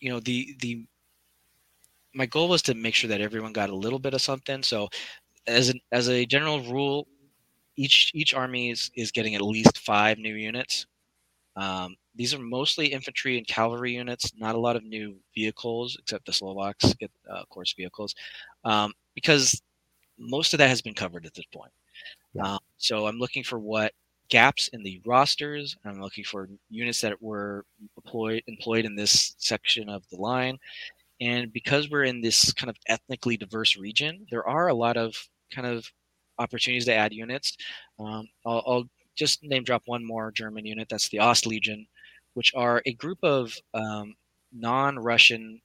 you 0.01 0.11
know 0.11 0.21
the 0.21 0.55
the 0.61 0.85
my 2.15 2.27
goal 2.27 2.49
was 2.49 2.63
to 2.63 2.75
make 2.75 2.95
sure 2.95 3.09
that 3.09 3.21
everyone 3.21 3.53
got 3.53 3.71
a 3.71 3.75
little 3.75 3.99
bit 3.99 4.15
of 4.15 4.21
something. 4.21 4.63
So 4.63 4.89
as 5.47 5.71
an, 5.71 5.81
as 5.93 6.09
a 6.09 6.27
general 6.27 6.61
rule, 6.63 7.07
each 7.77 8.11
each 8.15 8.35
army 8.35 8.71
is, 8.71 8.91
is 8.97 9.11
getting 9.11 9.35
at 9.35 9.43
least 9.43 9.79
five 9.79 10.19
new 10.19 10.35
units. 10.35 10.87
Um, 11.57 11.97
these 12.15 12.35
are 12.35 12.39
mostly 12.39 12.87
infantry 12.87 13.39
and 13.39 13.47
cavalry 13.47 13.95
units. 13.95 14.33
Not 14.37 14.55
a 14.55 14.61
lot 14.61 14.77
of 14.77 14.85
new 14.85 15.17
vehicles, 15.35 15.97
except 15.99 16.27
the 16.27 16.33
Slovaks 16.33 16.95
get, 16.95 17.11
uh, 17.31 17.41
of 17.41 17.49
course, 17.49 17.75
vehicles, 17.75 18.15
um, 18.65 18.93
because 19.15 19.61
most 20.19 20.55
of 20.55 20.59
that 20.59 20.69
has 20.69 20.83
been 20.83 20.95
covered 20.95 21.27
at 21.27 21.35
this 21.35 21.47
point. 21.53 21.73
Yeah. 22.35 22.55
Um, 22.55 22.59
so 22.79 23.07
I'm 23.07 23.19
looking 23.19 23.45
for 23.45 23.59
what 23.59 23.93
gaps 24.29 24.69
in 24.69 24.83
the 24.83 25.01
rosters. 25.05 25.77
I'm 25.85 26.01
looking 26.01 26.25
for 26.25 26.49
units 26.71 27.01
that 27.03 27.21
were 27.21 27.65
employed 27.97 28.43
employed 28.47 28.85
in 28.85 28.95
this 28.97 29.35
section 29.39 29.89
of 29.89 30.09
the 30.11 30.17
line. 30.17 30.59
And 31.21 31.53
because 31.53 31.91
we're 31.91 32.05
in 32.05 32.21
this 32.21 32.53
kind 32.53 32.71
of 32.71 32.77
ethnically 32.89 33.37
diverse 33.37 33.77
region, 33.77 34.27
there 34.31 34.47
are 34.49 34.69
a 34.69 34.75
lot 34.75 34.97
of 34.97 35.15
kind 35.53 35.67
of 35.67 35.91
opportunities 36.39 36.85
to 36.87 36.95
add 36.95 37.13
units. 37.13 37.57
Um, 37.99 38.29
I'll, 38.47 38.63
I'll, 38.67 38.85
just 39.15 39.43
name 39.43 39.63
drop 39.63 39.83
one 39.85 40.03
more 40.03 40.33
German 40.33 40.65
unit. 40.65 40.89
That's 40.89 41.11
the 41.11 41.19
Ostlegion, 41.19 41.87
which 42.33 42.51
are 42.55 42.81
a 42.87 42.95
group 42.95 43.19
of 43.23 43.55
um, 43.75 44.15
non-Russian, 44.55 45.61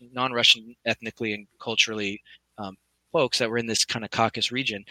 non-Russian 0.00 0.74
ethnically 0.84 1.32
and 1.32 1.46
culturally 1.60 2.20
um, 2.58 2.76
folks 3.12 3.38
that 3.38 3.48
were 3.48 3.58
in 3.58 3.66
this 3.66 3.84
kind 3.84 4.04
of 4.04 4.10
Caucasus 4.10 4.50
region. 4.50 4.84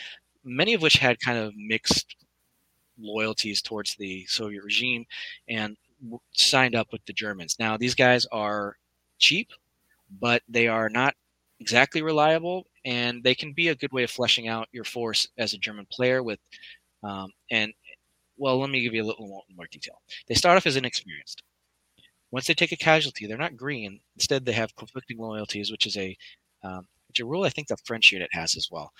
Many 0.46 0.74
of 0.74 0.82
which 0.82 0.94
had 0.94 1.20
kind 1.20 1.38
of 1.38 1.54
mixed 1.58 2.16
loyalties 2.98 3.62
towards 3.62 3.96
the 3.96 4.26
Soviet 4.28 4.64
regime 4.64 5.06
and 5.48 5.76
signed 6.34 6.76
up 6.76 6.88
with 6.92 7.06
the 7.06 7.14
Germans. 7.14 7.58
Now 7.60 7.78
these 7.78 7.96
guys 7.96 8.26
are 8.32 8.78
cheap, 9.18 9.50
but 10.20 10.42
they 10.48 10.68
are 10.68 10.90
not 10.90 11.14
exactly 11.60 12.02
reliable 12.02 12.66
and 12.86 13.24
they 13.24 13.36
can 13.36 13.54
be 13.54 13.70
a 13.70 13.76
good 13.76 13.92
way 13.92 14.04
of 14.04 14.12
fleshing 14.12 14.48
out 14.48 14.68
your 14.72 14.84
force 14.84 15.28
as 15.38 15.54
a 15.54 15.58
German 15.58 15.88
player 15.92 16.24
with 16.24 16.40
um, 17.04 17.32
and 17.52 17.74
well 18.38 18.60
let 18.60 18.70
me 18.70 18.82
give 18.82 18.94
you 18.94 19.04
a 19.04 19.06
little 19.06 19.28
more, 19.28 19.44
more 19.56 19.68
detail. 19.72 20.02
They 20.28 20.36
start 20.36 20.58
off 20.58 20.68
as 20.68 20.76
inexperienced. 20.76 21.44
Once 22.32 22.48
they 22.48 22.54
take 22.54 22.72
a 22.72 22.78
casualty 22.78 23.26
they're 23.26 23.38
not 23.38 23.58
green. 23.58 24.00
Instead 24.16 24.46
they 24.46 24.54
have 24.54 24.76
conflicting 24.76 25.18
loyalties 25.18 25.72
which 25.72 25.86
is 25.86 25.98
a 25.98 26.16
um, 26.64 26.88
which 27.08 27.20
a 27.20 27.26
rule 27.26 27.44
i 27.44 27.50
think 27.50 27.68
the 27.68 27.78
french 27.86 28.12
unit 28.12 28.30
has 28.32 28.56
as 28.56 28.70
well. 28.72 28.92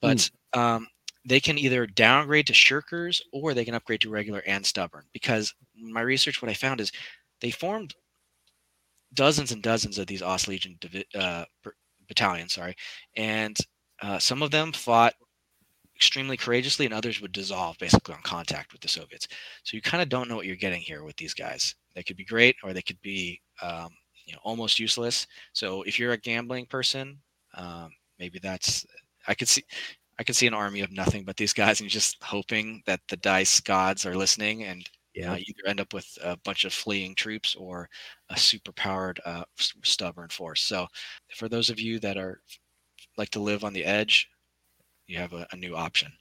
But 0.00 0.30
mm. 0.54 0.58
um, 0.58 0.86
they 1.24 1.40
can 1.40 1.58
either 1.58 1.86
downgrade 1.86 2.46
to 2.46 2.52
shirkers 2.52 3.20
or 3.32 3.52
they 3.52 3.64
can 3.64 3.74
upgrade 3.74 4.00
to 4.02 4.10
regular 4.10 4.42
and 4.46 4.64
stubborn 4.64 5.04
because 5.12 5.54
my 5.76 6.00
research 6.00 6.40
what 6.40 6.50
i 6.50 6.54
found 6.54 6.80
is 6.80 6.92
they 7.40 7.50
formed 7.50 7.94
dozens 9.14 9.52
and 9.52 9.62
dozens 9.62 9.98
of 9.98 10.06
these 10.06 10.22
Ostlegion 10.22 10.78
uh, 11.14 11.44
battalion, 12.08 12.48
sorry, 12.48 12.74
and 13.16 13.56
uh, 14.02 14.18
some 14.18 14.42
of 14.42 14.50
them 14.50 14.72
fought 14.72 15.14
extremely 15.96 16.36
courageously, 16.36 16.86
and 16.86 16.94
others 16.94 17.20
would 17.20 17.32
dissolve 17.32 17.76
basically 17.78 18.14
on 18.14 18.22
contact 18.22 18.72
with 18.72 18.80
the 18.80 18.88
Soviets. 18.88 19.26
So 19.64 19.76
you 19.76 19.82
kind 19.82 20.02
of 20.02 20.08
don't 20.08 20.28
know 20.28 20.36
what 20.36 20.46
you're 20.46 20.56
getting 20.56 20.80
here 20.80 21.02
with 21.04 21.16
these 21.16 21.34
guys. 21.34 21.74
They 21.94 22.02
could 22.02 22.16
be 22.16 22.24
great, 22.24 22.56
or 22.62 22.72
they 22.72 22.82
could 22.82 23.00
be 23.02 23.40
um, 23.62 23.90
you 24.26 24.34
know 24.34 24.40
almost 24.44 24.78
useless. 24.78 25.26
So 25.52 25.82
if 25.82 25.98
you're 25.98 26.12
a 26.12 26.18
gambling 26.18 26.66
person, 26.66 27.18
um, 27.54 27.90
maybe 28.18 28.38
that's 28.38 28.86
I 29.26 29.34
could 29.34 29.48
see. 29.48 29.64
I 30.20 30.24
could 30.24 30.34
see 30.36 30.48
an 30.48 30.54
army 30.54 30.80
of 30.80 30.90
nothing 30.90 31.24
but 31.24 31.36
these 31.36 31.52
guys, 31.52 31.80
and 31.80 31.88
just 31.88 32.22
hoping 32.24 32.82
that 32.86 33.00
the 33.08 33.16
dice 33.18 33.60
gods 33.60 34.04
are 34.04 34.16
listening 34.16 34.64
and 34.64 34.88
yeah. 35.14 35.32
Uh, 35.32 35.36
either 35.36 35.66
end 35.66 35.80
up 35.80 35.92
with 35.92 36.06
a 36.22 36.36
bunch 36.38 36.64
of 36.64 36.72
fleeing 36.72 37.14
troops 37.14 37.54
or 37.56 37.88
a 38.30 38.36
super 38.36 38.72
powered, 38.72 39.20
uh, 39.24 39.44
stubborn 39.82 40.28
force. 40.28 40.62
So, 40.62 40.86
for 41.34 41.48
those 41.48 41.70
of 41.70 41.80
you 41.80 41.98
that 42.00 42.16
are 42.16 42.40
like 43.16 43.30
to 43.30 43.40
live 43.40 43.64
on 43.64 43.72
the 43.72 43.84
edge, 43.84 44.28
you 45.06 45.18
have 45.18 45.32
a, 45.32 45.46
a 45.52 45.56
new 45.56 45.74
option. 45.74 46.12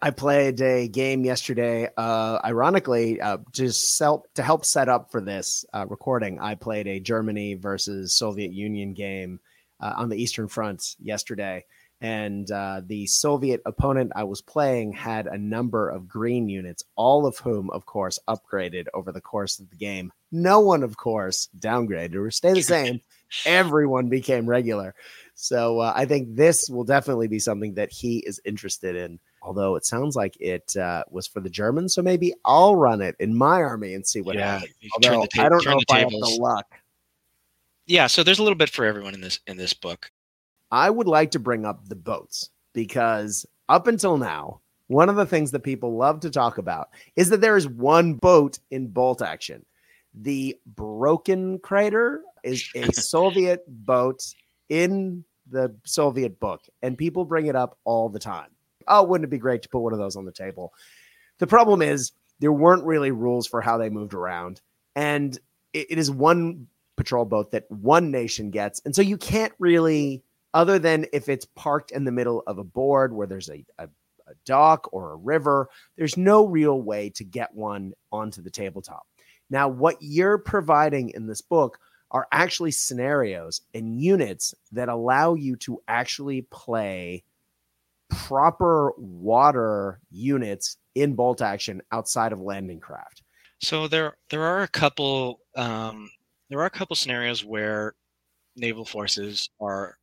I 0.00 0.10
played 0.10 0.60
a 0.60 0.88
game 0.88 1.24
yesterday. 1.24 1.88
Uh, 1.96 2.40
ironically, 2.44 3.20
uh, 3.20 3.38
to 3.52 3.72
sell, 3.72 4.24
to 4.34 4.42
help 4.42 4.64
set 4.64 4.88
up 4.88 5.12
for 5.12 5.20
this 5.20 5.64
uh, 5.72 5.86
recording, 5.88 6.40
I 6.40 6.56
played 6.56 6.88
a 6.88 7.00
Germany 7.00 7.54
versus 7.54 8.16
Soviet 8.16 8.52
Union 8.52 8.94
game 8.94 9.38
uh, 9.80 9.94
on 9.96 10.08
the 10.08 10.16
Eastern 10.16 10.48
Front 10.48 10.96
yesterday 11.00 11.64
and 12.02 12.50
uh, 12.50 12.82
the 12.84 13.06
Soviet 13.06 13.62
opponent 13.64 14.10
I 14.16 14.24
was 14.24 14.42
playing 14.42 14.92
had 14.92 15.28
a 15.28 15.38
number 15.38 15.88
of 15.88 16.08
green 16.08 16.48
units, 16.48 16.82
all 16.96 17.26
of 17.26 17.38
whom, 17.38 17.70
of 17.70 17.86
course, 17.86 18.18
upgraded 18.28 18.86
over 18.92 19.12
the 19.12 19.20
course 19.20 19.60
of 19.60 19.70
the 19.70 19.76
game. 19.76 20.12
No 20.32 20.58
one, 20.58 20.82
of 20.82 20.96
course, 20.96 21.48
downgraded 21.56 22.16
or 22.16 22.28
stayed 22.32 22.56
the 22.56 22.62
same. 22.62 23.00
Everyone 23.46 24.08
became 24.08 24.48
regular. 24.48 24.96
So 25.34 25.78
uh, 25.78 25.92
I 25.94 26.04
think 26.04 26.34
this 26.34 26.68
will 26.68 26.82
definitely 26.82 27.28
be 27.28 27.38
something 27.38 27.74
that 27.74 27.92
he 27.92 28.18
is 28.18 28.40
interested 28.44 28.96
in. 28.96 29.20
Although 29.40 29.76
it 29.76 29.86
sounds 29.86 30.16
like 30.16 30.36
it 30.40 30.76
uh, 30.76 31.04
was 31.08 31.28
for 31.28 31.40
the 31.40 31.50
Germans, 31.50 31.94
so 31.94 32.02
maybe 32.02 32.34
I'll 32.44 32.74
run 32.74 33.00
it 33.00 33.14
in 33.20 33.36
my 33.36 33.62
army 33.62 33.94
and 33.94 34.04
see 34.04 34.20
what 34.20 34.36
yeah, 34.36 34.58
happens. 34.58 34.74
Although 34.94 35.26
ta- 35.26 35.44
I 35.44 35.48
don't 35.48 35.64
know 35.64 35.78
if 35.78 35.94
I 35.94 36.00
have 36.00 36.10
the 36.10 36.38
luck. 36.40 36.66
Yeah, 37.86 38.08
so 38.08 38.24
there's 38.24 38.38
a 38.38 38.42
little 38.42 38.58
bit 38.58 38.70
for 38.70 38.84
everyone 38.84 39.14
in 39.14 39.20
this 39.20 39.38
in 39.46 39.56
this 39.56 39.72
book. 39.72 40.10
I 40.72 40.90
would 40.90 41.06
like 41.06 41.30
to 41.32 41.38
bring 41.38 41.64
up 41.64 41.86
the 41.88 41.94
boats 41.94 42.50
because 42.72 43.46
up 43.68 43.86
until 43.86 44.16
now, 44.16 44.60
one 44.88 45.08
of 45.08 45.16
the 45.16 45.26
things 45.26 45.52
that 45.52 45.60
people 45.60 45.96
love 45.96 46.20
to 46.20 46.30
talk 46.30 46.58
about 46.58 46.88
is 47.14 47.28
that 47.30 47.40
there 47.40 47.56
is 47.56 47.68
one 47.68 48.14
boat 48.14 48.58
in 48.70 48.88
bolt 48.88 49.22
action. 49.22 49.64
The 50.14 50.58
Bronekater 50.74 52.18
is 52.42 52.68
a 52.74 52.92
Soviet 52.92 53.64
boat 53.68 54.22
in 54.68 55.24
the 55.50 55.74
Soviet 55.84 56.40
book, 56.40 56.62
and 56.82 56.98
people 56.98 57.24
bring 57.24 57.46
it 57.46 57.56
up 57.56 57.78
all 57.84 58.08
the 58.08 58.18
time. 58.18 58.48
Oh, 58.88 59.02
wouldn't 59.02 59.26
it 59.26 59.30
be 59.30 59.38
great 59.38 59.62
to 59.62 59.68
put 59.68 59.80
one 59.80 59.92
of 59.92 59.98
those 59.98 60.16
on 60.16 60.24
the 60.24 60.32
table? 60.32 60.72
The 61.38 61.46
problem 61.46 61.82
is 61.82 62.12
there 62.40 62.52
weren't 62.52 62.84
really 62.84 63.10
rules 63.10 63.46
for 63.46 63.60
how 63.60 63.78
they 63.78 63.90
moved 63.90 64.14
around, 64.14 64.60
and 64.96 65.38
it, 65.72 65.92
it 65.92 65.98
is 65.98 66.10
one 66.10 66.66
patrol 66.96 67.24
boat 67.24 67.50
that 67.52 67.70
one 67.70 68.10
nation 68.10 68.50
gets, 68.50 68.80
and 68.84 68.94
so 68.94 69.02
you 69.02 69.16
can't 69.16 69.52
really, 69.58 70.22
other 70.54 70.78
than 70.78 71.06
if 71.12 71.28
it's 71.28 71.46
parked 71.56 71.90
in 71.90 72.04
the 72.04 72.12
middle 72.12 72.42
of 72.46 72.58
a 72.58 72.64
board 72.64 73.12
where 73.12 73.26
there's 73.26 73.48
a, 73.48 73.64
a, 73.78 73.84
a 73.84 74.34
dock 74.44 74.88
or 74.92 75.12
a 75.12 75.16
river, 75.16 75.68
there's 75.96 76.16
no 76.16 76.46
real 76.46 76.80
way 76.80 77.10
to 77.10 77.24
get 77.24 77.54
one 77.54 77.92
onto 78.10 78.42
the 78.42 78.50
tabletop. 78.50 79.06
Now, 79.50 79.68
what 79.68 79.96
you're 80.00 80.38
providing 80.38 81.10
in 81.10 81.26
this 81.26 81.42
book 81.42 81.78
are 82.10 82.26
actually 82.30 82.70
scenarios 82.70 83.62
and 83.74 84.00
units 84.00 84.54
that 84.72 84.88
allow 84.88 85.34
you 85.34 85.56
to 85.56 85.82
actually 85.88 86.42
play 86.42 87.24
proper 88.10 88.92
water 88.98 89.98
units 90.10 90.76
in 90.94 91.14
bolt 91.14 91.40
action 91.40 91.80
outside 91.90 92.32
of 92.32 92.40
landing 92.40 92.80
craft. 92.80 93.22
So 93.60 93.88
there 93.88 94.16
there 94.28 94.42
are 94.42 94.62
a 94.62 94.68
couple 94.68 95.40
um, 95.56 96.10
there 96.50 96.58
are 96.58 96.66
a 96.66 96.70
couple 96.70 96.96
scenarios 96.96 97.44
where 97.44 97.94
naval 98.56 98.84
forces 98.84 99.48
are 99.60 99.96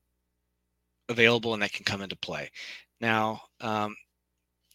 available 1.10 1.54
and 1.54 1.62
that 1.62 1.74
can 1.74 1.86
come 1.86 2.02
into 2.02 2.16
play. 2.16 2.50
Now, 3.02 3.42
um, 3.62 3.96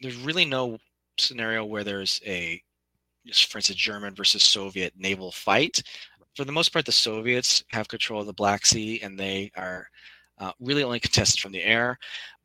there's 0.00 0.16
really 0.16 0.44
no 0.44 0.78
scenario 1.18 1.64
where 1.64 1.84
there's 1.84 2.20
a, 2.26 2.60
for 3.48 3.58
instance, 3.58 3.78
German 3.78 4.14
versus 4.14 4.42
Soviet 4.42 4.92
naval 4.96 5.32
fight 5.32 5.82
for 6.34 6.44
the 6.44 6.52
most 6.52 6.72
part, 6.72 6.84
the 6.84 6.92
Soviets 6.92 7.62
have 7.70 7.88
control 7.88 8.20
of 8.20 8.26
the 8.26 8.32
Black 8.32 8.66
Sea, 8.66 9.00
and 9.02 9.18
they 9.18 9.50
are 9.56 9.88
uh, 10.38 10.52
really 10.60 10.82
only 10.82 11.00
contested 11.00 11.40
from 11.40 11.52
the 11.52 11.62
air. 11.62 11.98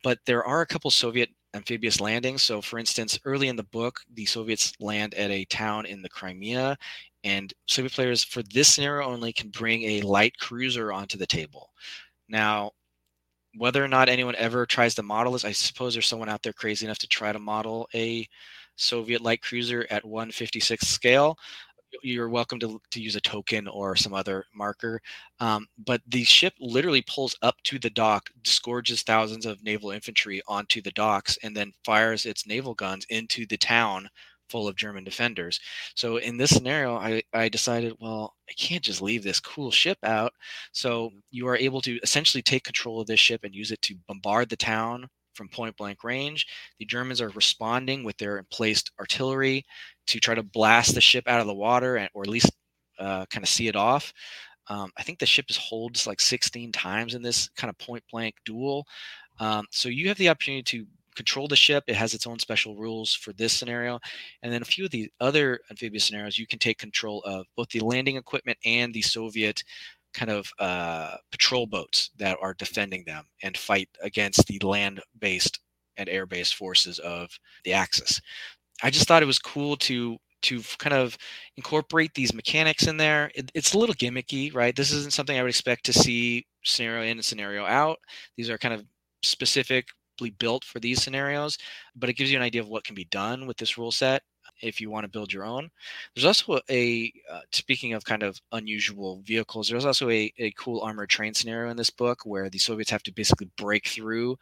But 0.03 0.19
there 0.25 0.43
are 0.45 0.61
a 0.61 0.67
couple 0.67 0.91
Soviet 0.91 1.29
amphibious 1.55 1.99
landings. 1.99 2.43
So, 2.43 2.61
for 2.61 2.77
instance, 2.77 3.19
early 3.25 3.47
in 3.47 3.55
the 3.55 3.63
book, 3.63 3.99
the 4.13 4.25
Soviets 4.25 4.73
land 4.79 5.15
at 5.15 5.31
a 5.31 5.45
town 5.45 5.85
in 5.85 6.01
the 6.01 6.09
Crimea, 6.09 6.77
and 7.23 7.53
Soviet 7.67 7.93
players 7.93 8.23
for 8.23 8.43
this 8.43 8.67
scenario 8.67 9.07
only 9.07 9.33
can 9.33 9.49
bring 9.49 9.83
a 9.83 10.01
light 10.01 10.37
cruiser 10.37 10.93
onto 10.93 11.17
the 11.17 11.27
table. 11.27 11.71
Now, 12.29 12.71
whether 13.56 13.84
or 13.84 13.88
not 13.88 14.10
anyone 14.10 14.36
ever 14.36 14.66
tries 14.66 14.95
to 14.95 15.04
model 15.04 15.34
this, 15.34 15.45
I 15.45 15.52
suppose 15.52 15.93
there's 15.93 16.08
someone 16.08 16.30
out 16.30 16.43
there 16.43 16.54
crazy 16.54 16.86
enough 16.86 17.00
to 17.00 17.08
try 17.08 17.32
to 17.32 17.39
model 17.39 17.88
a 17.93 18.28
Soviet 18.76 19.22
light 19.22 19.41
cruiser 19.41 19.86
at 19.89 20.06
156 20.06 20.88
scale 20.88 21.38
you're 22.04 22.30
welcome 22.30 22.60
to, 22.60 22.82
to 22.91 23.02
use 23.02 23.16
a 23.16 23.22
token 23.22 23.68
or 23.68 23.95
some 23.95 24.14
other 24.14 24.45
marker. 24.54 25.02
Um, 25.39 25.68
but 25.86 26.02
the 26.08 26.24
ship 26.24 26.54
literally 26.60 27.04
pulls 27.08 27.36
up 27.41 27.56
to 27.64 27.80
the 27.80 27.89
dock, 27.89 28.30
disgorges 28.43 29.02
thousands 29.04 29.45
of 29.45 29.64
naval 29.64 29.91
infantry 29.91 30.41
onto 30.47 30.82
the 30.82 30.91
docks, 30.91 31.38
and 31.43 31.56
then 31.56 31.74
fires 31.84 32.26
its 32.26 32.47
naval 32.47 32.74
guns 32.74 33.06
into 33.10 33.45
the 33.45 33.58
town 33.58 34.10
full 34.50 34.68
of 34.68 34.76
German 34.76 35.04
defenders. 35.04 35.60
So 35.95 36.18
in 36.18 36.38
this 36.38 36.50
scenario, 36.52 36.95
I, 36.95 37.22
I 37.34 37.50
decided, 37.50 37.93
well, 38.00 38.36
I 38.50 38.54
can't 38.54 38.84
just 38.84 39.02
leave 39.02 39.24
this 39.24 39.39
cool 39.39 39.72
ship 39.72 39.97
out. 40.04 40.34
So 40.72 41.08
mm-hmm. 41.08 41.18
you 41.32 41.47
are 41.47 41.58
able 41.58 41.82
to 41.82 42.00
essentially 42.04 42.41
take 42.41 42.64
control 42.64 43.02
of 43.02 43.08
this 43.08 43.20
ship 43.20 43.41
and 43.43 43.56
use 43.56 43.72
it 43.72 43.82
to 43.84 43.95
bombard 44.08 44.50
the 44.50 44.58
town 44.58 45.08
from 45.36 45.47
point 45.47 45.78
blank 45.78 46.04
range. 46.04 46.47
The 46.80 46.86
Germans 46.86 47.22
are 47.22 47.30
responding 47.30 48.04
with 48.04 48.18
their 48.18 48.38
emplaced 48.38 48.91
artillery 49.00 49.66
to 50.08 50.20
try 50.20 50.36
to 50.36 50.43
blast 50.43 50.95
the 50.95 51.02
ship 51.02 51.28
out 51.28 51.39
of 51.39 51.47
the 51.47 51.54
water 51.54 51.95
and, 51.95 52.10
or 52.14 52.24
at 52.24 52.30
least 52.30 52.52
uh, 53.00 53.26
kind 53.28 53.43
of 53.43 53.50
see 53.50 53.68
it 53.68 53.76
off. 53.76 54.14
Um, 54.68 54.91
I 54.97 55.04
think 55.04 55.18
the 55.18 55.26
ship 55.26 55.45
is 55.50 55.58
holds 55.58 56.06
like 56.06 56.20
16 56.20 56.72
times 56.72 57.16
in 57.16 57.22
this 57.22 57.50
kind 57.58 57.70
of 57.70 57.78
point 57.78 58.04
blank 58.12 58.36
duel. 58.45 58.86
Um, 59.39 59.66
so 59.72 59.89
you 59.89 60.08
have 60.10 60.18
the 60.18 60.30
opportunity 60.30 60.64
to 60.64 60.86
control 61.20 61.49
the 61.49 61.55
ship. 61.57 61.84
It 61.88 61.97
has 61.97 62.13
its 62.13 62.26
own 62.26 62.39
special 62.39 62.78
rules 62.78 63.13
for 63.13 63.34
this 63.34 63.51
scenario. 63.51 63.99
And 64.41 64.53
then 64.53 64.61
a 64.61 64.65
few 64.65 64.86
of 64.86 64.91
the 64.91 65.11
other 65.20 65.59
amphibious 65.70 66.05
scenarios, 66.05 66.39
you 66.39 66.47
can 66.47 66.59
take 66.59 66.78
control 66.78 67.22
of 67.26 67.45
both 67.57 67.67
the 67.67 67.82
landing 67.82 68.15
equipment 68.15 68.57
and 68.63 68.93
the 68.93 69.01
Soviet 69.01 69.61
kind 70.13 70.32
of 70.32 70.49
uh, 70.59 71.17
patrol 71.30 71.67
boats 71.67 72.11
that 72.17 72.38
are 72.41 72.53
defending 72.53 73.03
them 73.03 73.26
and 73.43 73.57
fight 73.57 73.89
against 74.01 74.47
the 74.47 74.59
land 74.59 75.01
based 75.20 75.59
and 75.97 76.07
air 76.07 76.26
based 76.26 76.55
forces 76.55 76.99
of 76.99 77.30
the 77.65 77.74
Axis. 77.74 78.22
I 78.82 78.89
just 78.89 79.05
thought 79.05 79.22
it 79.22 79.34
was 79.34 79.39
cool 79.39 79.76
to 79.76 80.17
to 80.43 80.61
kind 80.78 80.93
of 80.93 81.17
incorporate 81.57 82.13
these 82.13 82.34
mechanics 82.34 82.88
in 82.88 82.95
there. 82.95 83.30
It, 83.36 83.51
it's 83.53 83.74
a 83.74 83.78
little 83.78 83.93
gimmicky, 83.93 84.55
right? 84.55 84.74
This 84.74 84.93
isn't 84.93 85.11
something 85.11 85.38
I 85.38 85.41
would 85.41 85.49
expect 85.49 85.86
to 85.88 85.91
see 85.91 86.45
scenario 86.63 87.03
in 87.03 87.17
and 87.17 87.26
scenario 87.26 87.65
out. 87.65 87.99
These 88.38 88.49
are 88.49 88.57
kind 88.57 88.74
of 88.74 88.86
built 90.28 90.65
for 90.65 90.80
these 90.80 91.01
scenarios, 91.01 91.57
but 91.95 92.09
it 92.09 92.13
gives 92.13 92.32
you 92.32 92.38
an 92.38 92.43
idea 92.43 92.61
of 92.61 92.67
what 92.67 92.84
can 92.84 92.95
be 92.95 93.05
done 93.05 93.47
with 93.47 93.57
this 93.57 93.78
rule 93.78 93.91
set 93.91 94.24
if 94.61 94.82
you 94.82 94.89
want 94.89 95.03
to 95.05 95.09
build 95.09 95.32
your 95.32 95.45
own. 95.45 95.70
There's 96.13 96.26
also 96.26 96.59
a, 96.70 97.13
uh, 97.32 97.41
speaking 97.51 97.93
of 97.93 98.03
kind 98.03 98.24
of 98.24 98.39
unusual 98.51 99.22
vehicles, 99.26 99.70
there's 99.70 99.86
also 99.86 100.09
a, 100.09 100.32
a 100.38 100.51
cool 100.57 100.82
armored 100.82 101.09
train 101.09 101.34
scenario 101.34 101.72
in 101.72 101.78
this 101.78 101.89
book 101.89 102.26
where 102.26 102.49
the 102.49 102.57
Soviets 102.57 102.91
have 102.91 103.03
to 103.03 103.13
basically 103.13 103.49
break 103.57 103.88
through 103.88 104.38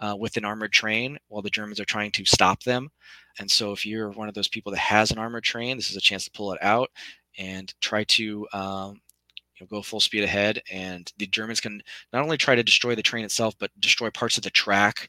uh, 0.00 0.16
with 0.18 0.36
an 0.36 0.44
armored 0.44 0.72
train 0.72 1.18
while 1.28 1.42
the 1.42 1.50
Germans 1.50 1.78
are 1.78 1.84
trying 1.84 2.10
to 2.10 2.24
stop 2.24 2.62
them. 2.64 2.90
And 3.38 3.50
so, 3.50 3.72
if 3.72 3.86
you're 3.86 4.10
one 4.10 4.28
of 4.28 4.34
those 4.34 4.48
people 4.48 4.72
that 4.72 4.78
has 4.78 5.10
an 5.12 5.18
armored 5.18 5.44
train, 5.44 5.76
this 5.76 5.90
is 5.90 5.96
a 5.96 6.00
chance 6.00 6.24
to 6.24 6.30
pull 6.32 6.52
it 6.52 6.62
out 6.62 6.90
and 7.38 7.72
try 7.80 8.04
to 8.04 8.46
um, 8.52 9.00
you 9.58 9.64
know, 9.64 9.68
go 9.68 9.82
full 9.82 10.00
speed 10.00 10.24
ahead. 10.24 10.60
And 10.70 11.10
the 11.18 11.26
Germans 11.26 11.60
can 11.60 11.80
not 12.12 12.22
only 12.22 12.36
try 12.36 12.54
to 12.54 12.62
destroy 12.62 12.94
the 12.94 13.02
train 13.02 13.24
itself, 13.24 13.54
but 13.58 13.70
destroy 13.80 14.10
parts 14.10 14.36
of 14.36 14.44
the 14.44 14.50
track 14.50 15.08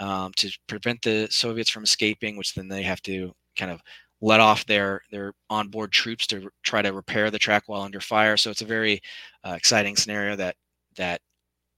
um, 0.00 0.32
to 0.36 0.50
prevent 0.66 1.02
the 1.02 1.28
Soviets 1.30 1.70
from 1.70 1.84
escaping, 1.84 2.36
which 2.36 2.54
then 2.54 2.68
they 2.68 2.82
have 2.82 3.02
to 3.02 3.32
kind 3.56 3.70
of 3.70 3.80
let 4.20 4.40
off 4.40 4.64
their 4.66 5.02
their 5.10 5.32
onboard 5.50 5.92
troops 5.92 6.26
to 6.28 6.48
try 6.62 6.82
to 6.82 6.92
repair 6.92 7.30
the 7.30 7.38
track 7.38 7.64
while 7.66 7.82
under 7.82 8.00
fire. 8.00 8.36
So 8.36 8.50
it's 8.50 8.62
a 8.62 8.66
very 8.66 9.00
uh, 9.44 9.54
exciting 9.56 9.96
scenario 9.96 10.36
that 10.36 10.56
that 10.96 11.20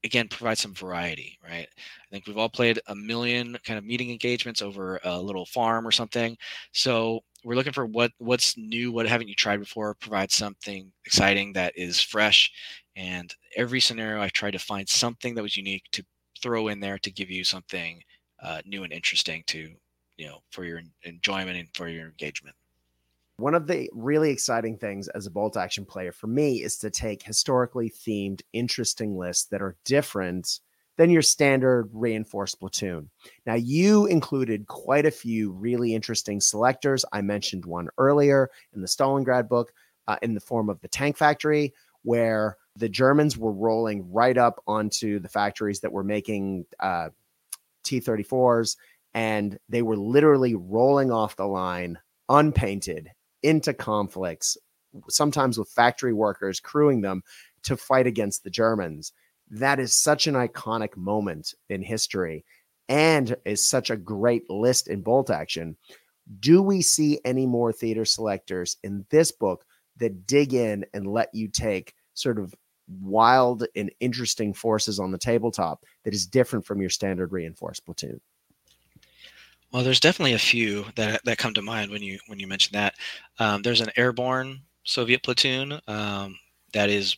again 0.03 0.27
provides 0.27 0.61
some 0.61 0.73
variety 0.73 1.37
right 1.43 1.67
i 1.77 2.07
think 2.11 2.25
we've 2.25 2.37
all 2.37 2.49
played 2.49 2.79
a 2.87 2.95
million 2.95 3.57
kind 3.65 3.77
of 3.77 3.83
meeting 3.83 4.11
engagements 4.11 4.61
over 4.61 4.99
a 5.03 5.21
little 5.21 5.45
farm 5.45 5.85
or 5.85 5.91
something 5.91 6.37
so 6.71 7.19
we're 7.43 7.55
looking 7.55 7.73
for 7.73 7.85
what 7.85 8.11
what's 8.17 8.57
new 8.57 8.91
what 8.91 9.07
haven't 9.07 9.29
you 9.29 9.35
tried 9.35 9.59
before? 9.59 9.95
Provide 9.95 10.31
something 10.31 10.91
exciting 11.05 11.53
that 11.53 11.73
is 11.75 12.01
fresh 12.01 12.51
and 12.95 13.33
every 13.55 13.79
scenario 13.79 14.21
I 14.21 14.29
tried 14.29 14.51
to 14.51 14.59
find 14.59 14.87
something 14.87 15.35
that 15.35 15.41
was 15.43 15.57
unique 15.57 15.85
to 15.93 16.03
throw 16.41 16.67
in 16.67 16.79
there 16.79 16.97
to 16.99 17.11
give 17.11 17.29
you 17.29 17.43
something 17.43 18.01
uh, 18.43 18.61
new 18.65 18.83
and 18.83 18.93
interesting 18.93 19.43
to 19.47 19.69
you 20.17 20.27
know 20.27 20.39
for 20.51 20.65
your 20.65 20.81
enjoyment 21.03 21.57
and 21.57 21.67
for 21.73 21.87
your 21.87 22.07
engagement. 22.07 22.55
One 23.37 23.55
of 23.55 23.67
the 23.67 23.89
really 23.93 24.31
exciting 24.31 24.77
things 24.77 25.07
as 25.07 25.25
a 25.25 25.31
bolt 25.31 25.55
action 25.55 25.85
player 25.85 26.11
for 26.11 26.27
me 26.27 26.61
is 26.61 26.77
to 26.79 26.89
take 26.89 27.23
historically 27.23 27.89
themed, 27.89 28.41
interesting 28.51 29.17
lists 29.17 29.45
that 29.45 29.61
are 29.61 29.77
different 29.85 30.59
than 30.99 31.09
your 31.09 31.21
standard 31.21 31.89
reinforced 31.93 32.59
platoon. 32.59 33.09
Now, 33.45 33.53
you 33.53 34.05
included 34.05 34.67
quite 34.67 35.05
a 35.05 35.11
few 35.11 35.49
really 35.53 35.95
interesting 35.95 36.41
selectors. 36.41 37.05
I 37.13 37.21
mentioned 37.21 37.65
one 37.65 37.87
earlier 37.97 38.51
in 38.73 38.81
the 38.81 38.87
Stalingrad 38.87 39.47
book 39.47 39.71
uh, 40.09 40.17
in 40.21 40.33
the 40.33 40.41
form 40.41 40.69
of 40.69 40.81
the 40.81 40.89
tank 40.89 41.15
factory, 41.15 41.73
where 42.01 42.57
the 42.75 42.89
Germans 42.89 43.37
were 43.37 43.53
rolling 43.53 44.11
right 44.11 44.37
up 44.37 44.61
onto 44.67 45.21
the 45.21 45.29
factories 45.29 45.79
that 45.79 45.93
were 45.93 46.03
making 46.03 46.65
uh, 46.81 47.11
T 47.83 48.01
34s, 48.01 48.75
and 49.13 49.57
they 49.69 49.81
were 49.81 49.97
literally 49.97 50.55
rolling 50.55 51.13
off 51.13 51.37
the 51.37 51.47
line 51.47 51.97
unpainted 52.27 53.09
into 53.41 53.73
conflicts, 53.73 54.57
sometimes 55.07 55.57
with 55.57 55.69
factory 55.69 56.11
workers 56.11 56.59
crewing 56.59 56.99
them 56.99 57.23
to 57.63 57.77
fight 57.77 58.05
against 58.05 58.43
the 58.43 58.49
Germans. 58.49 59.13
That 59.49 59.79
is 59.79 59.93
such 59.93 60.27
an 60.27 60.35
iconic 60.35 60.95
moment 60.95 61.53
in 61.69 61.81
history 61.81 62.45
and 62.87 63.35
is 63.45 63.67
such 63.67 63.89
a 63.89 63.97
great 63.97 64.49
list 64.49 64.87
in 64.87 65.01
bolt 65.01 65.29
action. 65.29 65.77
Do 66.39 66.61
we 66.61 66.81
see 66.81 67.19
any 67.25 67.45
more 67.45 67.71
theater 67.71 68.05
selectors 68.05 68.77
in 68.83 69.05
this 69.09 69.31
book 69.31 69.65
that 69.97 70.27
dig 70.27 70.53
in 70.53 70.85
and 70.93 71.07
let 71.07 71.29
you 71.33 71.47
take 71.47 71.93
sort 72.13 72.39
of 72.39 72.53
wild 73.01 73.65
and 73.75 73.91
interesting 73.99 74.53
forces 74.53 74.99
on 74.99 75.11
the 75.11 75.17
tabletop 75.17 75.83
that 76.03 76.13
is 76.13 76.25
different 76.25 76.65
from 76.65 76.81
your 76.81 76.89
standard 76.89 77.31
reinforced 77.31 77.85
platoon? 77.85 78.19
Well, 79.71 79.83
there's 79.83 79.99
definitely 79.99 80.33
a 80.33 80.39
few 80.39 80.85
that 80.95 81.23
that 81.25 81.37
come 81.37 81.53
to 81.53 81.61
mind 81.61 81.91
when 81.91 82.01
you 82.01 82.17
when 82.25 82.39
you 82.39 82.47
mention 82.47 82.73
that. 82.73 82.95
Um, 83.37 83.61
there's 83.61 83.81
an 83.81 83.91
airborne 83.95 84.61
Soviet 84.83 85.21
platoon 85.21 85.79
um, 85.87 86.39
that 86.73 86.89
is 86.89 87.17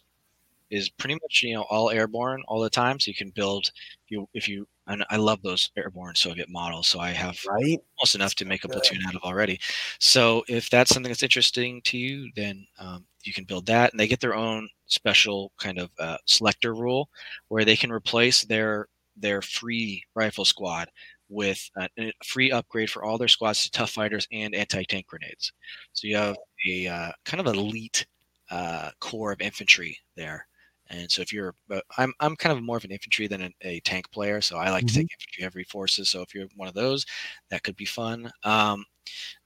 is 0.71 0.89
pretty 0.89 1.15
much 1.15 1.41
you 1.43 1.53
know 1.53 1.65
all 1.69 1.91
airborne 1.91 2.41
all 2.47 2.61
the 2.61 2.69
time. 2.69 2.99
So 2.99 3.09
you 3.09 3.15
can 3.15 3.29
build 3.29 3.69
if 4.05 4.11
you 4.11 4.29
if 4.33 4.47
you 4.49 4.67
and 4.87 5.05
I 5.09 5.17
love 5.17 5.41
those 5.41 5.71
airborne 5.77 6.15
Soviet 6.15 6.49
models. 6.49 6.87
So 6.87 6.99
I 6.99 7.11
have 7.11 7.39
right 7.47 7.79
almost 7.99 8.15
enough 8.15 8.35
to 8.35 8.45
make 8.45 8.63
a 8.63 8.69
platoon 8.69 8.99
out 9.07 9.15
of 9.15 9.21
already. 9.23 9.59
So 9.99 10.43
if 10.47 10.69
that's 10.69 10.93
something 10.93 11.09
that's 11.09 11.23
interesting 11.23 11.81
to 11.83 11.97
you, 11.97 12.31
then 12.35 12.65
um, 12.79 13.05
you 13.23 13.33
can 13.33 13.45
build 13.45 13.67
that, 13.67 13.91
and 13.91 13.99
they 13.99 14.07
get 14.07 14.19
their 14.19 14.35
own 14.35 14.67
special 14.87 15.51
kind 15.59 15.77
of 15.77 15.91
uh, 15.99 16.17
selector 16.25 16.73
rule 16.73 17.09
where 17.49 17.65
they 17.65 17.75
can 17.75 17.91
replace 17.91 18.43
their 18.43 18.87
their 19.17 19.41
free 19.41 20.03
rifle 20.15 20.45
squad 20.45 20.89
with 21.29 21.69
a, 21.77 21.87
a, 21.97 22.11
free 22.25 22.51
upgrade 22.51 22.89
for 22.89 23.03
all 23.03 23.17
their 23.17 23.27
squads 23.27 23.63
to 23.63 23.71
tough 23.71 23.91
fighters 23.91 24.27
and 24.31 24.53
anti-tank 24.53 25.07
grenades. 25.07 25.53
So 25.93 26.07
you 26.07 26.17
have 26.17 26.35
a 26.67 26.87
uh, 26.87 27.11
kind 27.25 27.45
of 27.45 27.53
elite 27.53 28.05
uh, 28.49 28.91
core 28.99 29.31
of 29.31 29.41
infantry 29.41 29.97
there. 30.17 30.45
And 30.91 31.09
so 31.09 31.21
if 31.21 31.31
you're, 31.31 31.55
I'm, 31.97 32.13
I'm 32.19 32.35
kind 32.35 32.55
of 32.55 32.63
more 32.63 32.77
of 32.77 32.83
an 32.83 32.91
infantry 32.91 33.27
than 33.27 33.41
a, 33.41 33.51
a 33.61 33.79
tank 33.79 34.11
player. 34.11 34.41
So 34.41 34.57
I 34.57 34.69
like 34.69 34.85
mm-hmm. 34.85 34.87
to 34.87 34.93
take 34.93 35.05
mm-hmm. 35.05 35.15
infantry 35.15 35.43
heavy 35.43 35.63
forces. 35.63 36.09
So 36.09 36.21
if 36.21 36.35
you're 36.35 36.47
one 36.55 36.67
of 36.67 36.73
those, 36.73 37.05
that 37.49 37.63
could 37.63 37.77
be 37.77 37.85
fun. 37.85 38.29
Um, 38.43 38.85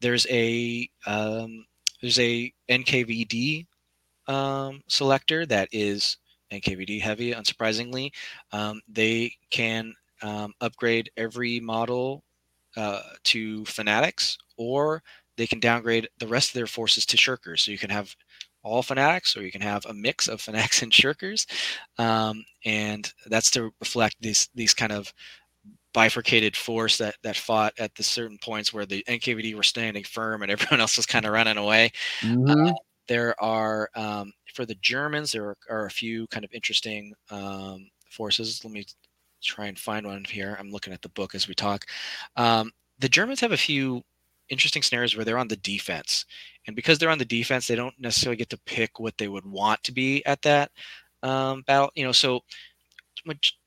there's 0.01 0.25
a, 0.29 0.89
um, 1.05 1.65
there's 2.01 2.19
a 2.19 2.51
NKVD 2.69 3.67
um, 4.27 4.81
selector 4.87 5.45
that 5.45 5.69
is 5.71 6.17
NKVD 6.51 6.99
heavy, 6.99 7.31
unsurprisingly. 7.33 8.11
Um, 8.51 8.81
they 8.87 9.33
can 9.51 9.93
um, 10.21 10.53
upgrade 10.61 11.11
every 11.17 11.59
model 11.59 12.23
uh, 12.75 13.01
to 13.25 13.65
fanatics, 13.65 14.37
or 14.57 15.03
they 15.37 15.47
can 15.47 15.59
downgrade 15.59 16.07
the 16.19 16.27
rest 16.27 16.49
of 16.49 16.53
their 16.53 16.67
forces 16.67 17.05
to 17.05 17.17
shirkers. 17.17 17.59
So 17.59 17.71
you 17.71 17.77
can 17.77 17.89
have 17.89 18.15
all 18.65 18.81
fanatics, 18.81 19.37
or 19.37 19.43
you 19.43 19.51
can 19.51 19.61
have 19.61 19.85
a 19.85 19.93
mix 19.93 20.27
of 20.27 20.41
fanatics 20.41 20.81
and 20.81 20.91
shirkers, 20.91 21.45
um, 21.97 22.43
and 22.65 23.13
that's 23.27 23.51
to 23.51 23.71
reflect 23.79 24.15
these 24.19 24.49
these 24.55 24.73
kind 24.73 24.91
of 24.91 25.13
bifurcated 25.93 26.57
force 26.57 26.97
that 26.97 27.15
that 27.23 27.37
fought 27.37 27.73
at 27.79 27.95
the 27.95 28.03
certain 28.03 28.37
points 28.43 28.73
where 28.73 28.85
the 28.85 29.03
NKVD 29.07 29.55
were 29.55 29.63
standing 29.63 30.03
firm 30.03 30.41
and 30.41 30.51
everyone 30.51 30.81
else 30.81 30.97
was 30.97 31.05
kind 31.05 31.25
of 31.25 31.31
running 31.31 31.57
away. 31.57 31.91
Mm-hmm. 32.21 32.67
Uh, 32.67 32.73
there 33.07 33.41
are 33.41 33.89
um, 33.95 34.33
for 34.53 34.65
the 34.65 34.75
Germans, 34.81 35.31
there 35.31 35.45
are, 35.45 35.57
are, 35.69 35.85
a 35.85 35.91
few 35.91 36.27
kind 36.27 36.43
of 36.43 36.51
interesting 36.53 37.13
um, 37.29 37.87
forces. 38.09 38.61
Let 38.63 38.73
me 38.73 38.85
try 39.43 39.67
and 39.67 39.77
find 39.77 40.07
one 40.07 40.23
here. 40.23 40.57
I'm 40.59 40.71
looking 40.71 40.91
at 40.91 41.03
the 41.03 41.09
book 41.09 41.35
as 41.35 41.47
we 41.47 41.53
talk. 41.53 41.85
Um, 42.35 42.71
the 42.97 43.09
Germans 43.09 43.41
have 43.41 43.51
a 43.51 43.57
few 43.57 44.01
interesting 44.49 44.81
scenarios 44.81 45.15
where 45.15 45.25
they're 45.25 45.37
on 45.37 45.47
the 45.47 45.57
defense, 45.57 46.25
and 46.67 46.75
because 46.75 46.97
they're 46.97 47.09
on 47.09 47.17
the 47.17 47.25
defense, 47.25 47.67
they 47.67 47.75
don't 47.75 47.99
necessarily 47.99 48.37
get 48.37 48.49
to 48.49 48.59
pick 48.65 48.99
what 48.99 49.17
they 49.17 49.27
would 49.27 49.45
want 49.45 49.83
to 49.83 49.91
be 49.91 50.25
at 50.25 50.41
that 50.43 50.71
um, 51.23 51.63
battle. 51.67 51.91
You 51.95 52.05
know, 52.05 52.11
so 52.11 52.41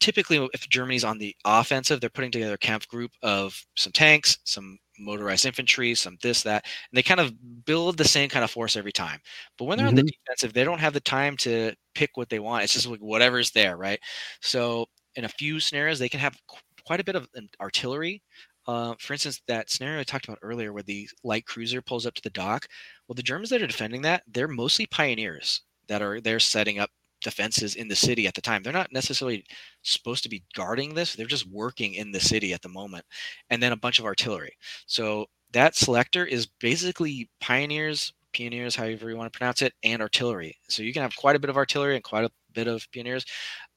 typically 0.01 0.49
if 0.53 0.69
Germany's 0.69 1.05
on 1.05 1.19
the 1.19 1.35
offensive, 1.45 2.01
they're 2.01 2.11
putting 2.11 2.31
together 2.31 2.55
a 2.55 2.59
Kampfgruppe 2.59 3.11
of 3.23 3.61
some 3.77 3.93
tanks, 3.93 4.39
some 4.45 4.79
motorized 4.99 5.47
infantry, 5.47 5.95
some 5.95 6.19
this, 6.23 6.43
that, 6.43 6.65
and 6.65 6.97
they 6.97 7.03
kind 7.03 7.21
of 7.21 7.33
build 7.65 7.97
the 7.97 8.05
same 8.05 8.29
kind 8.29 8.45
of 8.45 8.51
force 8.51 8.77
every 8.77 8.93
time. 8.93 9.21
But 9.57 9.65
when 9.65 9.79
they're 9.79 9.87
mm-hmm. 9.87 9.91
on 9.91 9.95
the 9.97 10.03
mm-hmm. 10.03 10.25
defensive, 10.25 10.53
they 10.53 10.65
don't 10.65 10.81
have 10.81 10.93
the 10.93 11.01
time 11.01 11.37
to 11.39 11.73
pick 11.95 12.11
what 12.15 12.29
they 12.29 12.39
want. 12.39 12.65
It's 12.65 12.73
just 12.73 12.87
like 12.87 13.01
whatever's 13.01 13.51
there, 13.51 13.77
right? 13.77 14.01
So 14.41 14.87
in 15.17 15.25
a 15.25 15.29
few 15.29 15.61
scenarios, 15.61 15.99
they 15.99 16.09
can 16.09 16.21
have 16.21 16.37
quite 16.85 17.01
a 17.01 17.05
bit 17.05 17.17
of 17.17 17.29
artillery. 17.61 18.23
Uh, 18.69 18.95
for 18.99 19.15
instance, 19.15 19.41
that 19.49 19.71
scenario 19.71 20.01
I 20.01 20.05
talked 20.05 20.29
about 20.29 20.39
earlier, 20.43 20.75
where 20.75 20.83
the 20.83 21.09
light 21.25 21.47
cruiser 21.47 21.81
pulls 21.81 22.05
up 22.05 22.15
to 22.15 22.23
the 22.23 22.31
dock. 22.31 22.69
Well, 23.09 23.15
the 23.15 23.23
Germans 23.23 23.49
that 23.51 23.63
are 23.63 23.67
defending 23.67 24.03
that, 24.03 24.23
they're 24.29 24.47
mostly 24.47 24.87
pioneers 24.87 25.63
that 25.89 26.03
are 26.03 26.21
they're 26.21 26.39
setting 26.39 26.79
up 26.79 26.91
defenses 27.23 27.75
in 27.77 27.89
the 27.89 27.97
city 27.97 28.27
at 28.27 28.35
the 28.35 28.43
time. 28.43 28.63
They're 28.63 28.73
not 28.73 28.93
necessarily 28.93 29.45
supposed 29.83 30.23
to 30.25 30.29
be 30.29 30.45
guarding 30.55 30.95
this. 30.95 31.15
They're 31.15 31.27
just 31.27 31.51
working 31.51 31.95
in 31.95 32.13
the 32.13 32.21
city 32.21 32.53
at 32.53 32.63
the 32.63 32.69
moment. 32.69 33.05
And 33.51 33.63
then 33.63 33.73
a 33.73 33.77
bunch 33.77 33.99
of 33.99 34.05
artillery. 34.05 34.53
So 34.87 35.27
that 35.53 35.75
selector 35.75 36.27
is 36.27 36.47
basically 36.61 37.31
pioneers, 37.41 38.13
pioneers, 38.37 38.77
however 38.77 39.09
you 39.11 39.17
want 39.17 39.33
to 39.33 39.37
pronounce 39.37 39.63
it, 39.63 39.73
and 39.83 40.03
artillery. 40.03 40.55
So 40.69 40.83
you 40.83 40.93
can 40.93 41.03
have 41.03 41.17
quite 41.17 41.37
a 41.37 41.41
bit 41.41 41.51
of 41.51 41.57
artillery 41.57 41.95
and 41.95 42.05
quite 42.05 42.25
a 42.25 42.31
bit 42.53 42.69
of 42.69 42.87
pioneers. 42.95 43.25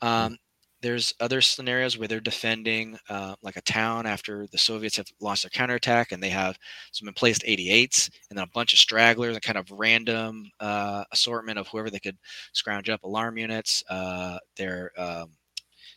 Hmm. 0.02 0.08
Um, 0.08 0.38
there's 0.82 1.14
other 1.20 1.42
scenarios 1.42 1.98
where 1.98 2.08
they're 2.08 2.20
defending 2.20 2.98
uh, 3.10 3.36
like 3.42 3.56
a 3.56 3.62
town 3.62 4.06
after 4.06 4.48
the 4.52 4.58
Soviets 4.58 4.98
have 4.98 5.08
launched 5.20 5.44
their 5.44 5.50
counterattack 5.52 6.12
and 6.12 6.22
they 6.22 6.30
have 6.30 6.58
some 6.92 7.08
emplaced 7.08 7.44
88s 7.44 8.10
and 8.30 8.38
then 8.38 8.44
a 8.46 8.52
bunch 8.54 8.74
of 8.74 8.80
stragglers 8.80 9.36
and 9.36 9.44
kind 9.44 9.58
of 9.58 9.70
random 9.72 10.46
uh, 10.60 11.04
assortment 11.12 11.60
of 11.60 11.68
whoever 11.68 11.90
they 11.90 12.00
could 12.00 12.18
scrounge 12.54 12.90
up 12.90 13.04
alarm 13.04 13.38
units, 13.38 13.84
uh, 13.90 14.38
their 14.58 14.92
um, 14.98 15.32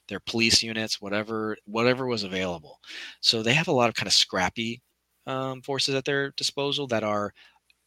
their 0.09 0.21
police 0.21 0.63
units, 0.63 1.01
whatever 1.01 1.57
whatever 1.67 2.07
was 2.07 2.25
available. 2.25 2.79
So 3.21 3.43
they 3.43 3.55
have 3.55 3.69
a 3.69 3.73
lot 3.73 3.89
of 3.89 3.95
kind 3.95 4.07
of 4.07 4.13
scrappy 4.13 4.83
um, 5.27 5.63
forces 5.63 5.95
at 5.95 6.05
their 6.05 6.33
disposal 6.33 6.87
that 6.89 7.05
are 7.05 7.33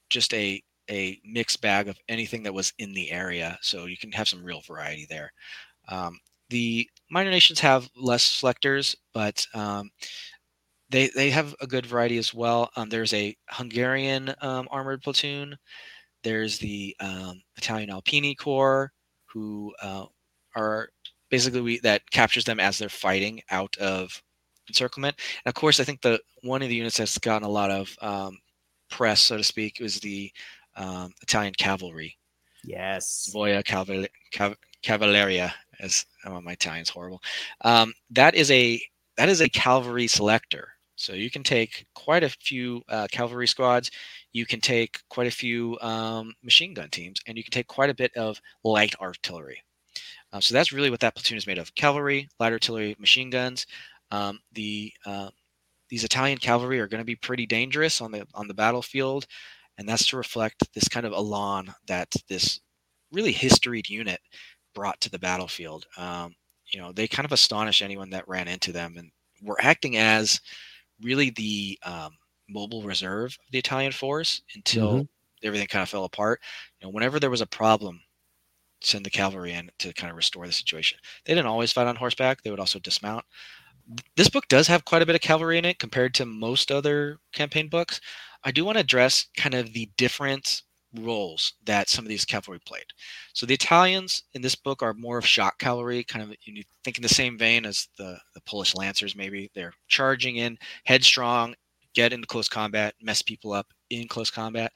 just 0.10 0.34
a 0.34 0.62
a 0.90 1.20
mixed 1.26 1.62
bag 1.62 1.88
of 1.90 1.98
anything 2.10 2.44
that 2.44 2.54
was 2.54 2.74
in 2.80 2.94
the 2.94 3.12
area. 3.12 3.58
So 3.62 3.86
you 3.86 3.98
can 3.98 4.12
have 4.14 4.28
some 4.28 4.44
real 4.44 4.62
variety 4.68 5.06
there. 5.10 5.32
Um, 5.90 6.20
the 6.50 6.88
minor 7.10 7.30
nations 7.30 7.60
have 7.60 7.90
less 7.96 8.24
selectors, 8.24 8.96
but 9.14 9.46
um, 9.54 9.90
they 10.90 11.10
they 11.16 11.30
have 11.30 11.56
a 11.62 11.68
good 11.68 11.86
variety 11.86 12.18
as 12.18 12.34
well. 12.34 12.70
Um, 12.76 12.90
there's 12.90 13.14
a 13.14 13.36
Hungarian 13.50 14.34
um, 14.42 14.68
armored 14.72 15.02
platoon. 15.02 15.56
There's 16.24 16.60
the 16.60 16.96
um, 17.00 17.42
Italian 17.58 17.90
Alpini 17.90 18.36
Corps, 18.38 18.92
who 19.26 19.74
uh, 19.82 20.06
are 20.56 20.90
basically 21.30 21.62
we, 21.62 21.80
that 21.80 22.10
captures 22.12 22.46
them 22.46 22.60
as 22.60 22.78
they're 22.78 22.90
fighting 22.90 23.42
out 23.52 23.76
of 23.78 24.22
encirclement. 24.70 25.16
And 25.46 25.50
of 25.50 25.56
course, 25.56 25.80
I 25.80 25.84
think 25.84 26.02
the 26.02 26.20
one 26.44 26.62
of 26.62 26.70
the 26.70 26.76
units 26.76 26.98
that's 26.98 27.18
gotten 27.18 27.48
a 27.48 27.52
lot 27.52 27.72
of 27.72 27.96
um, 28.02 28.38
press, 28.90 29.22
so 29.22 29.38
to 29.38 29.44
speak, 29.44 29.80
is 29.82 30.00
the 30.00 30.32
um, 30.76 31.12
Italian 31.22 31.54
cavalry. 31.54 32.18
Yes, 32.64 33.30
Caval- 33.64 34.08
Cav- 34.34 34.56
Cavalleria, 34.84 35.54
as 35.80 36.06
oh, 36.26 36.42
my 36.42 36.54
Italian's 36.54 36.90
horrible. 36.90 37.22
Um, 37.62 37.94
that 38.12 38.36
is 38.36 38.52
a 38.52 38.82
that 39.18 39.30
is 39.30 39.42
a 39.42 39.50
cavalry 39.50 40.08
selector. 40.08 40.70
So 40.96 41.14
you 41.14 41.30
can 41.30 41.44
take 41.44 41.86
quite 41.94 42.24
a 42.24 42.30
few 42.30 42.82
uh, 42.90 43.08
cavalry 43.12 43.48
squads. 43.48 43.92
You 44.34 44.48
can 44.48 44.60
take 44.60 45.00
quite 45.10 45.28
a 45.28 45.32
few 45.32 45.78
um, 45.82 46.34
machine 46.44 46.74
gun 46.74 46.90
teams, 46.90 47.22
and 47.28 47.38
you 47.38 47.44
can 47.44 47.52
take 47.52 47.68
quite 47.68 47.92
a 47.92 47.96
bit 47.96 48.16
of 48.18 48.42
light 48.64 48.96
artillery. 49.00 49.62
Uh, 50.34 50.40
so 50.40 50.54
that's 50.54 50.74
really 50.74 50.90
what 50.90 51.00
that 51.02 51.16
platoon 51.16 51.38
is 51.38 51.48
made 51.48 51.60
of: 51.60 51.74
cavalry, 51.76 52.28
light 52.40 52.54
artillery, 52.54 52.96
machine 53.00 53.30
guns. 53.30 53.66
Um, 54.12 54.40
the 54.54 54.92
uh, 55.06 55.30
these 55.90 56.04
Italian 56.04 56.38
cavalry 56.40 56.80
are 56.80 56.88
going 56.88 57.02
to 57.02 57.06
be 57.06 57.16
pretty 57.16 57.46
dangerous 57.46 58.02
on 58.02 58.12
the 58.12 58.26
on 58.34 58.48
the 58.48 58.54
battlefield, 58.54 59.28
and 59.78 59.88
that's 59.88 60.08
to 60.08 60.18
reflect 60.18 60.74
this 60.74 60.88
kind 60.88 61.06
of 61.06 61.14
elan 61.14 61.74
that 61.88 62.14
this 62.28 62.60
really 63.12 63.32
historied 63.32 63.90
unit 63.90 64.20
brought 64.78 65.02
to 65.02 65.10
the 65.10 65.18
battlefield. 65.18 65.88
Um, 65.98 66.36
you 66.72 66.80
know, 66.80 66.92
they 66.92 67.08
kind 67.08 67.26
of 67.26 67.32
astonished 67.32 67.82
anyone 67.82 68.12
that 68.12 68.28
ran 68.28 68.48
into 68.48 68.72
them, 68.72 68.94
and 68.96 69.10
were 69.42 69.58
acting 69.60 69.98
as 69.98 70.40
really 71.02 71.32
the 71.32 71.80
um, 71.84 72.12
mobile 72.48 72.84
reserve 72.84 73.36
of 73.48 73.52
the 73.52 73.58
Italian 73.58 73.92
force 73.92 74.44
until 74.54 74.94
mm-hmm. 74.94 75.48
everything 75.48 75.66
kind 75.66 75.82
of 75.82 75.90
fell 75.90 76.04
apart. 76.04 76.42
You 76.80 76.86
know, 76.86 76.92
whenever 76.92 77.20
there 77.20 77.32
was 77.32 77.42
a 77.42 77.48
problem, 77.48 78.02
send 78.82 79.04
the 79.04 79.10
cavalry 79.10 79.54
in 79.54 79.72
to 79.80 79.94
kind 79.94 80.12
of 80.12 80.18
restore 80.18 80.46
the 80.46 80.54
situation. 80.54 81.00
They 81.26 81.34
didn't 81.34 81.48
always 81.48 81.72
fight 81.72 81.88
on 81.88 81.96
horseback; 81.96 82.44
they 82.44 82.52
would 82.52 82.60
also 82.60 82.78
dismount. 82.78 83.26
This 84.16 84.30
book 84.30 84.48
does 84.48 84.68
have 84.68 84.86
quite 84.86 85.02
a 85.02 85.08
bit 85.08 85.16
of 85.16 85.22
cavalry 85.22 85.58
in 85.58 85.66
it 85.66 85.80
compared 85.80 86.14
to 86.16 86.26
most 86.28 86.72
other 86.72 87.18
campaign 87.34 87.68
books. 87.68 88.00
I 88.44 88.52
do 88.52 88.64
want 88.64 88.76
to 88.76 88.82
address 88.82 89.26
kind 89.36 89.56
of 89.56 89.74
the 89.74 89.90
different 89.98 90.62
roles 90.98 91.54
that 91.66 91.90
some 91.90 92.06
of 92.06 92.10
these 92.10 92.26
cavalry 92.26 92.60
played. 92.66 92.86
So 93.34 93.46
the 93.46 93.54
Italians 93.54 94.24
in 94.34 94.42
this 94.42 94.56
book 94.56 94.82
are 94.82 94.94
more 94.94 95.18
of 95.18 95.26
shock 95.26 95.60
cavalry, 95.60 96.04
kind 96.04 96.24
of 96.24 96.36
you 96.44 96.64
think 96.84 96.98
in 96.98 97.04
the 97.04 97.10
same 97.10 97.38
vein 97.38 97.66
as 97.66 97.88
the, 97.98 98.18
the 98.34 98.42
Polish 98.42 98.76
lancers, 98.76 99.16
maybe. 99.16 99.50
They're 99.54 99.74
charging 99.88 100.38
in, 100.38 100.58
headstrong, 100.86 101.56
get 101.94 102.14
into 102.14 102.28
close 102.28 102.50
combat, 102.50 102.94
mess 103.02 103.22
people 103.22 103.54
up 103.54 103.68
in 103.90 104.08
close 104.08 104.30
combat. 104.30 104.72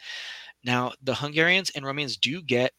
Now, 0.63 0.91
the 1.03 1.15
Hungarians 1.15 1.71
and 1.71 1.85
Romanians 1.85 2.19
do 2.19 2.41
get 2.41 2.71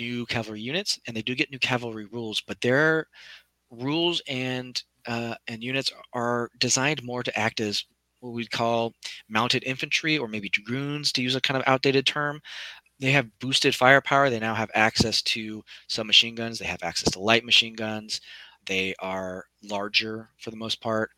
new 0.00 0.26
cavalry 0.26 0.60
units 0.60 0.98
and 1.06 1.16
they 1.16 1.22
do 1.22 1.34
get 1.34 1.50
new 1.50 1.58
cavalry 1.58 2.06
rules, 2.06 2.42
but 2.46 2.60
their 2.60 3.06
rules 3.70 4.22
and 4.28 4.82
uh, 5.06 5.36
and 5.46 5.62
units 5.62 5.92
are 6.12 6.50
designed 6.58 7.02
more 7.04 7.22
to 7.22 7.38
act 7.38 7.60
as 7.60 7.84
what 8.26 8.34
we'd 8.34 8.50
call 8.50 8.92
mounted 9.28 9.64
infantry 9.64 10.18
or 10.18 10.28
maybe 10.28 10.50
dragoons 10.50 11.12
to 11.12 11.22
use 11.22 11.36
a 11.36 11.40
kind 11.40 11.58
of 11.58 11.64
outdated 11.66 12.06
term. 12.06 12.40
They 12.98 13.12
have 13.12 13.38
boosted 13.40 13.74
firepower. 13.74 14.30
They 14.30 14.38
now 14.40 14.54
have 14.54 14.70
access 14.74 15.22
to 15.22 15.62
some 15.88 16.06
machine 16.06 16.34
guns. 16.34 16.58
They 16.58 16.66
have 16.66 16.82
access 16.82 17.12
to 17.12 17.20
light 17.20 17.44
machine 17.44 17.74
guns. 17.74 18.20
They 18.66 18.94
are 19.00 19.44
larger 19.62 20.30
for 20.38 20.50
the 20.50 20.56
most 20.56 20.80
part, 20.80 21.10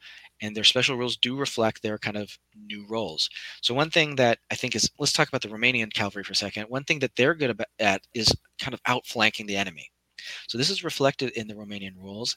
and 0.43 0.57
their 0.57 0.65
special 0.65 0.97
rules 0.97 1.17
do 1.17 1.37
reflect 1.37 1.83
their 1.83 1.99
kind 1.99 2.17
of 2.17 2.37
new 2.55 2.87
roles. 2.89 3.31
So, 3.63 3.75
one 3.75 3.91
thing 3.91 4.17
that 4.17 4.39
I 4.51 4.55
think 4.55 4.77
is 4.77 4.91
let's 4.99 5.13
talk 5.13 5.29
about 5.29 5.43
the 5.43 5.49
Romanian 5.49 5.93
cavalry 5.93 6.25
for 6.25 6.33
a 6.33 6.37
second. 6.37 6.65
One 6.69 6.85
thing 6.85 6.99
that 7.01 7.17
they're 7.17 7.35
good 7.35 7.59
at 7.79 8.03
is 8.15 8.35
kind 8.61 8.75
of 8.75 8.81
outflanking 8.87 9.47
the 9.47 9.57
enemy. 9.57 9.91
So 10.49 10.59
this 10.59 10.71
is 10.71 10.85
reflected 10.85 11.31
in 11.33 11.49
the 11.49 11.55
Romanian 11.55 11.97
rules. 11.97 12.37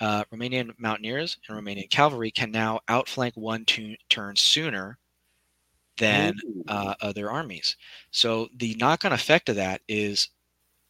Uh, 0.00 0.24
Romanian 0.32 0.72
mountaineers 0.78 1.38
and 1.48 1.58
Romanian 1.58 1.90
cavalry 1.90 2.30
can 2.30 2.50
now 2.50 2.80
outflank 2.88 3.36
one 3.36 3.64
turn 3.64 4.36
sooner 4.36 4.98
than 5.96 6.34
uh, 6.68 6.94
other 7.00 7.30
armies. 7.30 7.76
So 8.10 8.48
the 8.56 8.74
knock-on 8.76 9.12
effect 9.12 9.48
of 9.48 9.56
that 9.56 9.80
is 9.88 10.28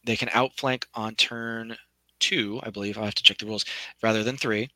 they 0.05 0.17
can 0.17 0.29
outflank 0.33 0.87
on 0.95 1.15
turn 1.15 1.77
two, 2.19 2.61
I 2.63 2.71
believe. 2.71 2.99
I 2.99 3.05
have 3.05 3.15
to 3.15 3.23
check 3.23 3.39
the 3.39 3.47
rules, 3.47 3.65
rather 4.03 4.23
than 4.23 4.37
three, 4.37 4.69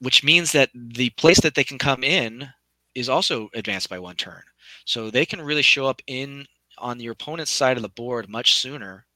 which 0.00 0.22
means 0.22 0.52
that 0.52 0.70
the 0.74 1.10
place 1.10 1.40
that 1.40 1.54
they 1.54 1.64
can 1.64 1.78
come 1.78 2.04
in 2.04 2.48
is 2.94 3.08
also 3.08 3.48
advanced 3.54 3.90
by 3.90 3.98
one 3.98 4.14
turn. 4.14 4.42
So 4.84 5.10
they 5.10 5.26
can 5.26 5.42
really 5.42 5.62
show 5.62 5.86
up 5.86 6.00
in 6.06 6.46
on 6.78 7.00
your 7.00 7.12
opponent's 7.12 7.50
side 7.50 7.76
of 7.76 7.82
the 7.82 7.88
board 7.88 8.28
much 8.28 8.54
sooner 8.54 9.06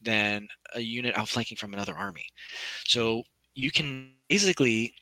than 0.00 0.48
a 0.74 0.80
unit 0.80 1.16
outflanking 1.16 1.56
from 1.56 1.74
another 1.74 1.96
army. 1.96 2.24
So 2.86 3.22
you 3.58 3.70
can 3.70 4.12
basically 4.28 4.94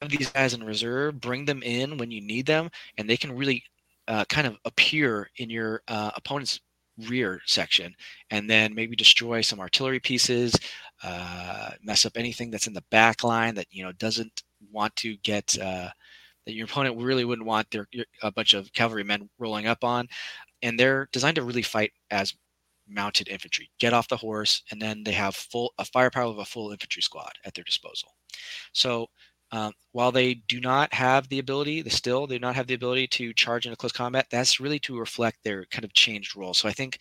have 0.00 0.10
these 0.10 0.30
guys 0.30 0.54
in 0.54 0.64
reserve, 0.64 1.20
bring 1.20 1.44
them 1.44 1.62
in 1.62 1.98
when 1.98 2.10
you 2.10 2.20
need 2.20 2.46
them, 2.46 2.70
and 2.96 3.08
they 3.08 3.16
can 3.16 3.36
really 3.36 3.62
uh, 4.06 4.24
kind 4.28 4.46
of 4.46 4.56
appear 4.64 5.28
in 5.36 5.50
your 5.50 5.82
uh, 5.88 6.10
opponent's 6.16 6.60
rear 7.06 7.40
section 7.46 7.94
and 8.30 8.50
then 8.50 8.74
maybe 8.74 8.96
destroy 8.96 9.40
some 9.40 9.60
artillery 9.60 10.00
pieces 10.00 10.52
uh, 11.04 11.70
mess 11.80 12.04
up 12.04 12.16
anything 12.16 12.50
that's 12.50 12.66
in 12.66 12.72
the 12.72 12.82
back 12.90 13.22
line 13.22 13.54
that 13.54 13.66
you 13.70 13.84
know 13.84 13.92
doesn't 13.92 14.42
want 14.72 14.94
to 14.96 15.16
get 15.18 15.56
uh, 15.60 15.88
that 16.48 16.54
your 16.54 16.64
opponent 16.64 16.96
really 17.00 17.26
wouldn't 17.26 17.46
want 17.46 17.70
their 17.70 17.86
a 18.22 18.32
bunch 18.32 18.54
of 18.54 18.72
cavalrymen 18.72 19.28
rolling 19.38 19.66
up 19.66 19.84
on. 19.84 20.08
And 20.62 20.80
they're 20.80 21.08
designed 21.12 21.36
to 21.36 21.42
really 21.42 21.62
fight 21.62 21.92
as 22.10 22.34
mounted 22.88 23.28
infantry 23.28 23.70
get 23.78 23.92
off 23.92 24.08
the 24.08 24.16
horse 24.16 24.62
and 24.70 24.80
then 24.80 25.02
they 25.04 25.12
have 25.12 25.34
full 25.34 25.72
a 25.78 25.84
firepower 25.84 26.30
of 26.30 26.38
a 26.38 26.44
full 26.44 26.70
infantry 26.70 27.02
squad 27.02 27.32
at 27.44 27.54
their 27.54 27.64
disposal 27.64 28.14
so 28.72 29.08
um, 29.50 29.72
while 29.92 30.12
they 30.12 30.34
do 30.34 30.60
not 30.60 30.92
have 30.92 31.28
the 31.28 31.38
ability, 31.38 31.80
they 31.80 31.90
still 31.90 32.26
they 32.26 32.36
do 32.36 32.40
not 32.40 32.54
have 32.54 32.66
the 32.66 32.74
ability 32.74 33.06
to 33.08 33.32
charge 33.32 33.64
into 33.64 33.76
close 33.76 33.92
combat. 33.92 34.26
That's 34.30 34.60
really 34.60 34.78
to 34.80 34.98
reflect 34.98 35.38
their 35.42 35.64
kind 35.66 35.84
of 35.84 35.94
changed 35.94 36.36
role. 36.36 36.52
So 36.52 36.68
I 36.68 36.72
think 36.72 36.98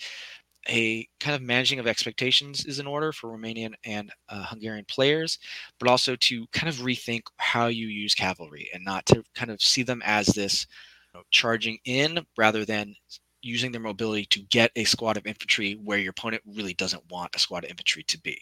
a 0.70 1.08
kind 1.20 1.36
of 1.36 1.42
managing 1.42 1.80
of 1.80 1.88
expectations 1.88 2.66
is 2.66 2.80
in 2.80 2.88
order 2.88 3.12
for 3.12 3.30
Romanian 3.30 3.74
and 3.86 4.12
uh, 4.30 4.46
Hungarian 4.46 4.86
players, 4.86 5.40
but 5.80 5.90
also 5.90 6.16
to 6.16 6.48
kind 6.48 6.68
of 6.70 6.78
rethink 6.78 7.22
how 7.38 7.68
you 7.68 7.88
use 7.88 8.14
cavalry 8.14 8.70
and 8.74 8.84
not 8.84 9.06
to 9.08 9.24
kind 9.36 9.52
of 9.52 9.62
see 9.62 9.84
them 9.84 10.02
as 10.06 10.28
this 10.28 10.68
you 11.14 11.20
know, 11.20 11.24
charging 11.32 11.78
in 11.86 12.26
rather 12.38 12.66
than 12.66 12.96
using 13.42 13.72
their 13.72 13.82
mobility 13.82 14.26
to 14.26 14.42
get 14.42 14.72
a 14.76 14.84
squad 14.84 15.18
of 15.18 15.26
infantry 15.28 15.74
where 15.84 16.00
your 16.00 16.12
opponent 16.12 16.42
really 16.46 16.74
doesn't 16.74 17.10
want 17.10 17.36
a 17.36 17.40
squad 17.40 17.64
of 17.64 17.70
infantry 17.70 18.04
to 18.04 18.20
be. 18.20 18.40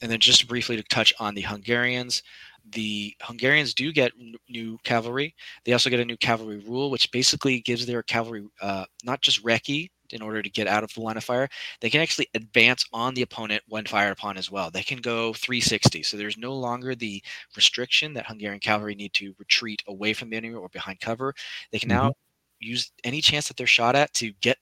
And 0.00 0.10
then 0.10 0.18
just 0.18 0.48
briefly 0.48 0.76
to 0.76 0.82
touch 0.84 1.14
on 1.18 1.34
the 1.34 1.42
Hungarians, 1.42 2.22
the 2.70 3.14
Hungarians 3.22 3.74
do 3.74 3.92
get 3.92 4.12
new 4.48 4.78
cavalry. 4.84 5.34
They 5.64 5.72
also 5.72 5.90
get 5.90 6.00
a 6.00 6.04
new 6.04 6.16
cavalry 6.16 6.58
rule, 6.58 6.90
which 6.90 7.10
basically 7.10 7.60
gives 7.60 7.86
their 7.86 8.02
cavalry 8.02 8.46
uh, 8.60 8.84
not 9.04 9.20
just 9.20 9.44
recce 9.44 9.90
in 10.10 10.22
order 10.22 10.42
to 10.42 10.50
get 10.50 10.66
out 10.66 10.84
of 10.84 10.92
the 10.92 11.00
line 11.00 11.16
of 11.16 11.24
fire. 11.24 11.48
They 11.80 11.90
can 11.90 12.00
actually 12.00 12.28
advance 12.34 12.84
on 12.92 13.14
the 13.14 13.22
opponent 13.22 13.62
when 13.68 13.86
fired 13.86 14.12
upon 14.12 14.36
as 14.36 14.50
well. 14.50 14.70
They 14.70 14.82
can 14.82 14.98
go 14.98 15.32
360. 15.32 16.02
So 16.02 16.16
there's 16.16 16.38
no 16.38 16.54
longer 16.54 16.94
the 16.94 17.22
restriction 17.56 18.12
that 18.14 18.26
Hungarian 18.26 18.60
cavalry 18.60 18.94
need 18.94 19.14
to 19.14 19.34
retreat 19.38 19.82
away 19.88 20.12
from 20.12 20.30
the 20.30 20.36
enemy 20.36 20.54
or 20.54 20.68
behind 20.68 21.00
cover. 21.00 21.34
They 21.70 21.78
can 21.78 21.88
mm-hmm. 21.88 22.06
now 22.06 22.14
use 22.62 22.92
any 23.04 23.20
chance 23.20 23.48
that 23.48 23.56
they're 23.56 23.66
shot 23.66 23.96
at 23.96 24.12
to 24.14 24.32
get 24.40 24.58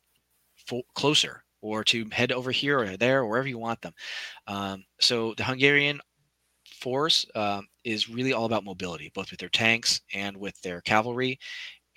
closer 0.94 1.44
or 1.62 1.84
to 1.84 2.08
head 2.10 2.32
over 2.32 2.50
here 2.50 2.78
or 2.78 2.96
there, 2.96 3.20
or 3.20 3.28
wherever 3.28 3.48
you 3.48 3.58
want 3.58 3.80
them. 3.82 3.92
Um, 4.46 4.84
so 5.00 5.34
the 5.36 5.44
Hungarian 5.44 6.00
force 6.80 7.26
um, 7.34 7.66
is 7.84 8.08
really 8.08 8.32
all 8.32 8.46
about 8.46 8.64
mobility, 8.64 9.10
both 9.14 9.30
with 9.30 9.40
their 9.40 9.50
tanks 9.50 10.00
and 10.14 10.36
with 10.36 10.60
their 10.62 10.80
cavalry. 10.80 11.38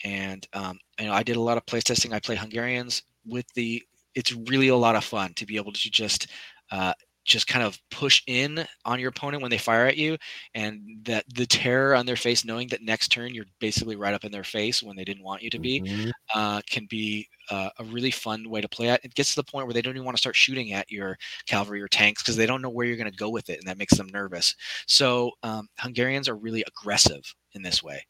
And 0.03 0.45
um, 0.53 0.79
you 0.99 1.05
know, 1.05 1.13
I 1.13 1.23
did 1.23 1.37
a 1.37 1.41
lot 1.41 1.57
of 1.57 1.65
playtesting. 1.65 2.13
I 2.13 2.19
play 2.19 2.35
Hungarians 2.35 3.03
with 3.25 3.45
the. 3.53 3.81
It's 4.15 4.33
really 4.33 4.67
a 4.67 4.75
lot 4.75 4.95
of 4.95 5.03
fun 5.03 5.33
to 5.35 5.45
be 5.45 5.55
able 5.55 5.71
to 5.71 5.89
just 5.89 6.27
uh, 6.71 6.93
just 7.25 7.47
kind 7.47 7.63
of 7.63 7.79
push 7.89 8.21
in 8.27 8.65
on 8.85 8.99
your 8.99 9.09
opponent 9.09 9.41
when 9.41 9.51
they 9.51 9.57
fire 9.57 9.85
at 9.85 9.97
you 9.97 10.17
and 10.55 10.81
that 11.03 11.23
the 11.33 11.45
terror 11.45 11.95
on 11.95 12.05
their 12.05 12.15
face 12.15 12.43
knowing 12.43 12.67
that 12.67 12.81
next 12.81 13.09
turn 13.09 13.33
you're 13.33 13.45
basically 13.59 13.95
right 13.95 14.13
up 14.13 14.25
in 14.25 14.31
their 14.31 14.43
face 14.43 14.83
when 14.83 14.95
they 14.95 15.05
didn't 15.05 15.23
want 15.23 15.41
you 15.41 15.49
to 15.49 15.59
be 15.59 15.81
mm-hmm. 15.81 16.09
uh, 16.35 16.61
can 16.69 16.85
be 16.89 17.27
uh, 17.49 17.69
a 17.79 17.83
really 17.85 18.11
fun 18.11 18.49
way 18.49 18.61
to 18.61 18.69
play 18.69 18.89
at. 18.89 19.03
It 19.03 19.15
gets 19.15 19.35
to 19.35 19.41
the 19.41 19.51
point 19.51 19.67
where 19.67 19.73
they 19.73 19.81
don't 19.81 19.95
even 19.95 20.05
want 20.05 20.17
to 20.17 20.21
start 20.21 20.35
shooting 20.35 20.73
at 20.73 20.89
your 20.91 21.17
cavalry 21.45 21.81
or 21.81 21.87
tanks 21.87 22.21
because 22.21 22.35
they 22.35 22.45
don't 22.45 22.61
know 22.61 22.69
where 22.69 22.85
you're 22.85 22.97
going 22.97 23.11
to 23.11 23.17
go 23.17 23.29
with 23.29 23.49
it 23.49 23.59
and 23.59 23.67
that 23.67 23.77
makes 23.77 23.95
them 23.95 24.07
nervous. 24.07 24.55
So 24.87 25.31
um, 25.43 25.67
hungarians 25.79 26.27
are 26.27 26.35
really 26.35 26.63
aggressive 26.67 27.21
in 27.53 27.61
this 27.61 27.81
way. 27.81 28.01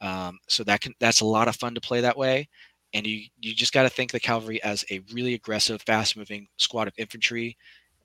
Um, 0.00 0.38
so 0.48 0.62
that 0.64 0.80
can 0.80 0.92
that's 1.00 1.20
a 1.20 1.26
lot 1.26 1.48
of 1.48 1.56
fun 1.56 1.74
to 1.74 1.80
play 1.80 2.02
that 2.02 2.18
way 2.18 2.48
and 2.92 3.06
you 3.06 3.22
you 3.40 3.54
just 3.54 3.72
got 3.72 3.82
to 3.82 3.88
think 3.88 4.12
the 4.12 4.20
cavalry 4.20 4.62
as 4.62 4.84
a 4.90 5.00
really 5.12 5.34
aggressive 5.34 5.82
fast 5.82 6.16
moving 6.16 6.46
squad 6.56 6.88
of 6.88 6.94
infantry 6.98 7.56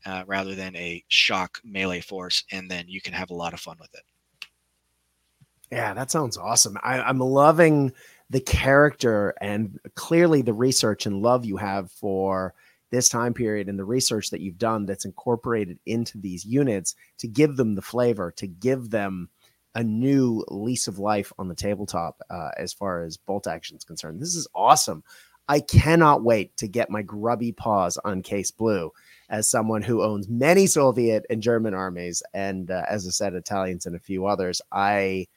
uh, 0.06 0.24
rather 0.28 0.56
than 0.56 0.76
a 0.76 1.04
shock 1.08 1.60
melee 1.64 2.02
force, 2.02 2.44
and 2.52 2.70
then 2.70 2.86
you 2.88 3.02
can 3.02 3.14
have 3.14 3.30
a 3.30 3.36
lot 3.36 3.54
of 3.54 3.60
fun 3.60 3.78
with 3.80 3.94
it. 3.94 4.04
Yeah, 5.72 5.94
that 5.94 6.12
sounds 6.12 6.38
awesome. 6.38 6.78
I, 6.84 7.02
I'm 7.02 7.20
loving 7.20 7.94
the 8.30 8.42
character 8.42 9.34
and 9.42 9.80
clearly 9.96 10.42
the 10.42 10.54
research 10.54 11.06
and 11.06 11.22
love 11.22 11.46
you 11.46 11.58
have 11.58 11.92
for 11.92 12.54
this 12.92 13.08
time 13.08 13.34
period 13.34 13.70
and 13.70 13.80
the 13.80 13.86
research 13.86 14.30
that 14.30 14.42
you've 14.42 14.58
done 14.58 14.86
that's 14.86 15.06
incorporated 15.06 15.80
into 15.86 16.18
these 16.18 16.46
units 16.46 16.96
to 17.18 17.28
give 17.28 17.56
them 17.56 17.76
the 17.76 17.82
flavor, 17.82 18.32
to 18.32 18.48
give 18.48 18.90
them 18.90 19.30
a 19.76 19.84
new 19.84 20.44
lease 20.50 20.88
of 20.88 21.00
life 21.00 21.32
on 21.40 21.48
the 21.48 21.56
tabletop 21.56 22.22
uh, 22.30 22.50
as 22.58 22.74
far 22.74 23.04
as 23.04 23.16
bolt 23.16 23.48
action 23.48 23.78
is 23.78 23.86
concerned. 23.86 24.22
This 24.22 24.36
is 24.36 24.48
awesome. 24.54 25.04
I 25.48 25.62
cannot 25.62 26.24
wait 26.24 26.56
to 26.58 26.68
get 26.68 26.90
my 26.90 27.02
grubby 27.02 27.54
paws 27.54 27.98
on 28.04 28.22
Case 28.22 28.52
Blue 28.52 28.92
as 29.32 29.50
someone 29.50 29.82
who 29.82 30.04
owns 30.04 30.28
many 30.28 30.68
Soviet 30.68 31.26
and 31.30 31.42
German 31.42 31.74
armies, 31.74 32.22
and 32.34 32.70
uh, 32.70 32.84
as 32.88 33.08
I 33.08 33.12
said, 33.12 33.34
Italians 33.34 33.86
and 33.86 33.96
a 33.96 34.00
few 34.00 34.28
others. 34.28 34.62
I 34.72 35.28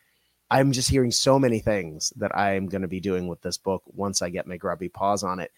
I'm 0.50 0.72
just 0.72 0.90
hearing 0.90 1.10
so 1.10 1.38
many 1.38 1.60
things 1.60 2.12
that 2.16 2.36
I 2.36 2.54
am 2.54 2.66
going 2.66 2.82
to 2.82 2.88
be 2.88 3.00
doing 3.00 3.28
with 3.28 3.40
this 3.40 3.56
book 3.56 3.82
once 3.86 4.20
I 4.20 4.28
get 4.28 4.46
my 4.46 4.56
grubby 4.56 4.88
paws 4.88 5.22
on 5.22 5.40
it. 5.40 5.50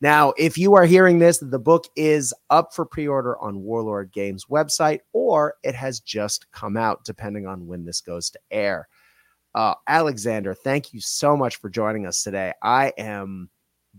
Now, 0.00 0.32
if 0.38 0.56
you 0.56 0.74
are 0.74 0.84
hearing 0.84 1.18
this, 1.18 1.38
the 1.38 1.58
book 1.58 1.86
is 1.96 2.32
up 2.50 2.72
for 2.72 2.84
pre 2.84 3.08
order 3.08 3.36
on 3.40 3.62
Warlord 3.62 4.12
Games 4.12 4.44
website, 4.44 5.00
or 5.12 5.54
it 5.64 5.74
has 5.74 5.98
just 5.98 6.50
come 6.52 6.76
out, 6.76 7.04
depending 7.04 7.46
on 7.46 7.66
when 7.66 7.84
this 7.84 8.00
goes 8.00 8.30
to 8.30 8.38
air. 8.50 8.86
Uh, 9.54 9.74
Alexander, 9.88 10.54
thank 10.54 10.92
you 10.92 11.00
so 11.00 11.36
much 11.36 11.56
for 11.56 11.70
joining 11.70 12.06
us 12.06 12.22
today. 12.22 12.52
I 12.62 12.92
am 12.98 13.48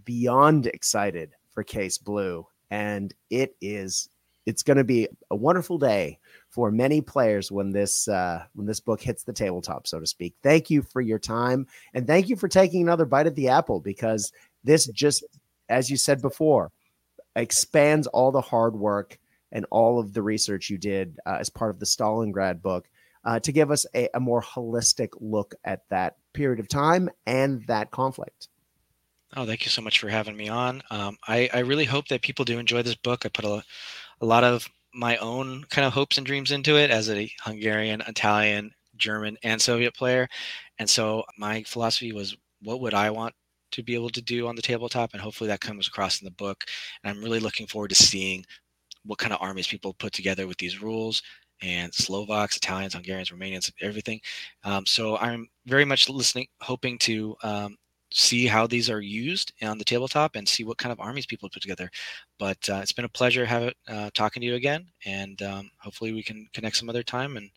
beyond 0.05 0.67
excited 0.67 1.33
for 1.49 1.63
Case 1.63 1.97
Blue 1.97 2.45
and 2.71 3.13
it 3.29 3.55
is 3.61 4.09
it's 4.45 4.63
going 4.63 4.77
to 4.77 4.83
be 4.83 5.07
a 5.29 5.35
wonderful 5.35 5.77
day 5.77 6.17
for 6.49 6.71
many 6.71 7.01
players 7.01 7.51
when 7.51 7.71
this 7.71 8.07
uh, 8.07 8.43
when 8.53 8.65
this 8.65 8.79
book 8.79 9.01
hits 9.01 9.23
the 9.23 9.33
tabletop, 9.33 9.87
so 9.87 9.99
to 9.99 10.07
speak. 10.07 10.35
Thank 10.41 10.69
you 10.69 10.81
for 10.81 11.01
your 11.01 11.19
time, 11.19 11.67
and 11.93 12.07
thank 12.07 12.29
you 12.29 12.35
for 12.35 12.47
taking 12.47 12.81
another 12.81 13.05
bite 13.05 13.27
at 13.27 13.35
the 13.35 13.49
apple 13.49 13.79
because 13.79 14.31
this 14.63 14.87
just, 14.87 15.23
as 15.69 15.89
you 15.89 15.97
said 15.97 16.21
before, 16.21 16.71
expands 17.35 18.07
all 18.07 18.31
the 18.31 18.41
hard 18.41 18.75
work 18.75 19.19
and 19.51 19.65
all 19.71 19.99
of 19.99 20.13
the 20.13 20.21
research 20.21 20.69
you 20.69 20.77
did 20.77 21.17
uh, 21.25 21.37
as 21.39 21.49
part 21.49 21.71
of 21.71 21.79
the 21.79 21.85
Stalingrad 21.85 22.61
book 22.61 22.87
uh, 23.25 23.39
to 23.39 23.51
give 23.51 23.71
us 23.71 23.85
a, 23.95 24.09
a 24.13 24.19
more 24.19 24.41
holistic 24.41 25.09
look 25.19 25.55
at 25.63 25.81
that 25.89 26.17
period 26.33 26.59
of 26.59 26.67
time 26.67 27.09
and 27.25 27.65
that 27.67 27.91
conflict. 27.91 28.48
Oh, 29.35 29.45
thank 29.45 29.63
you 29.63 29.69
so 29.69 29.81
much 29.81 29.99
for 29.99 30.09
having 30.09 30.35
me 30.35 30.49
on. 30.49 30.81
Um, 30.89 31.17
I, 31.27 31.49
I 31.53 31.59
really 31.59 31.85
hope 31.85 32.07
that 32.07 32.21
people 32.21 32.45
do 32.45 32.57
enjoy 32.57 32.81
this 32.81 32.95
book. 32.95 33.25
I 33.25 33.29
put 33.29 33.45
a, 33.45 33.63
a 34.21 34.25
lot 34.25 34.43
of 34.43 34.67
my 34.93 35.17
own 35.17 35.65
kind 35.69 35.85
of 35.85 35.93
hopes 35.93 36.17
and 36.17 36.25
dreams 36.25 36.51
into 36.51 36.77
it 36.77 36.89
as 36.91 37.09
a 37.09 37.31
Hungarian, 37.43 38.01
Italian, 38.07 38.71
German, 38.97 39.37
and 39.43 39.61
Soviet 39.61 39.93
player. 39.95 40.27
And 40.79 40.89
so 40.89 41.23
my 41.37 41.63
philosophy 41.63 42.11
was 42.11 42.35
what 42.61 42.81
would 42.81 42.93
I 42.95 43.11
want 43.11 43.35
to 43.71 43.83
be 43.83 43.93
able 43.95 44.09
to 44.11 44.21
do 44.21 44.47
on 44.47 44.55
the 44.55 44.61
tabletop? 44.63 45.13
And 45.13 45.21
hopefully 45.21 45.47
that 45.49 45.61
comes 45.61 45.87
across 45.87 46.21
in 46.21 46.25
the 46.25 46.31
book. 46.31 46.65
And 47.03 47.15
I'm 47.15 47.23
really 47.23 47.39
looking 47.39 47.67
forward 47.67 47.89
to 47.89 47.95
seeing 47.95 48.45
what 49.05 49.19
kind 49.19 49.33
of 49.33 49.41
armies 49.41 49.67
people 49.67 49.93
put 49.93 50.13
together 50.13 50.47
with 50.47 50.57
these 50.57 50.81
rules 50.81 51.21
and 51.61 51.93
Slovaks, 51.93 52.57
Italians, 52.57 52.93
Hungarians, 52.93 53.31
Romanians, 53.31 53.71
everything. 53.81 54.21
Um, 54.63 54.85
so 54.85 55.17
I'm 55.17 55.47
very 55.65 55.85
much 55.85 56.09
listening, 56.09 56.47
hoping 56.61 56.97
to 56.99 57.35
um, 57.43 57.77
see 58.11 58.47
how 58.47 58.67
these 58.67 58.89
are 58.89 59.01
used 59.01 59.53
on 59.61 59.77
the 59.77 59.85
tabletop 59.85 60.35
and 60.35 60.47
see 60.47 60.63
what 60.63 60.77
kind 60.77 60.91
of 60.91 60.99
armies 60.99 61.25
people 61.25 61.49
put 61.49 61.61
together. 61.61 61.89
But 62.37 62.57
uh, 62.69 62.79
it's 62.81 62.91
been 62.91 63.05
a 63.05 63.09
pleasure 63.09 63.45
have 63.45 63.73
uh, 63.87 64.09
talking 64.13 64.41
to 64.41 64.47
you 64.47 64.55
again, 64.55 64.87
and 65.05 65.41
um, 65.41 65.69
hopefully 65.79 66.13
we 66.13 66.23
can 66.23 66.47
connect 66.53 66.77
some 66.77 66.89
other 66.89 67.03
time, 67.03 67.37
and 67.37 67.49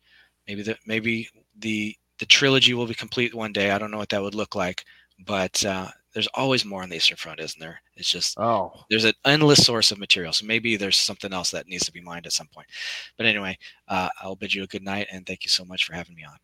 maybe 0.46 0.62
the 0.62 0.76
maybe 0.86 1.28
the 1.58 1.96
the 2.18 2.26
trilogy 2.26 2.74
will 2.74 2.86
be 2.86 2.94
complete 2.94 3.34
one 3.34 3.52
day. 3.52 3.70
I 3.70 3.78
don't 3.78 3.90
know 3.90 3.98
what 3.98 4.10
that 4.10 4.22
would 4.22 4.34
look 4.34 4.54
like, 4.54 4.84
but 5.26 5.64
uh, 5.64 5.88
there's 6.12 6.28
always 6.34 6.64
more 6.64 6.82
on 6.82 6.88
the 6.88 6.96
Eastern 6.96 7.16
Front, 7.16 7.40
isn't 7.40 7.60
there? 7.60 7.80
It's 7.96 8.10
just 8.10 8.38
oh, 8.38 8.84
there's 8.90 9.04
an 9.04 9.14
endless 9.24 9.64
source 9.64 9.90
of 9.90 9.98
material. 9.98 10.32
So 10.32 10.46
maybe 10.46 10.76
there's 10.76 10.96
something 10.96 11.32
else 11.32 11.50
that 11.52 11.66
needs 11.66 11.86
to 11.86 11.92
be 11.92 12.00
mined 12.00 12.26
at 12.26 12.32
some 12.32 12.48
point. 12.48 12.68
But 13.16 13.26
anyway, 13.26 13.56
uh, 13.88 14.08
I'll 14.20 14.36
bid 14.36 14.54
you 14.54 14.62
a 14.64 14.68
good 14.68 14.82
night 14.82 15.08
and 15.10 15.26
thank 15.26 15.44
you 15.44 15.50
so 15.50 15.64
much 15.64 15.84
for 15.84 15.94
having 15.94 16.14
me 16.14 16.24
on. 16.24 16.36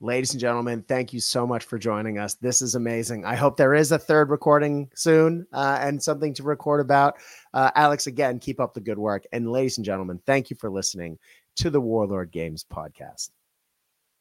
Ladies 0.00 0.32
and 0.32 0.40
gentlemen, 0.40 0.84
thank 0.86 1.12
you 1.12 1.20
so 1.20 1.46
much 1.46 1.64
for 1.64 1.78
joining 1.78 2.18
us. 2.18 2.34
This 2.34 2.60
is 2.60 2.74
amazing. 2.74 3.24
I 3.24 3.36
hope 3.36 3.56
there 3.56 3.74
is 3.74 3.92
a 3.92 3.98
third 3.98 4.28
recording 4.28 4.90
soon 4.94 5.46
uh, 5.52 5.78
and 5.80 6.02
something 6.02 6.34
to 6.34 6.42
record 6.42 6.80
about. 6.80 7.14
Uh, 7.54 7.70
Alex, 7.74 8.06
again, 8.06 8.38
keep 8.38 8.60
up 8.60 8.74
the 8.74 8.80
good 8.80 8.98
work. 8.98 9.24
And 9.32 9.50
ladies 9.50 9.78
and 9.78 9.84
gentlemen, 9.84 10.20
thank 10.26 10.50
you 10.50 10.56
for 10.56 10.68
listening 10.68 11.18
to 11.56 11.70
the 11.70 11.80
Warlord 11.80 12.32
Games 12.32 12.66
podcast. 12.70 13.30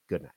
Good 0.07 0.21
night. 0.21 0.32